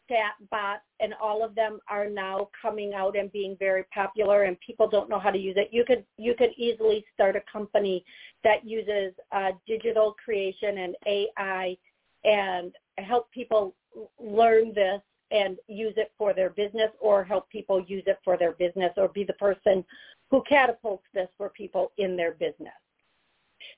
chatbot 0.09 0.77
and 1.01 1.13
all 1.21 1.45
of 1.45 1.55
them 1.55 1.81
are 1.89 2.09
now 2.09 2.49
coming 2.61 2.95
out 2.95 3.17
and 3.17 3.33
being 3.33 3.57
very 3.59 3.83
popular, 3.93 4.45
and 4.45 4.57
people 4.61 4.89
don't 4.89 5.11
know 5.11 5.19
how 5.19 5.31
to 5.31 5.39
use 5.39 5.57
it. 5.59 5.71
You 5.73 5.85
could 5.85 6.05
you 6.19 6.35
could 6.35 6.51
easily 6.57 7.05
start 7.13 7.35
a 7.35 7.43
company 7.51 8.05
that 8.45 8.65
uses 8.65 9.13
uh, 9.33 9.51
digital 9.67 10.15
creation 10.25 10.79
and 10.79 10.97
AI 11.07 11.77
and 12.25 12.73
help 12.99 13.29
people 13.33 13.75
learn 14.19 14.73
this 14.75 15.01
and 15.31 15.57
use 15.67 15.95
it 15.97 16.13
for 16.19 16.35
their 16.35 16.51
business 16.51 16.91
or 17.01 17.25
help 17.25 17.49
people 17.49 17.85
use 17.87 18.05
it 18.07 18.19
for 18.25 18.37
their 18.37 18.53
business 18.53 18.93
or 18.97 19.09
be 19.09 19.25
the 19.25 19.33
person 19.35 19.85
who 20.31 20.43
catapults 20.49 21.05
this 21.15 21.29
for 21.37 21.49
people 21.51 21.93
in 21.99 22.17
their 22.17 22.33
business. 22.33 22.73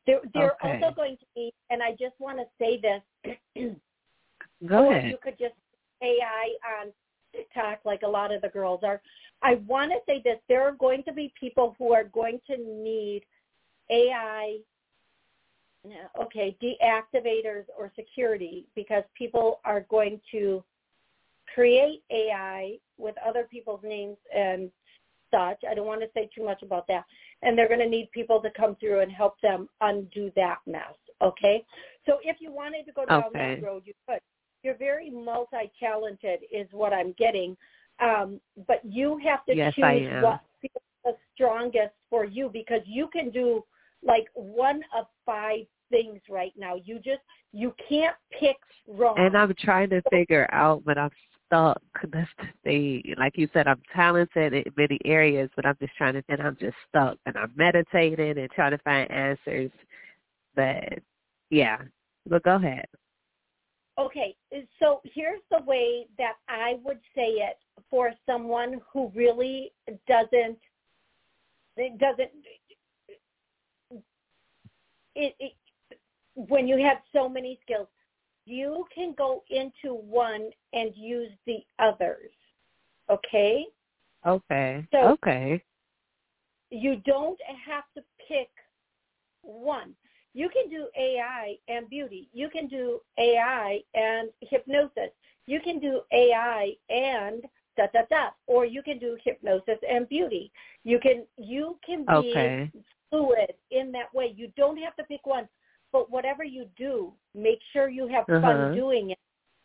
There, 0.07 0.21
they're 0.33 0.55
okay. 0.65 0.81
also 0.83 0.95
going 0.95 1.17
to 1.17 1.27
be, 1.35 1.53
and 1.71 1.83
I 1.83 1.93
just 1.93 2.15
want 2.19 2.39
to 2.39 2.45
say 2.59 2.81
this. 2.81 3.37
Go 4.67 4.91
ahead. 4.91 5.11
you 5.11 5.19
could 5.23 5.39
just 5.39 5.55
AI 6.03 6.55
on 6.81 6.93
TikTok 7.35 7.81
like 7.85 8.03
a 8.03 8.09
lot 8.09 8.33
of 8.33 8.43
the 8.43 8.49
girls 8.49 8.81
are. 8.83 9.01
I 9.43 9.57
want 9.67 9.91
to 9.91 9.99
say 10.07 10.23
this. 10.25 10.39
There 10.49 10.63
are 10.63 10.73
going 10.73 11.03
to 11.05 11.13
be 11.13 11.33
people 11.39 11.75
who 11.79 11.93
are 11.93 12.05
going 12.05 12.41
to 12.47 12.57
need 12.57 13.23
AI, 13.91 14.59
okay, 16.21 16.57
deactivators 16.63 17.65
or 17.79 17.93
security 17.95 18.67
because 18.75 19.03
people 19.17 19.61
are 19.65 19.87
going 19.91 20.21
to 20.33 20.65
create 21.55 22.03
AI 22.11 22.79
with 22.99 23.15
other 23.27 23.47
people's 23.51 23.83
names 23.83 24.17
and 24.35 24.71
such. 25.31 25.61
I 25.69 25.75
don't 25.75 25.87
want 25.87 26.01
to 26.01 26.09
say 26.15 26.29
too 26.35 26.45
much 26.45 26.63
about 26.63 26.87
that. 26.89 27.05
And 27.43 27.57
they're 27.59 27.69
going 27.69 27.81
to 27.81 27.89
need 27.89 28.11
people 28.13 28.41
to 28.41 28.51
come 28.51 28.77
through 28.77 29.01
and 29.01 29.13
help 29.13 29.41
them 29.41 29.69
undo 29.81 30.31
that 30.37 30.59
mess. 30.67 30.95
Okay? 31.21 31.65
So 32.07 32.19
if 32.23 32.37
you 32.41 32.53
wanted 32.53 32.87
to 32.87 32.93
go 32.93 33.05
down 33.05 33.25
okay. 33.29 33.57
that 33.57 33.67
road, 33.67 33.83
you 33.85 33.95
could. 34.09 34.21
You're 34.63 34.79
very 34.79 35.11
multi-talented 35.11 36.41
is 36.51 36.67
what 36.73 36.95
I'm 36.95 37.13
getting. 37.19 37.55
Um, 38.01 38.41
but 38.67 38.81
you 38.83 39.21
have 39.23 39.45
to 39.45 39.55
yes, 39.55 39.75
choose 39.75 40.23
what 40.23 40.41
feels 40.63 40.73
the 41.05 41.13
strongest 41.35 41.93
for 42.09 42.25
you 42.25 42.49
because 42.51 42.81
you 42.87 43.09
can 43.13 43.29
do 43.29 43.63
like 44.03 44.25
one 44.33 44.81
of 44.99 45.07
five 45.27 45.67
things 45.95 46.21
right 46.29 46.53
now. 46.57 46.75
You 46.85 46.97
just 46.97 47.21
you 47.53 47.75
can't 47.89 48.17
pick 48.39 48.57
wrong. 48.89 49.15
And 49.17 49.37
I'm 49.37 49.55
trying 49.59 49.91
to 49.91 50.03
figure 50.11 50.49
out, 50.53 50.83
but 50.85 50.99
I'm 50.99 51.11
stuck. 51.47 51.81
That's 52.13 52.29
the 52.39 52.47
thing. 52.65 53.15
Like 53.17 53.39
you 53.39 53.49
said, 53.53 53.69
I'm 53.69 53.81
talented 53.95 54.53
in 54.53 54.65
many 54.77 54.99
areas, 55.05 55.51
but 55.55 55.65
I'm 55.65 55.77
just 55.81 55.95
trying 55.97 56.15
to, 56.15 56.25
and 56.29 56.43
I'm 56.43 56.57
just 56.61 56.77
stuck. 56.89 57.17
And 57.27 57.37
I'm 57.37 57.53
meditating 57.55 58.39
and 58.39 58.51
trying 58.51 58.73
to 58.73 58.79
find 58.79 59.09
answers. 59.11 59.71
But 60.57 60.99
yeah, 61.51 61.79
but 62.29 62.43
go 62.43 62.57
ahead. 62.57 62.87
Okay, 63.97 64.35
so 64.81 65.01
here's 65.05 65.41
the 65.53 65.63
way 65.65 66.07
that 66.19 66.35
I 66.49 66.79
would 66.83 66.99
say 67.15 67.29
it 67.29 67.59
for 67.89 68.13
someone 68.27 68.81
who 68.93 69.13
really 69.15 69.73
doesn't 70.09 70.59
it 71.77 71.99
doesn't 71.99 72.31
it, 75.15 75.35
it 75.39 75.53
when 76.35 76.67
you 76.67 76.79
have 76.79 76.99
so 77.13 77.29
many 77.29 77.59
skills 77.63 77.89
you 78.47 78.85
can 78.95 79.15
go 79.17 79.43
into 79.51 79.95
one 79.95 80.51
and 80.73 80.93
use 80.95 81.31
the 81.47 81.59
others. 81.79 82.31
Okay? 83.11 83.65
Okay. 84.27 84.87
So 84.93 84.99
okay. 85.09 85.63
You 86.71 86.97
don't 87.07 87.39
have 87.67 87.85
to 87.97 88.03
pick 88.29 88.49
one. 89.43 89.95
You 90.35 90.49
can 90.49 90.69
do 90.69 90.89
AI 90.99 91.57
and 91.69 91.89
beauty. 91.89 92.29
You 92.33 92.49
can 92.51 92.67
do 92.67 93.01
AI 93.19 93.81
and 93.95 94.31
hypnosis. 94.41 95.11
You 95.47 95.61
can 95.61 95.79
do 95.79 96.01
AI 96.13 96.73
and 96.89 97.43
da 97.77 97.87
da 97.93 98.01
da. 98.11 98.31
Or 98.47 98.65
you 98.65 98.83
can 98.83 98.99
do 98.99 99.17
hypnosis 99.23 99.79
and 99.89 100.09
beauty. 100.09 100.51
You 100.83 100.99
can 100.99 101.25
you 101.37 101.79
can 101.87 102.05
be 102.05 102.13
okay. 102.13 102.71
fluid 103.11 103.55
in 103.71 103.93
that 103.93 104.13
way. 104.13 104.35
You 104.35 104.51
don't 104.57 104.79
have 104.79 104.97
to 104.97 105.05
pick 105.05 105.25
one. 105.25 105.49
But 105.95 106.11
whatever 106.11 106.43
you 106.43 106.67
do, 106.77 107.13
make 107.37 107.61
sure 107.73 107.89
you 107.89 108.09
have 108.09 108.25
uh-huh. 108.29 108.41
fun 108.41 108.75
doing 108.75 109.11
it. 109.11 109.19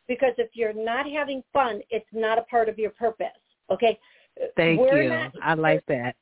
Because 0.07 0.33
if 0.37 0.51
you're 0.53 0.73
not 0.73 1.09
having 1.09 1.41
fun, 1.51 1.81
it's 1.89 2.05
not 2.13 2.37
a 2.37 2.43
part 2.43 2.69
of 2.69 2.77
your 2.77 2.91
purpose. 2.91 3.27
Okay? 3.71 3.99
Thank 4.55 4.79
we're 4.79 5.01
you. 5.01 5.09
Not, 5.09 5.31
I 5.41 5.55
like 5.55 5.83
that. 5.87 6.15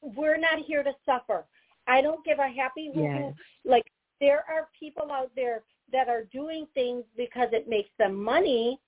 We're 0.00 0.38
not 0.38 0.58
here 0.66 0.82
to 0.82 0.92
suffer. 1.04 1.44
I 1.86 2.00
don't 2.00 2.24
give 2.24 2.38
a 2.38 2.48
happy 2.48 2.90
yes. 2.94 3.34
like 3.66 3.84
there 4.22 4.42
are 4.48 4.68
people 4.78 5.12
out 5.12 5.30
there 5.36 5.64
that 5.92 6.08
are 6.08 6.24
doing 6.32 6.66
things 6.72 7.04
because 7.14 7.48
it 7.52 7.68
makes 7.68 7.90
them 7.98 8.22
money, 8.22 8.80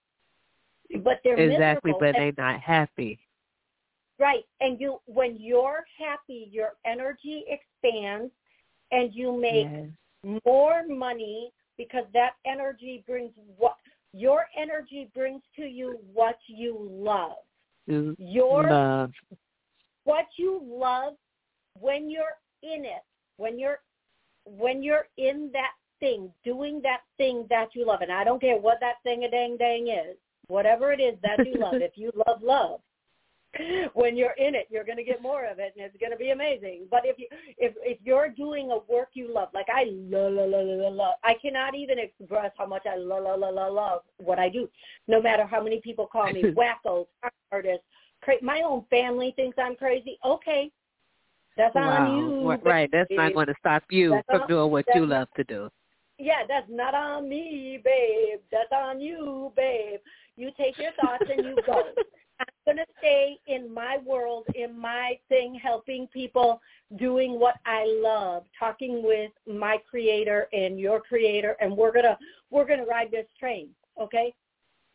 but 1.05 1.21
they're 1.25 1.37
exactly, 1.37 1.93
miserable. 1.93 2.01
but 2.01 2.15
they're 2.17 2.33
not 2.39 2.61
happy. 2.61 3.19
Right, 4.19 4.45
and 4.63 4.81
you 4.81 4.99
when 5.05 5.37
you're 5.39 5.85
happy, 5.99 6.49
your 6.51 6.73
energy 6.87 7.45
expands, 7.49 8.33
and 8.93 9.15
you 9.15 9.39
make 9.39 9.67
yes 9.67 9.91
more 10.45 10.87
money 10.89 11.53
because 11.77 12.05
that 12.13 12.33
energy 12.45 13.03
brings 13.07 13.33
what 13.57 13.77
your 14.13 14.47
energy 14.59 15.11
brings 15.15 15.43
to 15.57 15.63
you 15.63 15.99
what 16.13 16.39
you 16.47 16.89
love. 16.91 17.37
Your 17.87 18.69
love. 18.69 19.13
what 20.05 20.27
you 20.37 20.61
love 20.65 21.15
when 21.79 22.11
you're 22.11 22.37
in 22.63 22.85
it, 22.85 23.03
when 23.37 23.59
you're 23.59 23.81
when 24.45 24.83
you're 24.83 25.07
in 25.19 25.51
that 25.53 25.73
thing, 26.01 26.31
doing 26.45 26.81
that 26.83 27.01
thing 27.17 27.47
that 27.51 27.69
you 27.75 27.87
love. 27.87 28.01
And 28.01 28.13
I 28.13 28.25
don't 28.25 28.41
care 28.41 28.57
what 28.59 28.79
that 28.81 28.97
thing 29.03 29.25
a 29.25 29.31
dang 29.31 29.57
dang 29.57 29.89
is. 29.89 30.17
Whatever 30.49 30.93
it 30.93 31.01
is 31.01 31.17
that 31.23 31.47
you 31.47 31.61
love. 31.61 31.75
if 31.81 31.93
you 31.97 32.11
love 32.27 32.43
love, 32.43 32.81
when 33.95 34.17
you're 34.17 34.35
in 34.39 34.55
it, 34.55 34.67
you're 34.71 34.85
going 34.85 34.99
to 34.99 35.05
get 35.05 35.23
more 35.23 35.45
of 35.47 35.59
it, 35.59 35.73
and 35.77 35.85
it's 35.85 35.97
going 35.99 36.13
to 36.13 36.17
be 36.17 36.31
amazing. 36.31 36.87
But 36.91 37.03
if 37.05 37.19
you 37.19 37.27
if 37.59 37.75
if 37.81 37.99
you're 38.05 38.29
doing 38.29 38.71
a 38.71 38.79
work 38.93 39.11
you 39.15 39.33
love, 39.33 39.49
like 39.55 39.67
I 39.73 39.85
love 39.91 40.33
love 40.33 40.51
love 40.51 40.67
love, 40.67 40.95
love 40.95 41.15
I 41.25 41.35
cannot 41.41 41.75
even 41.75 41.99
express 41.99 42.53
how 42.59 42.67
much 42.67 42.83
I 42.87 42.97
love 42.97 43.25
love 43.25 43.41
love 43.41 43.55
love 43.55 43.73
love 43.73 44.01
what 44.19 44.39
I 44.39 44.49
do. 44.49 44.69
No 45.09 45.21
matter 45.21 45.45
how 45.45 45.63
many 45.63 45.81
people 45.81 46.07
call 46.07 46.33
me 46.33 46.43
wacko 46.57 47.07
artist, 47.53 47.83
cra- 48.23 48.43
my 48.43 48.63
own 48.63 48.85
family 48.91 49.33
thinks 49.37 49.57
I'm 49.59 49.77
crazy. 49.77 50.19
Okay, 50.25 50.71
that's 51.57 51.75
wow. 51.75 52.07
on 52.07 52.19
you. 52.19 52.59
Right, 52.63 52.91
that's 52.93 53.11
not 53.13 53.35
going 53.35 53.47
to 53.47 53.55
stop 53.59 53.85
you 53.91 54.11
that's 54.11 54.27
from 54.29 54.43
on, 54.43 54.49
doing 54.49 54.71
what 54.71 54.85
you 54.95 55.07
love 55.07 55.29
to 55.37 55.45
do. 55.45 55.69
Yeah, 56.19 56.43
that's 56.49 56.69
not 56.71 56.95
on 56.95 57.29
me, 57.29 57.81
babe. 57.85 58.41
That's 58.51 58.73
on 58.73 59.01
you, 59.01 59.53
babe. 59.57 60.01
You 60.37 60.51
take 60.57 60.79
your 60.79 60.93
thoughts 60.93 61.25
and 61.31 61.45
you 61.45 61.57
go. 61.67 61.83
I'm 62.41 62.47
going 62.65 62.77
to 62.79 62.93
stay 62.99 63.39
in 63.47 63.73
my 63.73 63.99
world, 64.05 64.45
in 64.55 64.79
my 64.79 65.19
thing, 65.29 65.59
helping 65.63 66.07
people, 66.09 66.61
doing 66.97 67.39
what 67.39 67.57
I 67.65 67.85
love, 68.03 68.45
talking 68.59 69.03
with 69.03 69.31
my 69.47 69.79
creator 69.89 70.49
and 70.53 70.79
your 70.79 71.01
creator, 71.01 71.57
and 71.61 71.77
we're 71.77 71.93
gonna 71.93 72.19
we're 72.51 72.67
gonna 72.67 72.85
ride 72.85 73.11
this 73.11 73.27
train, 73.39 73.69
okay? 74.01 74.35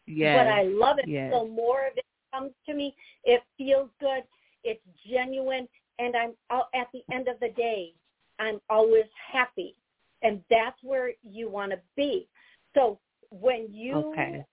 Yeah. 0.08 0.44
But 0.44 0.52
I 0.52 0.64
love 0.64 1.00
it. 1.00 1.08
Yes. 1.08 1.32
So 1.34 1.48
more 1.48 1.88
of 1.88 1.98
it 1.98 2.06
comes 2.34 2.52
to 2.68 2.74
me. 2.74 2.96
It 3.24 3.42
feels 3.58 3.90
good. 4.00 4.24
It's 4.64 4.82
genuine, 5.10 5.68
and 6.00 6.16
I'm 6.16 6.34
at 6.74 6.88
the 6.94 7.02
end 7.14 7.28
of 7.28 7.40
the 7.40 7.50
day, 7.50 7.94
I'm 8.40 8.60
always 8.70 9.06
happy, 9.32 9.76
and 10.22 10.42
that's 10.50 10.78
where 10.84 11.12
you 11.24 11.50
want 11.50 11.72
to 11.72 11.80
be. 11.96 12.28
So 12.76 13.00
when 13.32 13.68
you 13.74 13.96
okay 13.96 14.46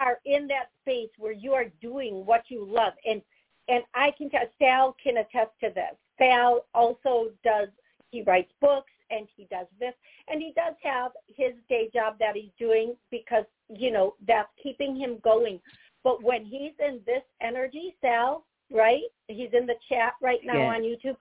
are 0.00 0.18
in 0.24 0.46
that 0.48 0.70
space 0.82 1.10
where 1.18 1.32
you 1.32 1.52
are 1.52 1.66
doing 1.80 2.26
what 2.26 2.44
you 2.48 2.64
love. 2.64 2.92
And 3.04 3.22
and 3.68 3.82
I 3.94 4.12
can 4.16 4.30
tell 4.30 4.42
Sal 4.60 4.96
can 5.02 5.16
attest 5.18 5.50
to 5.62 5.70
this. 5.74 5.96
Sal 6.18 6.66
also 6.74 7.30
does 7.42 7.68
he 8.10 8.22
writes 8.22 8.52
books, 8.60 8.92
and 9.10 9.26
he 9.36 9.46
does 9.50 9.66
this. 9.80 9.92
And 10.28 10.40
he 10.40 10.52
does 10.54 10.74
have 10.82 11.10
his 11.26 11.52
day 11.68 11.90
job 11.92 12.16
that 12.20 12.36
he's 12.36 12.52
doing 12.58 12.94
because 13.10 13.44
you 13.68 13.90
know 13.90 14.14
that's 14.26 14.48
keeping 14.62 14.96
him 14.96 15.18
going. 15.22 15.60
But 16.04 16.22
when 16.22 16.44
he's 16.44 16.72
in 16.78 17.00
this 17.06 17.22
energy 17.40 17.96
Sal 18.00 18.44
right? 18.70 19.02
He's 19.28 19.50
in 19.52 19.66
the 19.66 19.74
chat 19.88 20.14
right 20.22 20.40
now 20.44 20.62
on 20.62 20.82
youtube. 20.82 21.16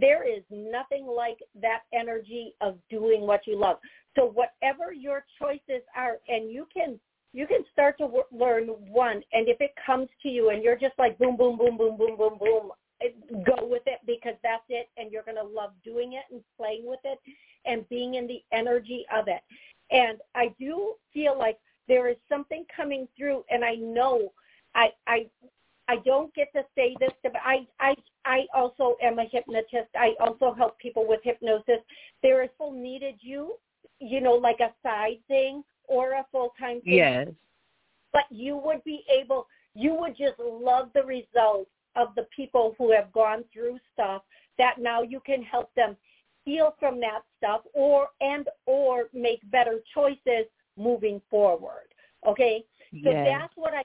There 0.00 0.28
is 0.28 0.42
nothing 0.50 1.06
like 1.06 1.38
that 1.60 1.82
energy 1.92 2.54
of 2.60 2.76
doing 2.90 3.22
what 3.22 3.46
you 3.46 3.58
love. 3.58 3.78
So 4.16 4.26
whatever 4.26 4.92
your 4.92 5.24
choices 5.40 5.82
are 5.96 6.16
and 6.28 6.50
you 6.50 6.66
can 6.74 6.98
you 7.36 7.46
can 7.46 7.62
start 7.70 7.98
to 7.98 8.04
w- 8.04 8.24
learn 8.32 8.68
one 8.88 9.22
and 9.34 9.46
if 9.46 9.60
it 9.60 9.72
comes 9.84 10.08
to 10.22 10.28
you 10.30 10.48
and 10.48 10.62
you're 10.62 10.78
just 10.78 10.94
like 10.98 11.18
boom 11.18 11.36
boom 11.36 11.58
boom 11.58 11.76
boom 11.76 11.96
boom 11.98 12.16
boom 12.16 12.38
boom 12.40 12.70
go 13.44 13.66
with 13.66 13.82
it 13.84 13.98
because 14.06 14.36
that's 14.42 14.64
it 14.70 14.88
and 14.96 15.12
you're 15.12 15.22
going 15.22 15.36
to 15.36 15.42
love 15.42 15.72
doing 15.84 16.14
it 16.14 16.24
and 16.32 16.40
playing 16.56 16.86
with 16.86 17.00
it 17.04 17.18
and 17.66 17.86
being 17.90 18.14
in 18.14 18.26
the 18.26 18.42
energy 18.52 19.04
of 19.14 19.28
it. 19.28 19.42
And 19.90 20.18
I 20.34 20.54
do 20.58 20.94
feel 21.12 21.38
like 21.38 21.58
there 21.88 22.08
is 22.08 22.16
something 22.26 22.64
coming 22.74 23.06
through 23.18 23.44
and 23.50 23.62
I 23.62 23.74
know 23.74 24.32
I 24.74 24.88
I 25.06 25.26
I 25.88 25.96
don't 26.06 26.34
get 26.34 26.48
to 26.54 26.62
say 26.74 26.96
this 26.98 27.12
but 27.22 27.32
I 27.44 27.66
I 27.80 27.94
I 28.24 28.46
also 28.54 28.96
am 29.02 29.18
a 29.18 29.26
hypnotist. 29.30 29.90
I 29.94 30.14
also 30.20 30.54
help 30.54 30.78
people 30.78 31.06
with 31.06 31.20
hypnosis. 31.22 31.80
There 32.22 32.42
is 32.42 32.48
full 32.56 32.72
needed 32.72 33.16
you, 33.20 33.56
you 34.00 34.22
know, 34.22 34.34
like 34.34 34.60
a 34.60 34.72
side 34.82 35.18
thing 35.28 35.62
or 35.88 36.12
a 36.12 36.26
full 36.32 36.52
time 36.58 36.80
thing. 36.82 36.94
Yes. 36.94 37.28
But 38.12 38.24
you 38.30 38.56
would 38.56 38.82
be 38.84 39.04
able 39.10 39.46
you 39.74 39.94
would 39.94 40.16
just 40.16 40.38
love 40.38 40.88
the 40.94 41.02
results 41.02 41.70
of 41.96 42.08
the 42.16 42.26
people 42.34 42.74
who 42.78 42.90
have 42.92 43.12
gone 43.12 43.44
through 43.52 43.78
stuff 43.92 44.22
that 44.58 44.78
now 44.78 45.02
you 45.02 45.20
can 45.20 45.42
help 45.42 45.74
them 45.74 45.96
heal 46.44 46.74
from 46.78 46.98
that 47.00 47.20
stuff 47.36 47.60
or 47.74 48.08
and 48.20 48.48
or 48.64 49.04
make 49.12 49.40
better 49.50 49.80
choices 49.92 50.46
moving 50.78 51.20
forward. 51.30 51.88
Okay? 52.26 52.64
So 53.04 53.10
yes. 53.10 53.26
that's 53.26 53.52
what 53.56 53.74
I 53.74 53.82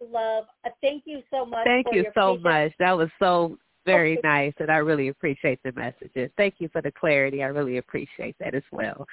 love. 0.00 0.44
Uh, 0.64 0.70
thank 0.80 1.04
you 1.06 1.22
so 1.30 1.44
much. 1.44 1.64
Thank 1.64 1.86
you 1.92 2.04
so 2.14 2.36
patience. 2.36 2.44
much. 2.44 2.72
That 2.78 2.96
was 2.96 3.08
so 3.18 3.58
very 3.86 4.18
okay. 4.18 4.28
nice 4.28 4.54
and 4.58 4.70
I 4.70 4.76
really 4.76 5.08
appreciate 5.08 5.60
the 5.64 5.72
messages. 5.72 6.30
Thank 6.36 6.54
you 6.58 6.68
for 6.68 6.80
the 6.80 6.92
clarity. 6.92 7.42
I 7.42 7.46
really 7.46 7.78
appreciate 7.78 8.36
that 8.38 8.54
as 8.54 8.62
well. 8.70 9.06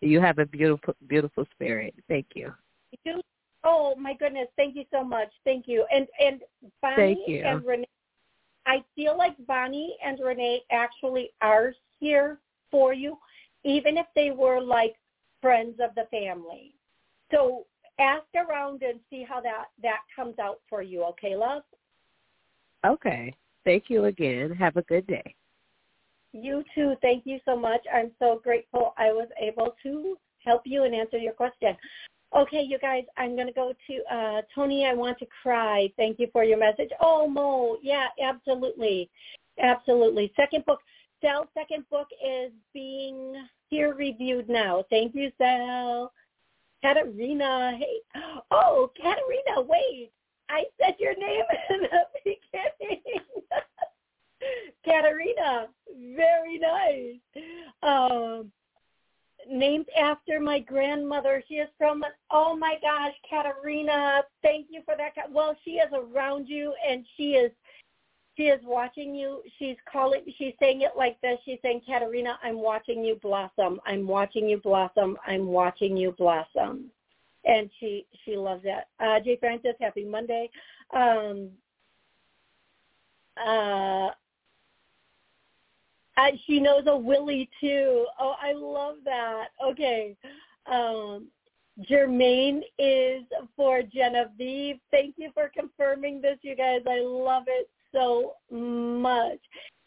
You 0.00 0.20
have 0.20 0.38
a 0.38 0.46
beautiful 0.46 0.94
beautiful 1.06 1.44
spirit. 1.54 1.94
Thank 2.08 2.26
you. 2.34 2.52
You 3.04 3.20
Oh 3.64 3.94
my 3.96 4.14
goodness! 4.14 4.48
Thank 4.56 4.76
you 4.76 4.84
so 4.92 5.02
much. 5.02 5.28
Thank 5.44 5.66
you. 5.66 5.84
And 5.92 6.06
and 6.20 6.40
Bonnie 6.80 7.42
and 7.44 7.64
Renee, 7.64 7.88
I 8.66 8.84
feel 8.94 9.18
like 9.18 9.34
Bonnie 9.46 9.96
and 10.04 10.18
Renee 10.20 10.62
actually 10.70 11.30
are 11.40 11.74
here 11.98 12.38
for 12.70 12.92
you, 12.92 13.18
even 13.64 13.96
if 13.96 14.06
they 14.14 14.30
were 14.30 14.60
like 14.60 14.94
friends 15.42 15.80
of 15.80 15.94
the 15.96 16.06
family. 16.10 16.74
So 17.32 17.66
ask 17.98 18.26
around 18.36 18.82
and 18.82 19.00
see 19.10 19.24
how 19.28 19.40
that 19.40 19.66
that 19.82 20.00
comes 20.14 20.38
out 20.38 20.60
for 20.68 20.80
you. 20.80 21.02
Okay, 21.04 21.34
love. 21.34 21.62
Okay. 22.86 23.34
Thank 23.64 23.84
you 23.88 24.04
again. 24.04 24.52
Have 24.52 24.76
a 24.76 24.82
good 24.82 25.06
day. 25.06 25.34
You 26.32 26.62
too. 26.74 26.94
Thank 27.00 27.24
you 27.26 27.38
so 27.44 27.56
much. 27.56 27.80
I'm 27.92 28.10
so 28.18 28.40
grateful 28.42 28.94
I 28.98 29.12
was 29.12 29.28
able 29.40 29.74
to 29.82 30.16
help 30.44 30.62
you 30.64 30.84
and 30.84 30.94
answer 30.94 31.18
your 31.18 31.32
question. 31.32 31.76
Okay, 32.36 32.62
you 32.62 32.78
guys, 32.78 33.04
I'm 33.16 33.34
going 33.34 33.46
to 33.46 33.52
go 33.52 33.72
to 33.86 34.14
uh, 34.14 34.42
Toni. 34.54 34.84
I 34.84 34.92
want 34.92 35.18
to 35.18 35.26
cry. 35.42 35.90
Thank 35.96 36.18
you 36.18 36.28
for 36.32 36.44
your 36.44 36.58
message. 36.58 36.90
Oh, 37.00 37.26
Mo, 37.26 37.78
yeah, 37.82 38.08
absolutely, 38.22 39.08
absolutely. 39.62 40.30
Second 40.36 40.66
book, 40.66 40.80
Sal's 41.22 41.48
second 41.54 41.84
book 41.90 42.08
is 42.24 42.52
being 42.74 43.34
peer 43.70 43.94
reviewed 43.94 44.48
now. 44.48 44.84
Thank 44.90 45.14
you, 45.14 45.32
Sal. 45.38 46.12
Katerina, 46.82 47.76
hey, 47.78 48.22
oh, 48.50 48.90
Katerina, 48.96 49.62
wait, 49.62 50.12
I 50.48 50.64
said 50.80 50.94
your 51.00 51.16
name 51.16 51.42
in 51.70 51.80
the 51.80 52.04
beginning. 52.24 53.02
Katerina, 54.84 55.68
very 56.14 56.58
nice. 56.58 57.44
Um, 57.82 58.52
named 59.50 59.86
after 59.98 60.40
my 60.40 60.60
grandmother. 60.60 61.42
She 61.48 61.54
is 61.54 61.68
from, 61.78 62.04
oh 62.30 62.56
my 62.56 62.76
gosh, 62.82 63.14
Katerina. 63.28 64.22
Thank 64.42 64.66
you 64.70 64.82
for 64.84 64.94
that. 64.96 65.12
Well, 65.30 65.56
she 65.64 65.72
is 65.72 65.90
around 65.92 66.48
you 66.48 66.74
and 66.88 67.04
she 67.16 67.32
is, 67.32 67.50
she 68.36 68.44
is 68.44 68.60
watching 68.64 69.14
you. 69.14 69.42
She's 69.58 69.76
calling, 69.90 70.22
she's 70.36 70.54
saying 70.60 70.82
it 70.82 70.92
like 70.96 71.20
this. 71.20 71.38
She's 71.44 71.58
saying, 71.62 71.82
Katerina, 71.86 72.38
I'm 72.42 72.60
watching 72.60 73.04
you 73.04 73.18
blossom. 73.22 73.80
I'm 73.86 74.06
watching 74.06 74.48
you 74.48 74.58
blossom. 74.58 75.16
I'm 75.26 75.46
watching 75.46 75.96
you 75.96 76.12
blossom. 76.12 76.90
And 77.44 77.70
she, 77.80 78.06
she 78.24 78.36
loves 78.36 78.64
that. 78.64 78.88
Uh, 79.00 79.20
Jay 79.20 79.36
Francis, 79.40 79.74
happy 79.80 80.04
Monday. 80.04 80.50
Um, 80.94 81.50
uh, 83.44 84.10
uh, 86.18 86.30
she 86.46 86.58
knows 86.58 86.82
a 86.86 86.96
Willie 86.96 87.48
too. 87.60 88.06
Oh, 88.18 88.34
I 88.42 88.52
love 88.52 88.96
that. 89.04 89.48
Okay. 89.64 90.16
Um, 90.66 91.28
Jermaine 91.88 92.62
is 92.78 93.22
for 93.56 93.82
Genevieve. 93.82 94.80
Thank 94.90 95.14
you 95.16 95.30
for 95.32 95.50
confirming 95.56 96.20
this, 96.20 96.38
you 96.42 96.56
guys. 96.56 96.80
I 96.88 97.00
love 97.00 97.44
it 97.46 97.70
so 97.92 98.32
much. 98.50 99.38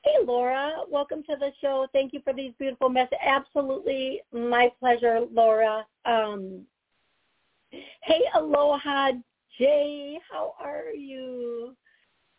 Hey, 0.04 0.16
Laura, 0.26 0.78
welcome 0.90 1.22
to 1.24 1.36
the 1.38 1.52
show. 1.60 1.86
Thank 1.92 2.14
you 2.14 2.22
for 2.24 2.34
these 2.34 2.54
beautiful 2.58 2.90
messages. 2.90 3.20
Absolutely 3.24 4.22
my 4.32 4.72
pleasure, 4.80 5.20
Laura. 5.32 5.86
Um, 6.06 6.62
hey, 8.04 8.22
Aloha, 8.36 9.12
Jay. 9.60 10.18
How 10.32 10.54
are 10.60 10.92
you? 10.94 11.76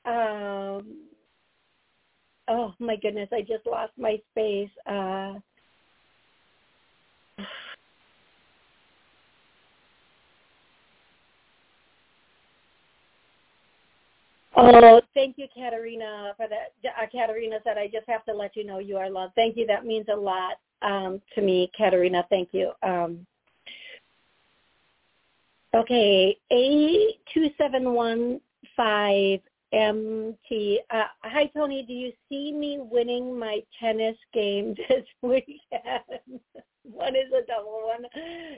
Um, 0.06 1.11
oh 2.52 2.74
my 2.78 2.96
goodness, 2.96 3.28
I 3.32 3.40
just 3.40 3.66
lost 3.66 3.92
my 3.96 4.20
space. 4.32 4.70
Uh, 4.86 5.34
Oh, 14.54 15.00
thank 15.14 15.38
you, 15.38 15.46
Katerina, 15.54 16.34
for 16.36 16.46
that. 16.48 16.74
Uh, 16.86 17.06
Katerina 17.10 17.56
said, 17.64 17.78
I 17.78 17.86
just 17.86 18.06
have 18.06 18.22
to 18.26 18.34
let 18.34 18.54
you 18.54 18.64
know 18.64 18.80
you 18.80 18.98
are 18.98 19.08
loved. 19.08 19.34
Thank 19.34 19.56
you. 19.56 19.66
That 19.66 19.86
means 19.86 20.06
a 20.12 20.16
lot 20.16 20.58
um, 20.82 21.22
to 21.34 21.40
me, 21.40 21.70
Katerina. 21.76 22.26
Thank 22.28 22.50
you. 22.52 22.72
Um, 22.82 23.26
okay, 25.74 26.36
A2715 26.52 28.40
MT. 29.72 30.80
Uh, 30.90 31.04
hi, 31.22 31.46
Toni. 31.46 31.84
Do 31.86 31.92
you 31.92 32.12
see 32.28 32.52
me 32.52 32.78
winning 32.80 33.38
my 33.38 33.60
tennis 33.80 34.16
game 34.34 34.74
this 34.88 35.04
weekend? 35.22 35.60
one 36.82 37.16
is 37.16 37.32
a 37.32 37.46
double, 37.46 37.82
one 37.86 38.04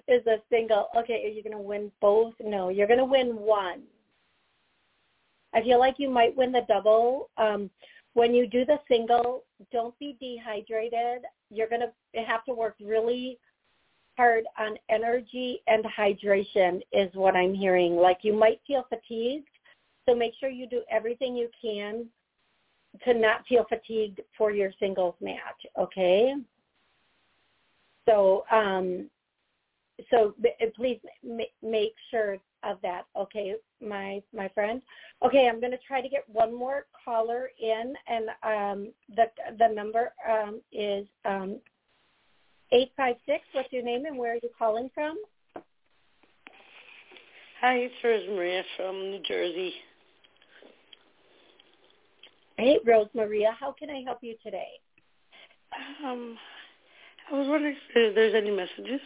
is 0.08 0.26
a 0.26 0.38
single. 0.50 0.88
Okay, 0.96 1.24
are 1.24 1.28
you 1.28 1.42
going 1.42 1.56
to 1.56 1.62
win 1.62 1.90
both? 2.00 2.34
No, 2.40 2.68
you're 2.68 2.88
going 2.88 2.98
to 2.98 3.04
win 3.04 3.36
one. 3.36 3.82
I 5.54 5.62
feel 5.62 5.78
like 5.78 5.96
you 5.98 6.10
might 6.10 6.36
win 6.36 6.50
the 6.50 6.62
double. 6.68 7.30
Um, 7.36 7.70
when 8.14 8.34
you 8.34 8.46
do 8.46 8.64
the 8.64 8.78
single, 8.88 9.44
don't 9.72 9.96
be 9.98 10.16
dehydrated. 10.20 11.22
You're 11.50 11.68
going 11.68 11.82
to 11.82 12.20
have 12.22 12.44
to 12.46 12.54
work 12.54 12.74
really 12.80 13.38
hard 14.16 14.44
on 14.58 14.76
energy 14.88 15.60
and 15.66 15.84
hydration 15.84 16.80
is 16.92 17.10
what 17.14 17.36
I'm 17.36 17.54
hearing. 17.54 17.96
Like 17.96 18.18
you 18.22 18.32
might 18.32 18.60
feel 18.66 18.86
fatigued 18.88 19.48
so 20.06 20.14
make 20.14 20.32
sure 20.38 20.48
you 20.48 20.68
do 20.68 20.82
everything 20.90 21.36
you 21.36 21.48
can 21.60 22.06
to 23.04 23.14
not 23.14 23.44
feel 23.48 23.64
fatigued 23.68 24.20
for 24.36 24.50
your 24.52 24.70
singles 24.78 25.14
match, 25.20 25.66
okay? 25.78 26.34
So, 28.06 28.44
um, 28.52 29.10
so 30.10 30.34
please 30.76 31.00
make 31.62 31.94
sure 32.10 32.38
of 32.62 32.78
that, 32.82 33.02
okay, 33.16 33.54
my 33.80 34.22
my 34.34 34.48
friend. 34.48 34.80
Okay, 35.24 35.48
I'm 35.48 35.60
going 35.60 35.72
to 35.72 35.78
try 35.86 36.00
to 36.00 36.08
get 36.08 36.24
one 36.28 36.56
more 36.56 36.86
caller 37.04 37.50
in, 37.60 37.94
and 38.08 38.28
um, 38.42 38.92
the 39.14 39.24
the 39.58 39.68
number 39.72 40.12
um, 40.28 40.60
is 40.72 41.06
um, 41.24 41.58
eight 42.72 42.90
five 42.96 43.16
six. 43.26 43.44
What's 43.52 43.72
your 43.72 43.82
name 43.82 44.06
and 44.06 44.18
where 44.18 44.32
are 44.32 44.40
you 44.42 44.50
calling 44.58 44.90
from? 44.94 45.16
Hi, 47.60 47.76
it's 47.76 48.28
Maria 48.28 48.62
from 48.76 48.98
New 49.10 49.20
Jersey. 49.22 49.72
Hey, 52.56 52.78
Rose 52.86 53.08
Maria, 53.14 53.56
how 53.58 53.72
can 53.72 53.90
I 53.90 54.02
help 54.06 54.18
you 54.22 54.36
today? 54.42 54.68
Um, 56.04 56.38
I 57.30 57.34
was 57.34 57.48
wondering 57.48 57.74
if 57.96 58.14
there's 58.14 58.34
any 58.34 58.50
messages 58.50 59.00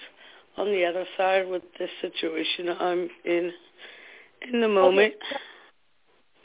on 0.58 0.66
the 0.66 0.84
other 0.84 1.06
side 1.16 1.48
with 1.48 1.62
this 1.78 1.88
situation 2.02 2.68
I'm 2.68 3.08
in 3.24 3.52
in 4.52 4.60
the 4.60 4.68
moment. 4.68 5.14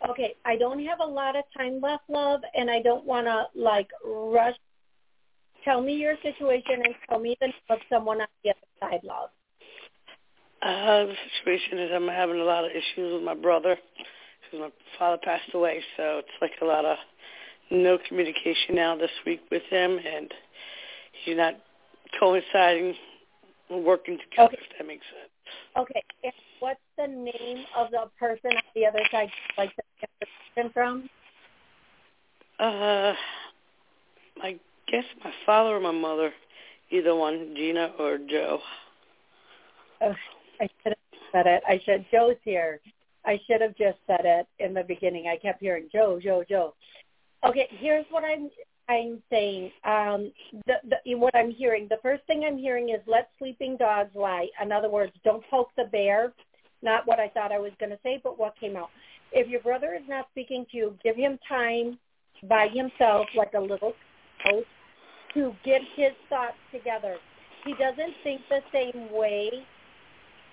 Okay. 0.05 0.11
okay, 0.11 0.35
I 0.45 0.55
don't 0.55 0.83
have 0.85 0.99
a 1.01 1.05
lot 1.05 1.35
of 1.35 1.43
time 1.55 1.81
left, 1.81 2.03
love, 2.09 2.41
and 2.55 2.71
I 2.71 2.81
don't 2.81 3.05
want 3.05 3.27
to 3.27 3.47
like 3.53 3.89
rush. 4.05 4.55
Tell 5.65 5.81
me 5.81 5.95
your 5.95 6.15
situation 6.23 6.83
and 6.85 6.95
tell 7.09 7.19
me 7.19 7.35
the 7.41 7.47
name 7.47 7.55
of 7.69 7.79
someone 7.89 8.21
on 8.21 8.27
the 8.43 8.51
other 8.51 8.59
side, 8.79 9.01
love. 9.03 9.29
Uh, 10.61 11.05
the 11.05 11.15
situation 11.39 11.79
is 11.79 11.91
I'm 11.93 12.07
having 12.07 12.39
a 12.39 12.43
lot 12.43 12.63
of 12.63 12.71
issues 12.71 13.13
with 13.13 13.23
my 13.23 13.33
brother 13.35 13.77
because 14.53 14.71
my 14.71 14.97
father 14.99 15.17
passed 15.23 15.53
away, 15.53 15.81
so 15.97 16.19
it's 16.19 16.27
like 16.41 16.51
a 16.61 16.65
lot 16.65 16.85
of 16.85 16.97
no 17.71 17.97
communication 18.07 18.75
now 18.75 18.95
this 18.95 19.09
week 19.25 19.41
with 19.51 19.63
him, 19.69 19.97
and 19.97 20.31
he's 21.23 21.37
not 21.37 21.55
coinciding, 22.19 22.93
working 23.69 24.17
together. 24.29 24.53
Okay. 24.53 24.57
If 24.61 24.77
that 24.77 24.87
makes 24.87 25.05
sense. 25.05 25.31
Okay. 25.77 26.03
And 26.23 26.33
what's 26.59 26.79
the 26.97 27.07
name 27.07 27.65
of 27.75 27.91
the 27.91 28.09
person 28.19 28.51
on 28.51 28.61
the 28.75 28.85
other 28.85 29.01
side, 29.11 29.29
like 29.57 29.71
the 29.75 30.27
person 30.55 30.71
from? 30.73 31.09
Uh, 32.59 33.13
I 34.41 34.59
guess 34.87 35.05
my 35.23 35.33
father 35.45 35.75
or 35.75 35.79
my 35.79 35.91
mother, 35.91 36.31
either 36.91 37.15
one, 37.15 37.53
Gina 37.55 37.91
or 37.99 38.17
Joe. 38.17 38.59
Oh, 40.01 40.13
I 40.61 40.69
should 40.83 40.93
have 40.93 41.19
said 41.31 41.47
it. 41.47 41.63
I 41.67 41.81
should. 41.83 42.05
Joe's 42.11 42.35
here. 42.43 42.79
I 43.25 43.39
should 43.47 43.61
have 43.61 43.75
just 43.75 43.97
said 44.07 44.21
it 44.23 44.47
in 44.59 44.73
the 44.73 44.83
beginning. 44.83 45.27
I 45.27 45.37
kept 45.37 45.61
hearing 45.61 45.87
Joe, 45.91 46.19
Joe, 46.21 46.43
Joe. 46.47 46.73
Okay, 47.45 47.67
here's 47.79 48.05
what 48.09 48.23
I'm 48.23 48.49
I'm 48.89 49.21
saying. 49.29 49.71
Um, 49.85 50.31
the, 50.65 50.75
the, 51.05 51.15
what 51.15 51.35
I'm 51.35 51.51
hearing, 51.51 51.87
the 51.89 51.99
first 52.01 52.23
thing 52.27 52.43
I'm 52.45 52.57
hearing 52.57 52.89
is 52.89 52.99
let 53.07 53.29
sleeping 53.39 53.77
dogs 53.77 54.13
lie. 54.13 54.47
In 54.61 54.71
other 54.71 54.89
words, 54.89 55.13
don't 55.23 55.43
poke 55.49 55.69
the 55.77 55.85
bear. 55.85 56.33
Not 56.81 57.07
what 57.07 57.19
I 57.19 57.29
thought 57.29 57.53
I 57.53 57.59
was 57.59 57.71
going 57.79 57.91
to 57.91 57.99
say, 58.03 58.19
but 58.21 58.37
what 58.37 58.59
came 58.59 58.75
out. 58.75 58.89
If 59.31 59.47
your 59.47 59.61
brother 59.61 59.93
is 59.93 60.07
not 60.07 60.27
speaking 60.31 60.65
to 60.71 60.77
you, 60.77 60.97
give 61.01 61.15
him 61.15 61.39
time 61.47 61.97
by 62.49 62.67
himself, 62.67 63.27
like 63.35 63.53
a 63.53 63.59
little 63.59 63.93
coach, 64.45 64.65
to 65.33 65.55
get 65.63 65.81
his 65.95 66.11
thoughts 66.29 66.57
together. 66.71 67.15
He 67.65 67.73
doesn't 67.75 68.13
think 68.23 68.41
the 68.49 68.59
same 68.73 69.11
way 69.13 69.65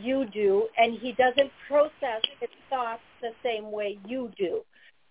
you 0.03 0.27
do, 0.33 0.69
and 0.77 0.99
he 0.99 1.13
doesn't 1.13 1.51
process 1.69 2.23
his 2.41 2.51
thoughts 2.69 3.03
the 3.21 3.31
same 3.43 3.71
way 3.71 3.99
you 4.07 4.31
do. 4.37 4.61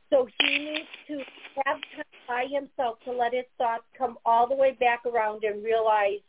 So 0.09 0.27
he 0.39 0.57
needs 0.57 0.87
to 1.07 1.17
have 1.65 1.77
time 1.95 2.03
by 2.27 2.45
himself 2.51 2.97
to 3.05 3.11
let 3.11 3.33
his 3.33 3.45
thoughts 3.57 3.83
come 3.97 4.17
all 4.25 4.47
the 4.47 4.55
way 4.55 4.75
back 4.79 5.05
around 5.05 5.43
and 5.43 5.63
realize 5.63 6.19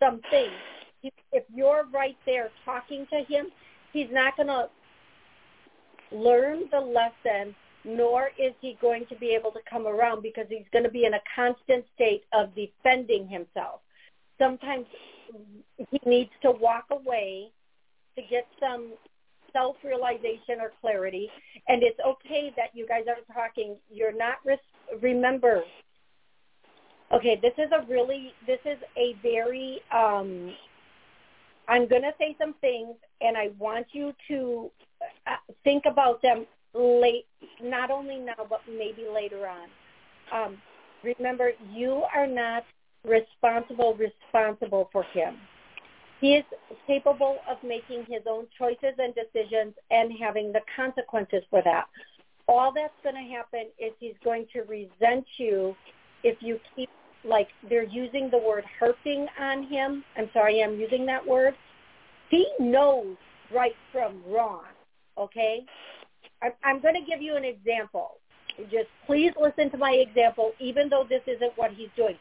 some 0.00 0.20
things. 0.30 0.52
If 1.32 1.44
you're 1.54 1.86
right 1.92 2.16
there 2.26 2.50
talking 2.64 3.06
to 3.10 3.22
him, 3.22 3.46
he's 3.92 4.08
not 4.10 4.36
going 4.36 4.48
to 4.48 4.68
learn 6.12 6.64
the 6.72 6.80
lesson, 6.80 7.54
nor 7.84 8.30
is 8.38 8.52
he 8.60 8.76
going 8.80 9.06
to 9.06 9.16
be 9.16 9.30
able 9.30 9.52
to 9.52 9.60
come 9.68 9.86
around 9.86 10.22
because 10.22 10.46
he's 10.48 10.66
going 10.72 10.84
to 10.84 10.90
be 10.90 11.04
in 11.04 11.14
a 11.14 11.20
constant 11.34 11.84
state 11.94 12.24
of 12.32 12.50
defending 12.54 13.28
himself. 13.28 13.80
Sometimes 14.38 14.86
he 15.90 16.00
needs 16.04 16.30
to 16.42 16.50
walk 16.50 16.86
away 16.90 17.50
to 18.16 18.22
get 18.22 18.46
some 18.58 18.92
self-realization 19.52 20.60
or 20.60 20.72
clarity. 20.80 21.28
And 21.68 21.82
it's 21.82 21.98
okay 22.06 22.52
that 22.56 22.70
you 22.74 22.86
guys 22.86 23.04
are 23.08 23.34
talking. 23.34 23.76
You're 23.90 24.16
not, 24.16 24.36
res- 24.44 24.58
remember, 25.02 25.62
okay, 27.12 27.38
this 27.42 27.52
is 27.58 27.70
a 27.72 27.84
really, 27.90 28.32
this 28.46 28.60
is 28.64 28.78
a 28.96 29.14
very, 29.22 29.80
um, 29.92 30.52
I'm 31.68 31.88
going 31.88 32.02
to 32.02 32.12
say 32.18 32.36
some 32.38 32.54
things 32.60 32.94
and 33.20 33.36
I 33.36 33.50
want 33.58 33.86
you 33.92 34.12
to 34.28 34.70
uh, 35.26 35.36
think 35.64 35.84
about 35.86 36.22
them 36.22 36.46
late, 36.74 37.26
not 37.62 37.90
only 37.90 38.18
now, 38.18 38.46
but 38.48 38.60
maybe 38.68 39.06
later 39.12 39.48
on. 39.48 39.68
Um, 40.32 40.58
remember, 41.02 41.52
you 41.72 42.02
are 42.14 42.26
not 42.26 42.64
responsible, 43.04 43.94
responsible 43.94 44.88
for 44.92 45.04
him. 45.12 45.36
He 46.20 46.34
is 46.34 46.44
capable 46.86 47.38
of 47.48 47.56
making 47.62 48.04
his 48.08 48.22
own 48.28 48.46
choices 48.58 48.94
and 48.98 49.14
decisions 49.14 49.74
and 49.90 50.12
having 50.20 50.52
the 50.52 50.60
consequences 50.76 51.42
for 51.48 51.62
that. 51.62 51.86
All 52.46 52.72
that's 52.74 52.92
going 53.02 53.14
to 53.14 53.32
happen 53.32 53.66
is 53.78 53.92
he's 53.98 54.14
going 54.22 54.46
to 54.52 54.62
resent 54.62 55.24
you 55.38 55.74
if 56.22 56.36
you 56.40 56.58
keep, 56.76 56.90
like, 57.24 57.48
they're 57.68 57.84
using 57.84 58.28
the 58.30 58.38
word 58.38 58.64
harping 58.78 59.26
on 59.40 59.66
him. 59.66 60.04
I'm 60.16 60.28
sorry, 60.32 60.62
I'm 60.62 60.78
using 60.78 61.06
that 61.06 61.26
word. 61.26 61.54
He 62.28 62.46
knows 62.58 63.16
right 63.54 63.74
from 63.92 64.22
wrong, 64.28 64.64
okay? 65.16 65.64
I'm 66.64 66.80
going 66.80 66.94
to 66.94 67.02
give 67.08 67.22
you 67.22 67.36
an 67.36 67.44
example. 67.44 68.12
Just 68.70 68.88
please 69.06 69.32
listen 69.40 69.70
to 69.70 69.78
my 69.78 69.92
example, 69.92 70.52
even 70.58 70.88
though 70.88 71.06
this 71.08 71.22
isn't 71.26 71.52
what 71.56 71.70
he's 71.72 71.88
doing. 71.96 72.16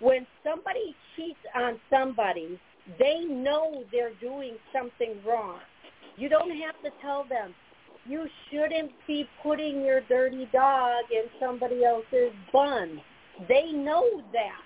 When 0.00 0.26
somebody 0.42 0.96
cheats 1.14 1.38
on 1.54 1.78
somebody, 1.90 2.60
they 2.98 3.24
know 3.24 3.84
they're 3.90 4.14
doing 4.20 4.54
something 4.72 5.14
wrong. 5.26 5.58
You 6.16 6.28
don't 6.28 6.56
have 6.56 6.80
to 6.82 6.90
tell 7.02 7.24
them. 7.24 7.54
You 8.08 8.28
shouldn't 8.50 8.92
be 9.06 9.28
putting 9.42 9.84
your 9.84 10.00
dirty 10.02 10.48
dog 10.52 11.04
in 11.10 11.24
somebody 11.40 11.84
else's 11.84 12.32
bun. 12.52 13.00
They 13.48 13.72
know 13.72 14.22
that. 14.32 14.60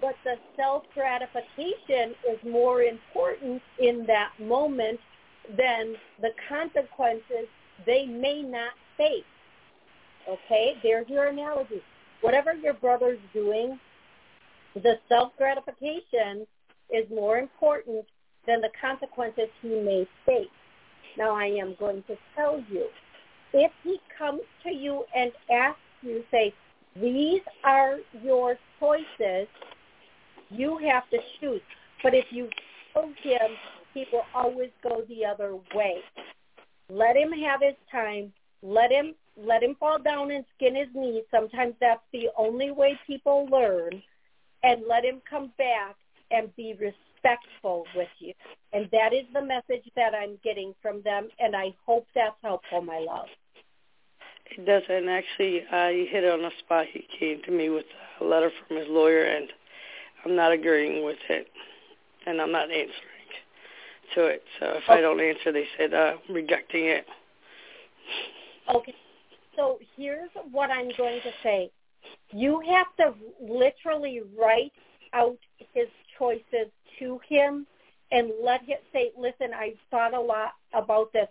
But 0.00 0.16
the 0.24 0.36
self-gratification 0.56 2.14
is 2.28 2.38
more 2.44 2.82
important 2.82 3.62
in 3.78 4.04
that 4.06 4.32
moment 4.38 5.00
than 5.56 5.94
the 6.20 6.30
consequences 6.48 7.48
they 7.86 8.04
may 8.04 8.42
not 8.42 8.72
face. 8.96 9.24
Okay? 10.28 10.76
There's 10.82 11.08
your 11.08 11.28
analogy. 11.28 11.82
Whatever 12.20 12.54
your 12.54 12.74
brother's 12.74 13.18
doing, 13.32 13.78
the 14.74 14.98
self-gratification 15.08 16.46
is 16.94 17.08
more 17.10 17.38
important 17.38 18.04
than 18.46 18.60
the 18.60 18.70
consequences 18.80 19.48
he 19.62 19.68
may 19.68 20.06
face. 20.26 20.48
Now 21.16 21.34
I 21.34 21.46
am 21.46 21.76
going 21.78 22.02
to 22.08 22.16
tell 22.34 22.62
you, 22.70 22.86
if 23.52 23.70
he 23.82 23.98
comes 24.18 24.40
to 24.64 24.74
you 24.74 25.04
and 25.14 25.32
asks 25.50 25.80
you, 26.02 26.24
say, 26.30 26.52
these 26.96 27.40
are 27.64 27.98
your 28.22 28.56
choices, 28.78 29.48
you 30.50 30.78
have 30.78 31.08
to 31.10 31.18
choose. 31.40 31.60
But 32.02 32.14
if 32.14 32.26
you 32.30 32.48
tell 32.92 33.12
him, 33.22 33.50
he 33.94 34.06
will 34.12 34.24
always 34.34 34.70
go 34.82 35.02
the 35.08 35.24
other 35.24 35.56
way. 35.74 35.98
Let 36.90 37.16
him 37.16 37.32
have 37.32 37.60
his 37.62 37.74
time. 37.90 38.32
Let 38.62 38.90
him 38.90 39.14
let 39.36 39.64
him 39.64 39.74
fall 39.80 39.98
down 39.98 40.30
and 40.30 40.44
skin 40.54 40.76
his 40.76 40.88
knees. 40.94 41.24
Sometimes 41.30 41.74
that's 41.80 42.02
the 42.12 42.28
only 42.36 42.70
way 42.70 42.98
people 43.06 43.46
learn. 43.50 44.02
And 44.62 44.82
let 44.88 45.04
him 45.04 45.20
come 45.28 45.52
back 45.58 45.96
and 46.34 46.54
be 46.56 46.74
respectful 46.74 47.84
with 47.94 48.08
you. 48.18 48.32
And 48.72 48.88
that 48.92 49.12
is 49.12 49.24
the 49.32 49.42
message 49.42 49.88
that 49.96 50.14
I'm 50.14 50.38
getting 50.42 50.74
from 50.82 51.02
them, 51.02 51.28
and 51.38 51.54
I 51.54 51.74
hope 51.86 52.06
that's 52.14 52.36
helpful, 52.42 52.82
my 52.82 52.98
love. 52.98 53.26
It 54.56 54.66
does, 54.66 54.82
and 54.88 55.08
actually, 55.08 55.62
uh, 55.72 55.88
you 55.88 56.06
hit 56.10 56.24
it 56.24 56.32
on 56.32 56.42
the 56.42 56.50
spot. 56.58 56.86
He 56.92 57.06
came 57.18 57.42
to 57.44 57.50
me 57.50 57.70
with 57.70 57.86
a 58.20 58.24
letter 58.24 58.50
from 58.66 58.76
his 58.76 58.86
lawyer, 58.88 59.24
and 59.24 59.48
I'm 60.24 60.36
not 60.36 60.52
agreeing 60.52 61.04
with 61.04 61.18
it, 61.28 61.46
and 62.26 62.40
I'm 62.40 62.52
not 62.52 62.70
answering 62.70 63.14
to 64.14 64.26
it. 64.26 64.42
So 64.60 64.66
if 64.66 64.84
okay. 64.84 64.92
I 64.94 65.00
don't 65.00 65.20
answer, 65.20 65.52
they 65.52 65.66
said 65.78 65.94
uh, 65.94 66.14
rejecting 66.28 66.86
it. 66.86 67.06
Okay. 68.74 68.94
So 69.56 69.78
here's 69.96 70.30
what 70.50 70.70
I'm 70.70 70.90
going 70.96 71.20
to 71.22 71.30
say. 71.42 71.70
You 72.30 72.60
have 72.66 72.86
to 72.98 73.14
literally 73.40 74.20
write 74.38 74.72
out 75.12 75.38
his 75.72 75.86
choices 76.18 76.70
to 76.98 77.20
him 77.28 77.66
and 78.12 78.30
let 78.42 78.62
him 78.62 78.78
say, 78.92 79.10
listen, 79.18 79.52
I've 79.54 79.78
thought 79.90 80.14
a 80.14 80.20
lot 80.20 80.52
about 80.72 81.12
this 81.12 81.28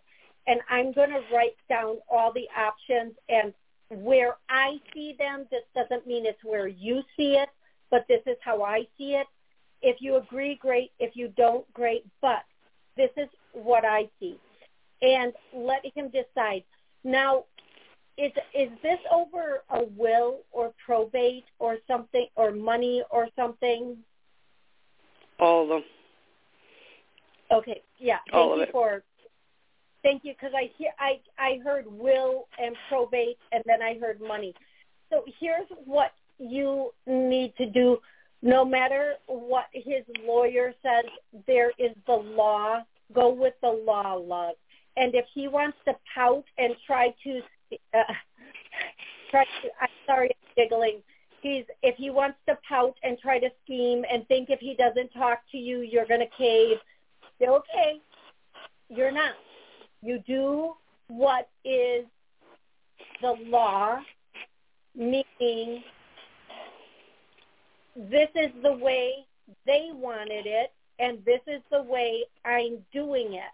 and 0.48 0.60
I'm 0.70 0.92
going 0.92 1.10
to 1.10 1.22
write 1.34 1.56
down 1.70 1.98
all 2.12 2.34
the 2.34 2.48
options 2.58 3.14
and 3.30 3.54
where 3.90 4.36
I 4.50 4.80
see 4.94 5.16
them. 5.18 5.46
This 5.52 5.64
doesn't 5.76 6.08
mean 6.08 6.26
it's 6.26 6.44
where 6.44 6.68
you 6.68 7.02
see 7.16 7.36
it, 7.36 7.50
but 7.92 8.06
this 8.08 8.22
is 8.26 8.38
how 8.42 8.64
I 8.64 8.88
see 8.98 9.14
it. 9.14 9.28
If 9.82 9.98
you 10.02 10.18
agree, 10.18 10.56
great. 10.56 10.92
If 11.00 11.16
you 11.16 11.30
don't, 11.36 11.72
great. 11.74 12.06
But 12.22 12.44
this 12.98 13.10
is 13.18 13.28
what 13.54 13.86
I 13.86 14.10
see. 14.20 14.40
And 15.02 15.34
let 15.54 15.86
him 15.96 16.10
decide. 16.10 16.64
Now, 17.04 17.46
is 18.18 18.32
is 18.54 18.70
this 18.82 19.00
over 19.12 19.64
a 19.70 19.84
will 19.98 20.40
or 20.52 20.72
probate 20.86 21.46
or 21.60 21.78
something 21.88 22.28
or 22.36 22.52
money 22.52 23.04
or 23.10 23.28
something? 23.36 23.98
All 25.40 25.64
of 25.64 25.70
them. 25.70 25.84
Okay. 27.52 27.82
Yeah. 28.00 28.18
All 28.32 28.50
thank 28.50 28.54
of 28.54 28.58
you 28.58 28.64
it. 28.64 28.72
for. 28.72 29.04
Thank 30.04 30.26
you, 30.26 30.34
because 30.34 30.54
I 30.56 30.70
hear 30.78 30.92
I 31.00 31.20
I 31.38 31.60
heard 31.64 31.86
will 31.88 32.48
and 32.60 32.76
probate, 32.90 33.38
and 33.52 33.64
then 33.66 33.82
I 33.82 33.98
heard 34.00 34.20
money. 34.20 34.54
So 35.10 35.24
here's 35.40 35.68
what 35.86 36.12
you 36.40 36.92
need 37.08 37.54
to 37.58 37.70
do. 37.70 38.00
No 38.42 38.66
matter 38.66 39.14
what 39.28 39.68
his 39.72 40.04
lawyer 40.26 40.74
says, 40.84 41.06
there 41.48 41.72
is 41.78 41.92
the 42.06 42.16
law. 42.16 42.84
Go 43.14 43.32
with 43.32 43.54
the 43.62 43.70
law, 43.70 44.16
love. 44.16 44.56
And 44.98 45.16
if 45.16 45.26
he 45.34 45.48
wants 45.48 45.78
to 45.86 45.94
pout 46.14 46.44
and 46.58 46.76
try 46.86 47.14
to, 47.24 47.42
uh, 47.94 48.04
try 49.32 49.44
to, 49.44 49.70
I'm 49.82 49.88
sorry, 50.06 50.30
I'm 50.30 50.64
giggling 50.64 51.02
he's 51.44 51.66
if 51.84 51.96
he 51.98 52.10
wants 52.10 52.38
to 52.48 52.58
pout 52.68 52.96
and 53.04 53.18
try 53.20 53.40
to 53.40 53.50
scheme 53.64 54.04
and 54.12 54.28
think 54.28 54.50
if 54.50 54.60
he 54.60 54.76
doesn't 54.76 55.10
talk 55.10 55.40
to 55.52 55.58
you 55.58 55.82
you're 55.82 56.08
going 56.08 56.20
to 56.20 56.38
cave 56.38 56.78
okay 57.42 58.00
you're 58.90 59.12
not 59.12 59.34
you 60.02 60.20
do 60.26 60.74
what 61.08 61.50
is 61.66 62.06
the 63.22 63.36
law 63.48 64.00
meaning 64.96 65.84
this 67.96 68.30
is 68.36 68.52
the 68.64 68.74
way 68.74 69.26
they 69.66 69.90
wanted 69.94 70.46
it 70.46 70.72
and 71.00 71.24
this 71.26 71.42
is 71.48 71.62
the 71.72 71.84
way 71.84 72.24
I'm 72.46 72.78
doing 72.92 73.34
it. 73.34 73.54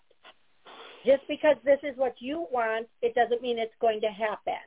Just 1.06 1.28
because 1.28 1.56
this 1.64 1.80
is 1.84 1.98
what 1.98 2.16
you 2.20 2.46
want, 2.52 2.88
it 3.02 3.16
doesn't 3.16 3.42
mean 3.42 3.58
it's 3.58 3.74
going 3.80 4.02
to 4.02 4.08
happen. 4.08 4.60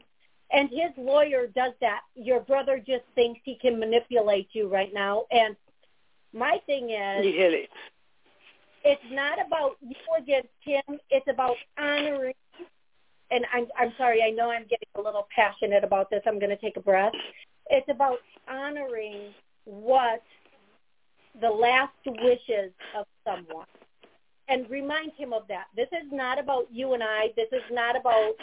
And 0.53 0.69
his 0.69 0.91
lawyer 0.99 1.47
does 1.47 1.73
that. 1.81 2.01
Your 2.15 2.41
brother 2.41 2.79
just 2.79 3.05
thinks 3.15 3.41
he 3.45 3.57
can 3.57 3.79
manipulate 3.79 4.49
you 4.53 4.69
right 4.69 4.93
now. 4.93 5.25
And 5.31 5.57
my 6.33 6.59
thing 6.67 6.91
is, 6.91 7.25
you 7.25 7.33
hit 7.33 7.55
it. 7.55 7.71
It's 8.85 9.03
not 9.11 9.39
about 9.45 9.77
you 9.81 9.97
against 10.19 10.49
him. 10.61 10.99
It's 11.11 11.27
about 11.29 11.57
honoring. 11.79 12.35
And 13.31 13.47
I'm 13.53 13.67
I'm 13.79 13.93
sorry. 13.97 14.23
I 14.23 14.31
know 14.31 14.51
I'm 14.51 14.65
getting 14.65 14.89
a 14.97 15.01
little 15.01 15.27
passionate 15.35 15.85
about 15.85 16.11
this. 16.11 16.23
I'm 16.27 16.39
going 16.39 16.51
to 16.51 16.57
take 16.57 16.77
a 16.77 16.81
breath. 16.81 17.13
It's 17.71 17.89
about 17.89 18.19
honoring 18.49 19.33
what 19.65 20.23
the 21.41 21.49
last 21.49 21.93
wishes 22.05 22.73
of 22.97 23.07
someone 23.25 23.67
and 24.49 24.69
remind 24.69 25.13
him 25.17 25.33
of 25.33 25.49
that. 25.49 25.67
This 25.75 25.89
is 25.93 26.13
not 26.13 26.39
about 26.39 26.67
you 26.71 26.93
and 26.93 27.03
I. 27.03 27.29
This 27.37 27.49
is 27.53 27.63
not 27.71 27.97
about 27.97 28.35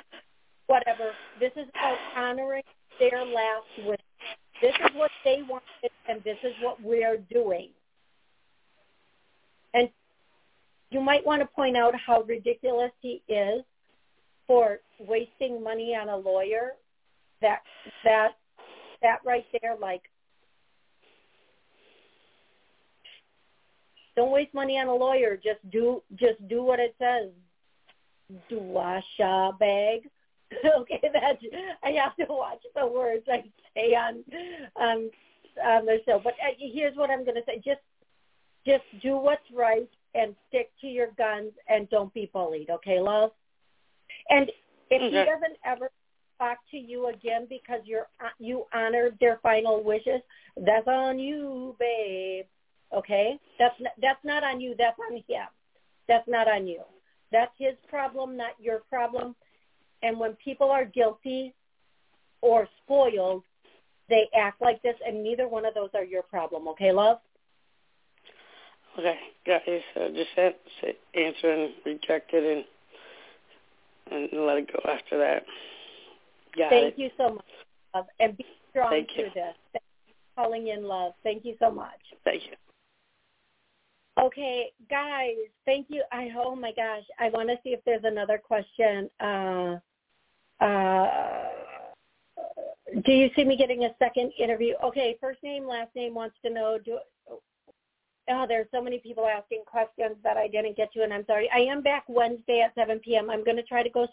whatever. 0.70 1.12
This 1.40 1.52
is 1.56 1.68
about 1.70 1.98
honoring 2.16 2.64
their 3.00 3.26
last 3.26 3.88
wish. 3.88 4.00
This 4.62 4.74
is 4.86 4.92
what 4.96 5.12
they 5.24 5.42
wanted, 5.50 5.92
and 6.08 6.24
this 6.24 6.38
is 6.44 6.54
what 6.62 6.82
we're 6.82 7.18
doing. 7.32 7.70
And 9.74 9.90
you 10.92 11.02
might 11.02 11.26
want 11.26 11.42
to 11.42 11.48
point 11.48 11.76
out 11.76 11.94
how 11.96 12.22
ridiculous 12.22 12.92
he 13.02 13.22
is 13.28 13.64
for 14.48 14.80
wasting 15.00 15.64
money 15.64 15.96
on 15.96 16.10
a 16.10 16.18
lawyer. 16.18 16.74
That 17.42 17.60
that 18.04 18.32
that 19.02 19.20
right 19.26 19.46
there, 19.62 19.76
like 19.80 20.02
Don't 24.20 24.32
waste 24.32 24.54
money 24.54 24.78
on 24.78 24.88
a 24.88 24.94
lawyer. 24.94 25.40
Just 25.42 25.62
do 25.72 26.04
just 26.16 26.46
do 26.50 26.62
what 26.62 26.78
it 26.78 26.94
says. 27.00 27.30
Dwasha 28.52 29.58
bag. 29.58 30.10
okay, 30.80 31.02
that's 31.14 31.44
I 31.84 31.92
have 31.92 32.16
to 32.18 32.26
watch 32.30 32.62
the 32.76 32.86
words 32.88 33.24
I 33.32 33.44
say 33.76 33.96
on 33.96 34.24
um 34.80 35.10
on 35.64 35.86
the 35.86 36.00
show. 36.06 36.20
But 36.24 36.34
uh, 36.34 36.54
here's 36.58 36.96
what 36.96 37.10
I'm 37.10 37.24
going 37.24 37.36
to 37.36 37.44
say: 37.46 37.62
just 37.64 37.82
just 38.66 38.84
do 39.02 39.18
what's 39.18 39.42
right 39.56 39.90
and 40.16 40.36
stick 40.48 40.72
to 40.82 40.88
your 40.88 41.08
guns 41.18 41.52
and 41.68 41.90
don't 41.90 42.14
be 42.14 42.30
bullied. 42.34 42.70
Okay, 42.70 43.00
love. 43.00 43.32
And 44.30 44.50
if 44.90 45.02
he 45.12 45.18
doesn't 45.18 45.58
ever 45.66 45.92
talk 46.40 46.58
to 46.72 46.78
you 46.78 47.10
again 47.10 47.46
because 47.50 47.82
you're 47.86 48.08
uh, 48.24 48.30
you 48.40 48.66
honored 48.74 49.18
their 49.20 49.40
final 49.44 49.84
wishes, 49.84 50.22
that's 50.58 50.88
on 50.88 51.20
you, 51.20 51.76
babe. 51.80 52.46
Okay? 52.96 53.40
That's 53.60 53.76
not, 53.80 53.94
that's 54.02 54.24
not 54.24 54.44
on 54.44 54.60
you. 54.60 54.76
That's 54.78 54.98
on 55.10 55.18
him. 55.18 55.48
That's 56.08 56.28
not 56.28 56.48
on 56.48 56.68
you. 56.68 56.82
That's 57.32 57.52
his 57.58 57.76
problem, 57.88 58.36
not 58.36 58.54
your 58.60 58.80
problem. 58.90 59.36
And 60.02 60.20
when 60.20 60.34
people 60.44 60.70
are 60.70 60.86
guilty 60.86 61.54
or 62.42 62.68
spoiled, 62.84 63.44
they 64.10 64.28
act 64.36 64.62
like 64.62 64.82
this, 64.82 64.96
and 65.06 65.24
neither 65.24 65.48
one 65.48 65.66
of 65.66 65.74
those 65.74 65.90
are 65.94 66.04
your 66.04 66.24
problem. 66.24 66.68
Okay, 66.70 66.92
love? 66.92 67.20
Okay, 68.98 69.18
got 69.46 69.62
you. 69.68 69.80
So 69.94 70.10
just 70.10 70.30
answer 71.14 71.52
and 71.52 71.74
reject 71.86 72.32
it 72.34 72.58
and 72.58 72.66
and 74.12 74.46
let 74.46 74.58
it 74.58 74.72
go 74.72 74.80
after 74.92 75.20
that. 75.20 75.44
Got 76.58 76.70
Thank 76.70 76.94
it. 76.98 77.00
you 77.00 77.10
so 77.16 77.36
much, 77.36 77.46
love. 77.94 78.06
And 78.20 78.36
be 78.36 78.46
strong 78.72 78.90
Thank 78.90 79.10
through 79.14 79.26
you. 79.26 79.32
this. 79.36 79.56
Thank 79.74 79.84
you 80.08 80.14
for 80.36 80.44
calling 80.44 80.68
in, 80.70 80.84
love. 80.84 81.14
Thank 81.24 81.46
you 81.46 81.56
so 81.60 81.70
much. 81.70 82.00
Thank 82.24 82.44
you. 82.48 82.54
Okay, 84.22 84.72
guys, 84.90 85.36
thank 85.66 85.86
you. 85.90 86.04
I 86.12 86.30
oh 86.36 86.56
my 86.56 86.72
gosh, 86.76 87.04
I 87.20 87.30
want 87.30 87.50
to 87.50 87.56
see 87.64 87.70
if 87.70 87.80
there's 87.86 88.04
another 88.04 88.38
question. 88.38 89.10
Uh, 89.20 89.78
uh, 90.60 91.08
do 93.06 93.12
you 93.12 93.30
see 93.36 93.44
me 93.44 93.56
getting 93.56 93.86
a 93.86 93.96
second 94.00 94.32
interview? 94.38 94.74
Okay, 94.84 95.18
first 95.22 95.42
name, 95.44 95.68
last 95.68 95.96
name 95.96 96.14
wants 96.14 96.36
to 96.44 96.52
know. 96.52 96.78
Do 96.84 97.00
oh, 98.30 98.46
there's 98.48 98.68
so 98.72 98.82
many 98.82 99.00
people 99.00 99.26
asking 99.26 99.64
questions 99.66 100.16
that 100.24 100.38
I 100.38 100.48
didn't 100.48 100.78
get 100.78 100.92
to, 100.94 101.04
and 101.04 101.14
I'm 101.14 101.26
sorry. 101.26 101.50
I 101.54 101.60
am 101.60 101.82
back 101.82 102.04
Wednesday 102.08 102.62
at 102.62 102.76
7 102.76 103.00
p.m. 103.00 103.30
I'm 103.30 103.44
going 103.44 103.58
to 103.58 103.64
try 103.64 103.84
to 103.84 103.90
go 103.90 104.08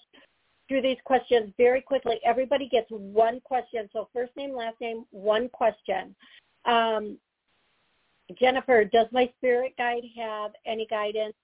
through 0.68 0.82
these 0.82 0.97
questions 1.05 1.53
very 1.57 1.80
quickly. 1.80 2.18
Everybody 2.24 2.68
gets 2.68 2.86
one 2.90 3.40
question. 3.40 3.88
So 3.92 4.09
first 4.12 4.32
name, 4.36 4.55
last 4.55 4.80
name, 4.80 5.05
one 5.11 5.49
question. 5.49 6.14
Um, 6.64 7.18
Jennifer, 8.38 8.84
does 8.84 9.07
my 9.12 9.30
spirit 9.38 9.74
guide 9.78 10.03
have 10.18 10.53
any 10.66 10.86
guidance? 10.86 11.34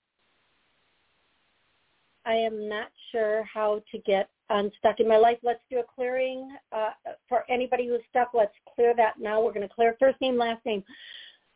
I 2.24 2.34
am 2.34 2.68
not 2.68 2.88
sure 3.11 3.44
how 3.53 3.82
to 3.92 3.98
get 3.98 4.28
unstuck 4.53 5.00
in 5.00 5.09
my 5.09 5.16
life. 5.16 5.38
Let's 5.42 5.62
do 5.70 5.78
a 5.78 5.82
clearing. 5.94 6.57
Uh, 6.72 6.90
for 7.28 7.44
anybody 7.50 7.88
who's 7.88 8.00
stuck, 8.11 8.30
let's 8.34 8.55
clear 8.74 8.94
that 8.96 9.18
now. 9.18 9.42
We're 9.42 9.53
going 9.53 9.68
to 9.68 9.74
clear 9.74 9.96
first 9.98 10.20
name, 10.20 10.38
last 10.38 10.64
name. 10.64 10.84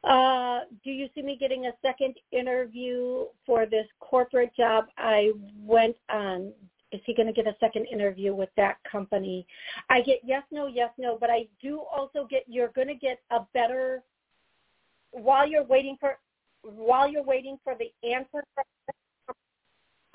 Uh, 0.04 0.60
do 0.84 0.90
you 0.90 1.08
see 1.14 1.22
me 1.22 1.36
getting 1.38 1.66
a 1.66 1.72
second 1.82 2.14
interview 2.30 3.24
for 3.44 3.66
this 3.66 3.86
corporate 4.00 4.54
job 4.56 4.86
I 4.96 5.32
went 5.60 5.96
on? 6.10 6.52
Is 6.92 7.00
he 7.04 7.14
going 7.14 7.26
to 7.26 7.32
get 7.32 7.46
a 7.46 7.56
second 7.58 7.86
interview 7.86 8.34
with 8.34 8.50
that 8.56 8.76
company? 8.90 9.46
I 9.90 10.00
get 10.02 10.20
yes, 10.24 10.44
no, 10.52 10.66
yes, 10.66 10.90
no, 10.96 11.18
but 11.20 11.30
I 11.30 11.46
do 11.60 11.80
also 11.80 12.26
get 12.30 12.44
you're 12.46 12.68
going 12.68 12.88
to 12.88 12.94
get 12.94 13.18
a 13.30 13.40
better 13.52 14.02
while 15.10 15.48
you're 15.48 15.64
waiting 15.64 15.96
for 15.98 16.18
while 16.62 17.08
you're 17.08 17.24
waiting 17.24 17.58
for 17.64 17.74
the 17.74 17.90
answer 18.08 18.44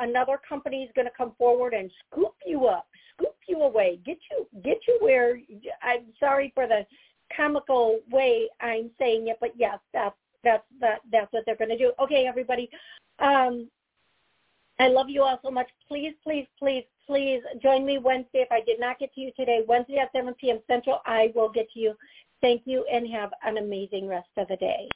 another 0.02 0.39
company 0.47 0.84
is 0.84 0.91
going 0.95 1.08
to 1.08 1.14
come 1.18 1.34
forward 1.38 1.74
and 1.74 1.89
scoop 2.06 2.36
you 2.45 2.68
up 2.68 2.88
scoop 3.16 3.36
you 3.47 3.62
away 3.62 3.99
get 4.06 4.18
you 4.32 4.47
get 4.64 4.78
you 4.88 4.97
where 5.02 5.38
i'm 5.82 6.06
sorry 6.20 6.52
for 6.54 6.68
the 6.68 6.86
comical 7.36 7.99
way 8.12 8.47
i'm 8.60 8.89
saying 8.99 9.28
it 9.28 9.38
but 9.39 9.52
yes 9.56 9.80
that's 9.93 10.16
that's 10.43 10.64
that 10.80 10.99
that's 11.12 11.32
what 11.32 11.43
they're 11.45 11.56
going 11.56 11.70
to 11.70 11.78
do 11.78 11.91
okay 11.99 12.26
everybody 12.28 12.70
um 13.20 13.70
I 14.80 14.88
love 14.88 15.10
you 15.10 15.22
all 15.22 15.39
so 15.43 15.52
much. 15.52 15.68
Please, 15.88 16.14
please, 16.24 16.47
please, 16.58 16.86
please 17.06 17.41
join 17.62 17.86
me 17.86 17.99
Wednesday. 17.99 18.39
If 18.39 18.52
I 18.52 18.62
did 18.62 18.80
not 18.80 18.97
get 18.97 19.14
to 19.14 19.22
you 19.22 19.32
today, 19.38 19.62
Wednesday 19.68 19.97
at 19.97 20.12
7 20.12 20.34
p.m. 20.41 20.60
Central, 20.66 21.02
I 21.06 21.32
will 21.36 21.49
get 21.49 21.70
to 21.74 21.80
you. 21.80 21.93
Thank 22.41 22.64
you 22.66 22.84
and 22.91 23.08
have 23.14 23.30
an 23.43 23.58
amazing 23.58 24.08
rest 24.08 24.30
of 24.38 24.47
the 24.47 24.58
day. 24.58 24.89